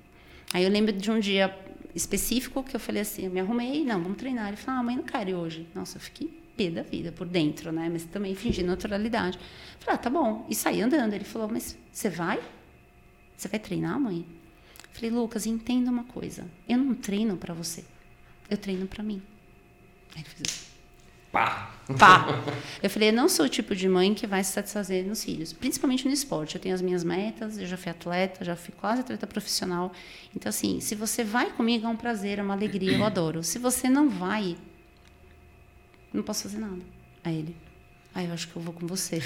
[0.53, 1.55] Aí eu lembro de um dia
[1.93, 4.47] específico que eu falei assim, eu me arrumei, não, vamos treinar.
[4.47, 5.67] Ele falou, ah, mãe, não quero ir hoje.
[5.75, 6.27] Nossa, eu fiquei
[6.57, 7.89] pé da vida por dentro, né?
[7.91, 9.39] Mas também fingi naturalidade.
[9.79, 10.45] Falei, ah, tá bom.
[10.49, 11.13] E saí andando.
[11.13, 12.39] Ele falou, mas você vai?
[13.37, 14.25] Você vai treinar, mãe?
[14.91, 16.45] Falei, Lucas, entenda uma coisa.
[16.67, 17.83] Eu não treino para você.
[18.49, 19.21] Eu treino para mim.
[20.15, 20.69] Aí ele fez assim.
[21.31, 21.71] Pá!
[21.97, 22.25] Pá!
[22.81, 25.53] Eu falei, eu não sou o tipo de mãe que vai se satisfazer nos filhos,
[25.53, 26.55] principalmente no esporte.
[26.55, 29.91] Eu tenho as minhas metas, eu já fui atleta, já fui quase atleta profissional.
[30.35, 33.43] Então, assim, se você vai comigo, é um prazer, é uma alegria, eu adoro.
[33.43, 34.55] Se você não vai,
[36.13, 36.81] não posso fazer nada.
[37.23, 37.55] Aí ele,
[38.15, 39.21] aí ah, eu acho que eu vou com você.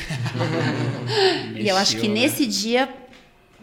[1.56, 2.22] e eu acho que né?
[2.22, 2.92] nesse dia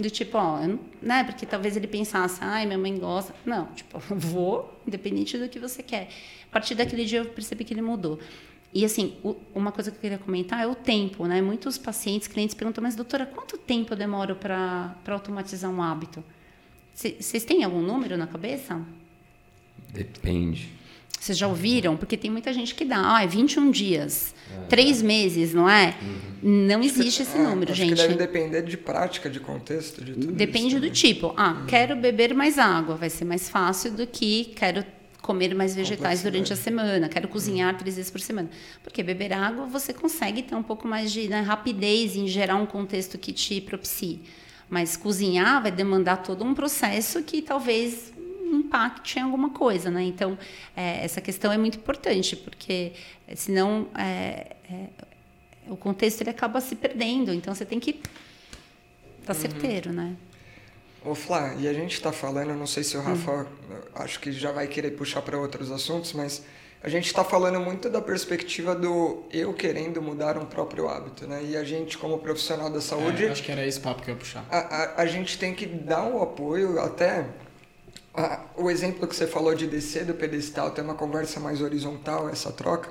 [0.01, 0.61] do tipo, ó,
[1.03, 1.25] né?
[1.25, 3.35] Porque talvez ele pensasse, ai, minha mãe gosta.
[3.45, 6.09] Não, tipo, vou, independente do que você quer.
[6.49, 8.19] A partir daquele dia eu percebi que ele mudou.
[8.73, 9.17] E assim,
[9.53, 11.43] uma coisa que eu queria comentar é o tempo, né?
[11.43, 16.23] Muitos pacientes, clientes perguntam, mas doutora, quanto tempo eu demoro para automatizar um hábito?
[16.95, 18.81] Vocês têm algum número na cabeça?
[19.93, 20.80] Depende.
[21.21, 21.99] Vocês já ouviram?
[21.99, 25.95] Porque tem muita gente que dá, ah, é 21 dias, é, três meses, não é?
[26.01, 26.67] Uhum.
[26.67, 27.91] Não existe esse é, número, acho gente.
[27.95, 31.35] Que deve depender de prática, de contexto, de tudo Depende isso, do tipo.
[31.37, 31.67] Ah, uhum.
[31.67, 34.83] quero beber mais água, vai ser mais fácil do que quero
[35.21, 38.49] comer mais vegetais durante a semana, quero cozinhar três vezes por semana.
[38.83, 42.65] Porque beber água você consegue ter um pouco mais de né, rapidez em gerar um
[42.65, 44.23] contexto que te propicie.
[44.71, 48.11] Mas cozinhar vai demandar todo um processo que talvez
[48.51, 50.03] impacte em alguma coisa, né?
[50.03, 50.39] Então,
[50.77, 52.93] é, essa questão é muito importante, porque
[53.27, 54.87] é, senão é, é,
[55.69, 57.33] o contexto ele acaba se perdendo.
[57.33, 58.09] Então, você tem que estar
[59.27, 59.41] tá uhum.
[59.41, 60.17] certeiro, né?
[61.05, 63.47] Ô Flá, e a gente está falando, não sei se o Rafa, hum.
[63.95, 66.43] acho que já vai querer puxar para outros assuntos, mas
[66.83, 71.43] a gente está falando muito da perspectiva do eu querendo mudar um próprio hábito, né?
[71.45, 73.27] E a gente, como profissional da saúde.
[73.27, 74.47] É, acho que era esse papo que eu ia puxar.
[74.51, 77.27] A, a, a gente tem que dar o um apoio, até
[78.57, 82.51] o exemplo que você falou de descer do pedestal, ter uma conversa mais horizontal, essa
[82.51, 82.91] troca,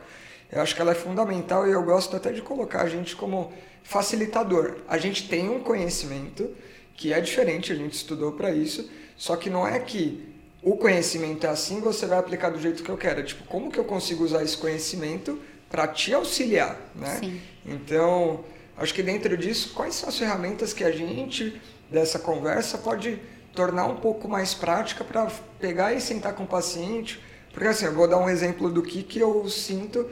[0.51, 3.51] eu acho que ela é fundamental e eu gosto até de colocar a gente como
[3.84, 4.78] facilitador.
[4.88, 6.49] A gente tem um conhecimento
[6.95, 10.28] que é diferente, a gente estudou para isso, só que não é que
[10.61, 13.24] o conhecimento é assim, você vai aplicar do jeito que eu quero.
[13.24, 15.39] Tipo, como que eu consigo usar esse conhecimento
[15.70, 17.20] para te auxiliar, né?
[17.20, 17.41] Sim.
[17.65, 18.43] Então,
[18.76, 23.20] acho que dentro disso, quais são as ferramentas que a gente dessa conversa pode
[23.53, 25.27] tornar um pouco mais prática para
[25.59, 27.23] pegar e sentar com o paciente.
[27.51, 30.09] Porque assim, eu vou dar um exemplo do que, que eu sinto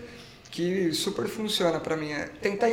[0.50, 2.12] que super funciona para mim.
[2.12, 2.70] É tentar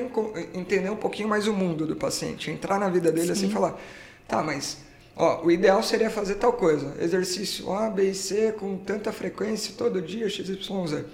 [0.55, 3.79] entender um pouquinho mais o mundo do paciente, entrar na vida dele assim e falar,
[4.27, 4.79] tá, mas
[5.17, 9.75] ó, o ideal seria fazer tal coisa, exercício A, B e C com tanta frequência
[9.77, 11.05] todo dia, XYZ.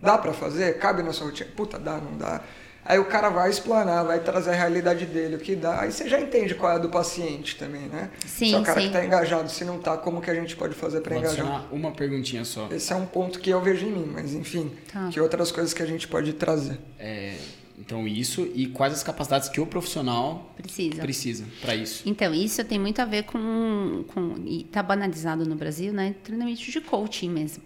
[0.00, 0.78] Dá para fazer?
[0.78, 1.50] Cabe na sua rotina?
[1.56, 2.42] Puta, dá, não dá.
[2.88, 5.82] Aí o cara vai explanar, vai trazer a realidade dele, o que dá.
[5.82, 8.10] Aí você já entende qual é a do paciente também, né?
[8.24, 8.88] Sim, se é o cara sim.
[8.88, 11.66] que está engajado, se não está, como que a gente pode fazer para engajar?
[11.72, 12.68] uma perguntinha só.
[12.70, 15.08] Esse é um ponto que eu vejo em mim, mas enfim, tá.
[15.08, 16.78] que outras coisas que a gente pode trazer.
[16.98, 17.36] É,
[17.78, 22.02] então isso e quais as capacidades que o profissional precisa precisa para isso?
[22.06, 26.14] Então isso tem muito a ver com com e tá banalizado no Brasil, né?
[26.22, 27.62] Treinamento de coaching mesmo.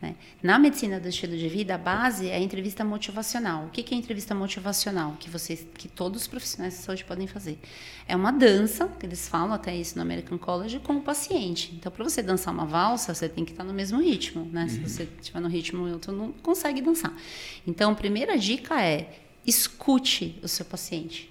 [0.00, 0.16] Né?
[0.42, 3.66] Na medicina do estilo de vida, a base é a entrevista motivacional.
[3.66, 5.16] O que é entrevista motivacional?
[5.20, 7.58] Que vocês, que todos os profissionais de saúde podem fazer.
[8.08, 11.74] É uma dança, que eles falam até isso no American College, com o paciente.
[11.74, 14.48] Então, para você dançar uma valsa, você tem que estar no mesmo ritmo.
[14.50, 14.62] Né?
[14.62, 14.68] Uhum.
[14.68, 17.14] Se você estiver no ritmo, outro não consegue dançar.
[17.66, 21.30] Então, a primeira dica é escute o seu paciente.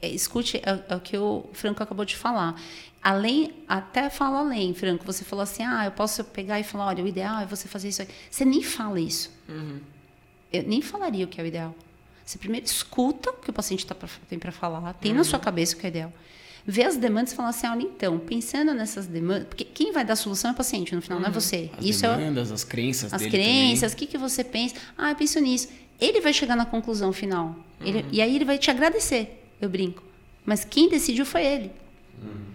[0.00, 2.60] É, escute é, é o que o Franco acabou de falar
[3.06, 5.06] além, até fala além, Franco.
[5.06, 7.88] Você falou assim, ah, eu posso pegar e falar, olha, o ideal é você fazer
[7.88, 8.02] isso.
[8.28, 9.30] Você nem fala isso.
[9.48, 9.78] Uhum.
[10.52, 11.72] Eu nem falaria o que é o ideal.
[12.24, 15.18] Você primeiro escuta o que o paciente tá pra, tem para falar, tem uhum.
[15.18, 16.12] na sua cabeça o que é ideal.
[16.66, 20.14] Vê as demandas e fala assim, olha, então, pensando nessas demandas, porque quem vai dar
[20.14, 21.22] a solução é o paciente, no final, uhum.
[21.22, 21.40] não é uhum.
[21.40, 21.70] você.
[21.78, 24.74] As isso demandas, é, as crenças As crenças, o que, que você pensa?
[24.98, 25.68] Ah, eu penso nisso.
[26.00, 27.54] ele vai chegar na conclusão final.
[27.80, 30.02] Ele, e aí ele vai te agradecer, eu brinco.
[30.44, 31.85] Mas quem decidiu foi ele.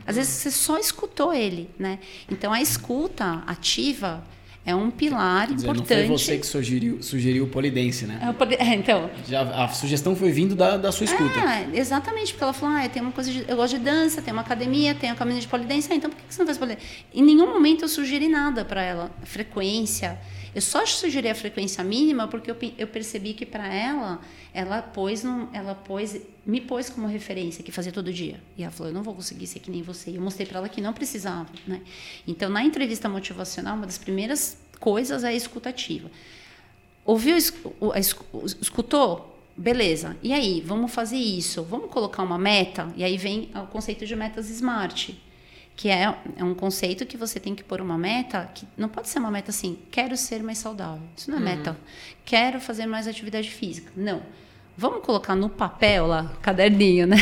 [0.05, 1.99] Às vezes você só escutou ele, né?
[2.29, 4.23] Então a escuta ativa
[4.63, 6.01] é um pilar dizer, importante.
[6.01, 8.19] Não foi você que sugeriu, sugeriu o polidense, né?
[8.21, 11.39] É, é, então, Já, a sugestão foi vindo da, da sua escuta.
[11.39, 14.31] É, exatamente, porque ela falou, ah, tem uma coisa de, eu gosto de dança, tem
[14.31, 16.85] uma academia, tem a caminho de polidense, ah, então por que você não faz polidense?
[17.13, 20.19] Em nenhum momento eu sugeri nada para ela, frequência.
[20.53, 24.19] Eu só sugeri a frequência mínima porque eu, eu percebi que para ela,
[24.53, 28.41] ela pôs, num, ela pôs, me pôs como referência que fazia todo dia.
[28.57, 30.11] E ela falou, eu não vou conseguir ser que nem você.
[30.11, 31.81] E eu mostrei para ela que não precisava, né?
[32.27, 36.11] Então, na entrevista motivacional, uma das primeiras coisas é a escutativa.
[37.05, 39.39] Ouviu, escutou?
[39.55, 40.17] Beleza.
[40.21, 41.63] E aí, vamos fazer isso.
[41.63, 42.91] Vamos colocar uma meta?
[42.97, 45.11] E aí vem o conceito de metas SMART,
[45.81, 49.09] que é, é um conceito que você tem que pôr uma meta que não pode
[49.09, 51.01] ser uma meta assim, quero ser mais saudável.
[51.17, 51.75] Isso não é meta.
[52.23, 53.91] Quero fazer mais atividade física.
[53.97, 54.21] Não.
[54.77, 57.17] Vamos colocar no papel lá, caderninho, né?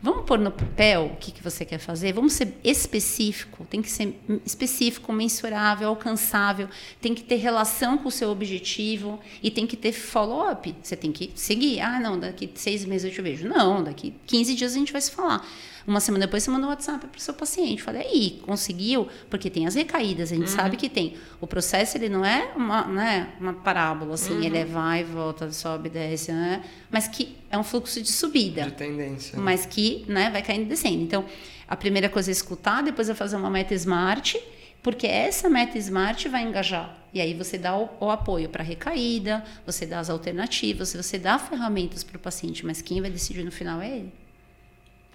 [0.00, 2.12] Vamos pôr no papel o que, que você quer fazer.
[2.12, 3.66] Vamos ser específico.
[3.68, 6.68] Tem que ser específico, mensurável, alcançável.
[7.00, 10.72] Tem que ter relação com o seu objetivo e tem que ter follow-up.
[10.80, 11.80] Você tem que seguir.
[11.80, 13.48] Ah, não, daqui seis meses eu te vejo.
[13.48, 15.44] Não, daqui 15 dias a gente vai se falar.
[15.86, 17.82] Uma semana depois você manda um WhatsApp para o seu paciente.
[17.82, 19.06] Fala, aí, conseguiu?
[19.30, 21.14] Porque tem as recaídas, a gente sabe que tem.
[21.40, 25.88] O processo, ele não é uma, né, uma parábola, assim, ele é vai, volta, sobe,
[25.88, 26.64] desce, né?
[26.90, 29.38] mas que é um fluxo de subida De tendência.
[29.38, 31.02] mas que né, vai caindo e descendo.
[31.02, 31.24] Então,
[31.68, 34.40] a primeira coisa é escutar, depois é fazer uma meta smart,
[34.82, 36.96] porque essa meta smart vai engajar.
[37.12, 41.38] E aí você dá o, o apoio para recaída, você dá as alternativas, você dá
[41.38, 44.25] ferramentas para o paciente, mas quem vai decidir no final é ele.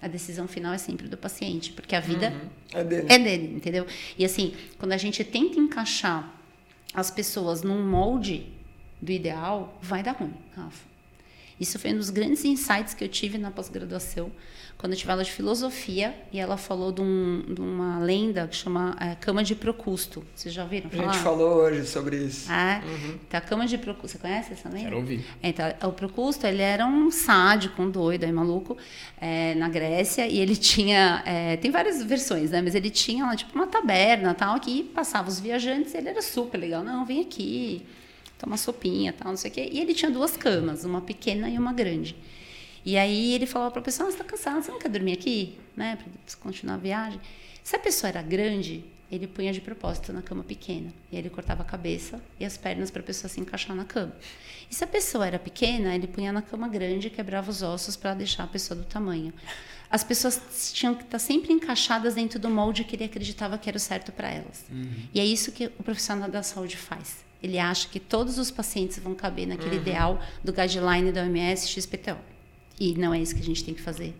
[0.02, 2.34] A decisão final é sempre do paciente, porque a vida
[2.74, 3.06] É dele.
[3.08, 3.86] é dele, entendeu?
[4.18, 6.28] E assim, quando a gente tenta encaixar
[6.92, 8.46] as pessoas num molde
[9.00, 10.84] do ideal, vai dar ruim, Rafa.
[11.60, 14.32] Isso foi um dos grandes insights que eu tive na pós-graduação,
[14.82, 18.56] quando eu tive aula de filosofia e ela falou de, um- de uma lenda que
[18.56, 20.24] chama é, Cama de Procusto.
[20.34, 21.12] Vocês já ouviram A falar?
[21.12, 22.46] gente falou hoje sobre isso.
[22.50, 22.82] Ah,
[23.28, 24.82] então a Cama de Procusto, você conhece essa lenda?
[24.86, 25.24] Quero ouvir.
[25.40, 28.76] Então, o Procusto, ele era um sádico, um doido, aí maluco,
[29.20, 33.36] é, na Grécia, e ele tinha, é, tem várias versões, né, mas ele tinha lá,
[33.36, 37.86] tipo, uma taberna, tal, que passava os viajantes, ele era super legal, não, vem aqui,
[38.36, 41.56] toma sopinha, tal, não sei o quê, e ele tinha duas camas, uma pequena e
[41.56, 42.16] uma grande.
[42.84, 45.12] E aí ele falava para a pessoa, ah, você está cansada, você não quer dormir
[45.12, 47.20] aqui, né, para continuar a viagem?
[47.62, 50.92] Se a pessoa era grande, ele punha de propósito na cama pequena.
[51.10, 53.84] E aí ele cortava a cabeça e as pernas para a pessoa se encaixar na
[53.84, 54.16] cama.
[54.70, 57.94] E se a pessoa era pequena, ele punha na cama grande e quebrava os ossos
[57.94, 59.32] para deixar a pessoa do tamanho.
[59.90, 63.76] As pessoas tinham que estar sempre encaixadas dentro do molde que ele acreditava que era
[63.76, 64.64] o certo para elas.
[65.12, 67.22] E é isso que o profissional da saúde faz.
[67.42, 72.31] Ele acha que todos os pacientes vão caber naquele ideal do guideline da OMS XPTO.
[72.82, 74.12] E não é isso que a gente tem que fazer.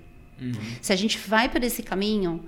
[0.81, 2.41] Se a gente vai por esse caminho,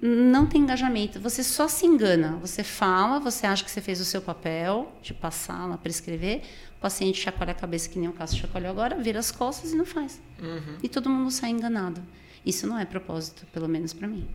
[0.00, 1.20] não tem engajamento.
[1.20, 2.38] Você só se engana.
[2.40, 6.42] Você fala, você acha que você fez o seu papel de passar lá, prescrever.
[6.78, 9.76] O paciente chacoalha a cabeça, que nem o Cássio chacoalhou agora, vira as costas e
[9.76, 10.18] não faz.
[10.82, 12.02] E todo mundo sai enganado.
[12.44, 14.26] Isso não é propósito, pelo menos para mim.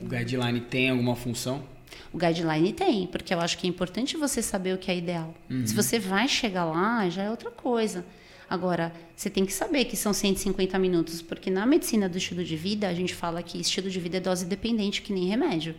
[0.00, 1.64] O guideline tem alguma função?
[2.12, 5.34] O guideline tem, porque eu acho que é importante você saber o que é ideal.
[5.66, 8.04] Se você vai chegar lá, já é outra coisa.
[8.50, 12.56] Agora, você tem que saber que são 150 minutos, porque na medicina do estilo de
[12.56, 15.76] vida, a gente fala que estilo de vida é dose dependente, que nem remédio.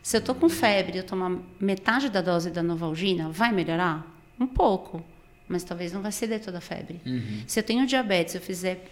[0.00, 4.06] Se eu tô com febre eu tomar metade da dose da Novalgina, vai melhorar?
[4.38, 5.02] Um pouco,
[5.48, 7.00] mas talvez não vai ceder toda a febre.
[7.48, 8.88] Se eu tenho diabetes, eu fizer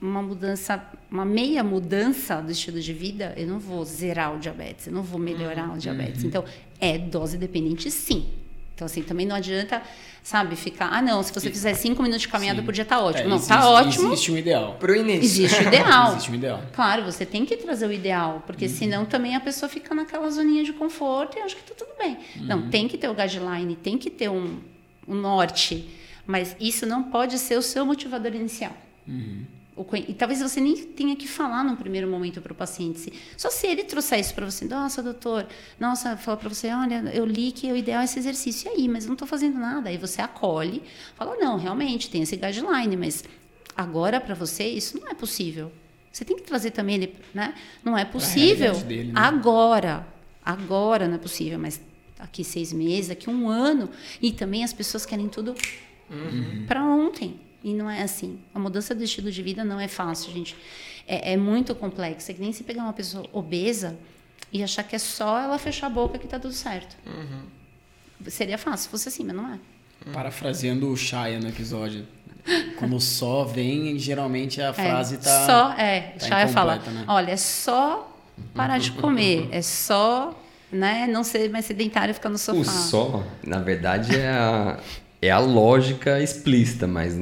[0.00, 4.86] uma mudança, uma meia mudança do estilo de vida, eu não vou zerar o diabetes,
[4.86, 6.24] eu não vou melhorar o diabetes.
[6.24, 6.44] Então,
[6.80, 8.26] é dose dependente, sim.
[8.74, 9.80] Então, assim, também não adianta,
[10.20, 10.88] sabe, ficar.
[10.92, 12.64] Ah, não, se você fizer cinco minutos de caminhada Sim.
[12.66, 13.24] por dia, tá ótimo.
[13.24, 14.12] É, não, existe, tá ótimo.
[14.12, 14.76] Existe um ideal.
[14.80, 15.22] Pro início.
[15.44, 16.08] Existe o ideal.
[16.12, 16.62] Existe um ideal.
[16.72, 20.64] Claro, você tem que trazer o ideal, porque senão também a pessoa fica naquela zoninha
[20.64, 22.18] de conforto e acha que tá tudo bem.
[22.40, 24.58] Não, tem que ter o guideline, tem que ter um,
[25.06, 25.88] um norte,
[26.26, 28.72] mas isso não pode ser o seu motivador inicial.
[29.06, 29.46] Conhe-
[30.08, 33.12] E talvez você nem tenha que falar no primeiro momento para o paciente.
[33.36, 35.46] Só se ele trouxer isso para você, nossa, doutor,
[35.80, 38.70] nossa, falar para você, olha, eu li que o ideal é esse exercício.
[38.70, 39.88] E aí, mas não estou fazendo nada.
[39.88, 40.80] Aí você acolhe,
[41.16, 43.24] fala, não, realmente, tem esse guideline, mas
[43.76, 45.72] agora para você isso não é possível.
[46.12, 47.54] Você tem que trazer também ele, né?
[47.84, 49.20] Não é possível dele, né?
[49.20, 50.06] agora.
[50.44, 51.80] Agora não é possível, mas
[52.16, 53.90] daqui seis meses, daqui um ano.
[54.22, 55.54] E também as pessoas querem tudo
[56.68, 57.40] para ontem.
[57.64, 58.38] E não é assim.
[58.54, 60.54] A mudança do estilo de vida não é fácil, gente.
[61.08, 62.30] É, é muito complexa.
[62.30, 63.96] É que nem se pegar uma pessoa obesa
[64.52, 66.94] e achar que é só ela fechar a boca que tá tudo certo.
[68.28, 69.58] Seria fácil se fosse assim, mas não é.
[70.12, 72.06] Parafraseando o Shaya no episódio.
[72.78, 75.46] Quando só vem, geralmente a frase é, tá.
[75.46, 76.00] Só, é.
[76.18, 77.04] tá Shaya fala: né?
[77.08, 78.14] olha, é só
[78.54, 79.48] parar de comer.
[79.50, 80.38] É só
[80.70, 82.60] né, não ser mais sedentário e ficar no sofá.
[82.60, 84.78] O só, na verdade, é a,
[85.26, 87.18] é a lógica explícita, mas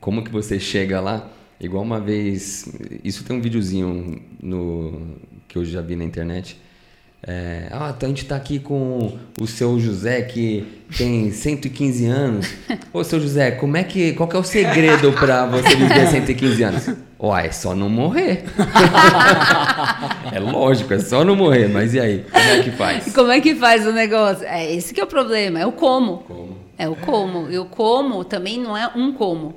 [0.00, 1.30] como que você chega lá?
[1.60, 2.68] Igual uma vez,
[3.02, 5.16] isso tem um videozinho no,
[5.48, 6.60] que eu já vi na internet.
[7.26, 10.64] É, ah, então a gente tá aqui com o seu José que
[10.96, 12.54] tem 115 anos.
[12.92, 16.62] Ô, seu José, como é que, qual que é o segredo pra você viver 115
[16.62, 16.90] anos?
[17.18, 18.44] Uai, é só não morrer.
[20.30, 22.24] é lógico, é só não morrer, mas e aí?
[22.30, 23.14] Como é que faz?
[23.14, 24.44] como é que faz o negócio?
[24.44, 26.18] É esse que é o problema, é o como.
[26.18, 26.55] Como?
[26.78, 27.50] É o como.
[27.50, 29.54] E o como também não é um como.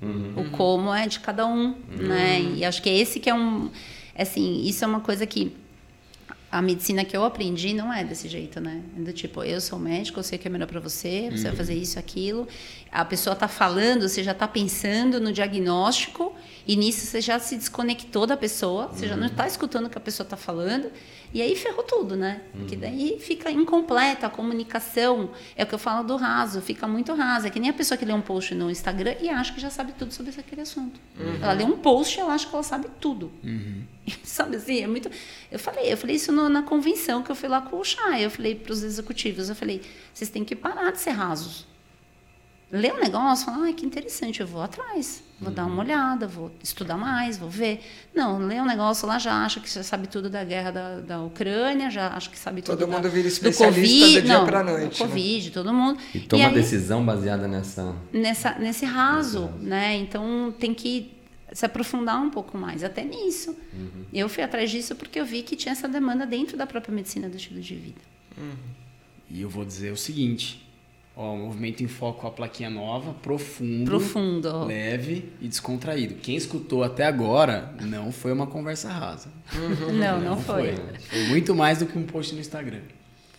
[0.00, 0.32] Uhum.
[0.36, 2.40] O como é de cada um, né?
[2.40, 3.70] E acho que é esse que é um...
[4.16, 5.54] Assim, isso é uma coisa que
[6.52, 8.82] a medicina que eu aprendi não é desse jeito, né?
[8.98, 11.44] É do tipo, eu sou médico, eu sei o que é melhor para você, você
[11.44, 12.46] vai fazer isso, aquilo.
[12.90, 16.34] A pessoa tá falando, você já tá pensando no diagnóstico
[16.66, 19.96] e nisso você já se desconectou da pessoa, você já não tá escutando o que
[19.96, 20.90] a pessoa tá falando
[21.34, 22.42] e aí ferrou tudo, né?
[22.52, 25.30] Porque daí fica incompleta a comunicação.
[25.56, 27.46] É o que eu falo do raso, fica muito raso.
[27.46, 29.70] É que nem a pessoa que lê um post no Instagram e acha que já
[29.70, 31.00] sabe tudo sobre aquele assunto.
[31.42, 33.32] Ela lê um post e ela acha que ela sabe tudo.
[34.24, 35.08] Sabe assim, é muito.
[35.50, 38.24] Eu falei, eu falei isso no- na convenção que eu fui lá com o Chay.
[38.24, 39.80] Eu falei para os executivos, eu falei,
[40.12, 41.66] vocês têm que parar de ser rasos.
[42.70, 46.50] Lê um negócio, fala, ah, que interessante, eu vou atrás, vou dar uma olhada, vou
[46.62, 47.80] estudar mais, vou ver.
[48.14, 51.20] Não, lê um negócio lá, já acha que já sabe tudo da guerra da, da
[51.22, 54.38] Ucrânia, já acha que sabe tudo Todo da- mundo vira do especialista Covid, do dia
[54.38, 55.08] não, pra do noite, né?
[55.08, 55.98] Covid, todo mundo.
[56.14, 57.94] E toma aí- decisão baseada nessa.
[58.12, 59.96] nessa, nesse raso, né?
[59.96, 61.12] Então tem que
[61.52, 63.54] se aprofundar um pouco mais até nisso.
[64.12, 67.28] Eu fui atrás disso porque eu vi que tinha essa demanda dentro da própria medicina
[67.28, 68.00] do estilo de vida.
[69.30, 70.64] E eu vou dizer o seguinte:
[71.16, 74.64] ó, o movimento em foco, a plaquinha nova, profundo, Profundo.
[74.64, 76.14] leve e descontraído.
[76.14, 79.28] Quem escutou até agora não foi uma conversa rasa.
[79.92, 80.74] Não, não foi.
[81.08, 82.80] Foi muito mais do que um post no Instagram.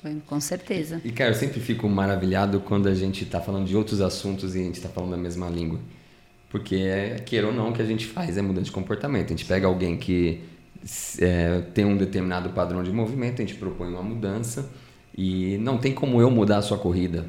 [0.02, 1.02] Foi, com certeza.
[1.04, 4.60] E, cara, eu sempre fico maravilhado quando a gente tá falando de outros assuntos e
[4.60, 5.80] a gente tá falando a mesma língua.
[6.50, 9.28] Porque, é, queira ou não, o que a gente faz é mudança de comportamento.
[9.28, 10.42] A gente pega alguém que
[11.20, 14.70] é, tem um determinado padrão de movimento, a gente propõe uma mudança
[15.18, 17.26] e não tem como eu mudar a sua corrida.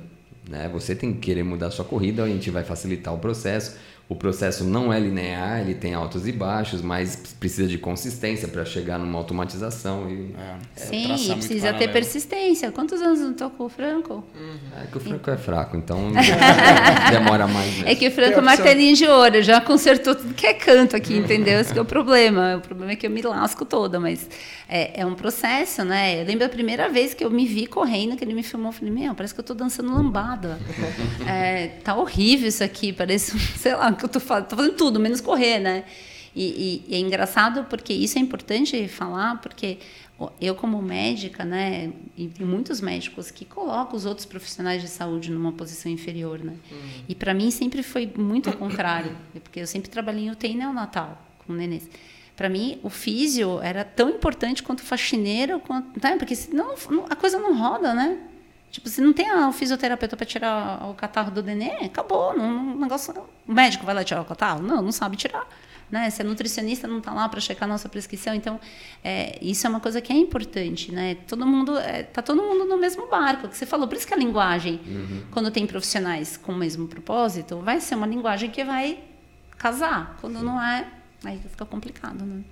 [0.49, 0.69] Né?
[0.73, 3.77] Você tem que querer mudar a sua corrida, a gente vai facilitar o processo.
[4.06, 8.62] O processo não é linear, ele tem altos e baixos, mas precisa de consistência para
[8.62, 10.10] chegar numa automatização.
[10.10, 10.35] E...
[10.39, 12.70] É, Sim, traçar e precisa ter persistência.
[12.70, 14.22] Quantos anos não tocou o Franco?
[14.78, 16.12] É que o Franco é fraco, então
[17.10, 17.89] demora mais mesmo.
[17.89, 21.16] É que o Franco é martelinho de ouro, já consertou tudo que é canto aqui,
[21.16, 21.59] entendeu?
[21.59, 22.56] Esse que é o problema.
[22.56, 24.28] O problema é que eu me lasco toda, mas
[24.68, 26.20] é, é um processo, né?
[26.20, 28.72] Eu lembro a primeira vez que eu me vi correndo, que ele me filmou, eu
[28.72, 30.59] falei, meu, parece que eu tô dançando lambada.
[31.26, 35.21] É, tá horrível isso aqui, parece, sei lá, que eu tô fazendo, fazendo tudo, menos
[35.21, 35.85] correr, né?
[36.35, 39.79] E, e- e é engraçado porque isso é importante falar, porque
[40.41, 45.31] eu como médica, né, e tem muitos médicos que colocam os outros profissionais de saúde
[45.31, 46.55] numa posição inferior, né?
[47.09, 49.12] E para mim sempre foi muito ao contrário,
[49.43, 51.89] porque eu sempre trabalhei em UTI neonatal com nenês.
[52.37, 56.16] Para mim, o físio era tão importante quanto o faxineiro, quanto, né?
[56.16, 58.19] porque senão não- a coisa não roda, né?
[58.74, 62.36] Tipo, se não tem o fisioterapeuta para tirar o catarro do neném, acabou.
[62.36, 63.14] Não, negócio,
[63.46, 64.60] o médico vai lá tirar o catarro?
[64.64, 65.48] Não, não sabe tirar.
[65.88, 66.10] Né?
[66.10, 68.59] Se a nutricionista não está lá para checar a nossa prescrição, então
[69.05, 71.14] é, isso é uma coisa que é importante, né?
[71.28, 73.86] Todo mundo é, tá todo mundo no mesmo barco, que você falou.
[73.86, 74.80] Por isso que a linguagem,
[75.30, 78.98] quando tem profissionais com o mesmo propósito, vai ser uma linguagem que vai
[79.56, 80.16] casar.
[80.20, 80.84] Quando não é,
[81.24, 82.42] aí fica complicado, né?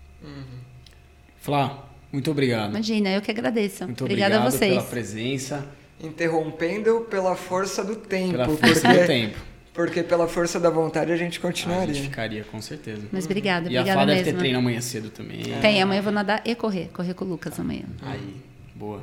[1.40, 1.82] Flá,
[2.12, 2.70] muito obrigado.
[2.70, 3.86] Imagina, eu que agradeço.
[3.86, 4.72] Muito Obrigada obrigado a vocês.
[4.72, 5.68] pela presença,
[6.00, 8.32] Interrompendo pela força do tempo.
[8.32, 9.38] pela porque, força do tempo.
[9.72, 11.94] porque pela força da vontade a gente A continuaria.
[11.94, 13.02] gente ficaria, com certeza.
[13.12, 14.32] Mas obrigada, E a obrigada Flá deve mesmo.
[14.32, 15.42] ter treino amanhã cedo também.
[15.60, 16.88] Tem, amanhã eu vou nadar e correr.
[16.92, 17.84] Correr com o Lucas amanhã.
[18.02, 18.36] Aí,
[18.74, 19.02] boa.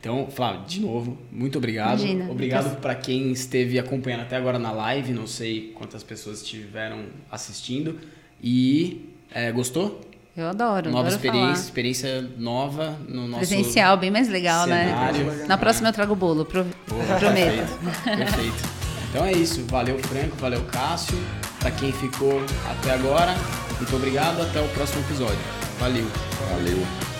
[0.00, 1.98] Então, Flávio, de novo, muito obrigado.
[2.00, 2.30] Imagina.
[2.30, 5.12] Obrigado para quem esteve acompanhando até agora na live.
[5.12, 7.98] Não sei quantas pessoas estiveram assistindo.
[8.42, 10.00] E é, gostou?
[10.36, 11.64] Eu adoro, Nova adoro experiência, falar.
[11.64, 15.24] experiência nova no nosso Presencial, bem mais legal, cenário.
[15.26, 15.44] né?
[15.46, 17.68] Na próxima eu trago bolo, pro, Boa, prometo.
[17.78, 18.68] Perfeito, perfeito.
[19.10, 19.64] Então é isso.
[19.68, 20.34] Valeu, Franco.
[20.40, 21.16] Valeu, Cássio.
[21.60, 23.32] Para quem ficou até agora,
[23.78, 24.42] muito obrigado.
[24.42, 25.38] Até o próximo episódio.
[25.78, 26.06] Valeu.
[26.50, 27.13] Valeu.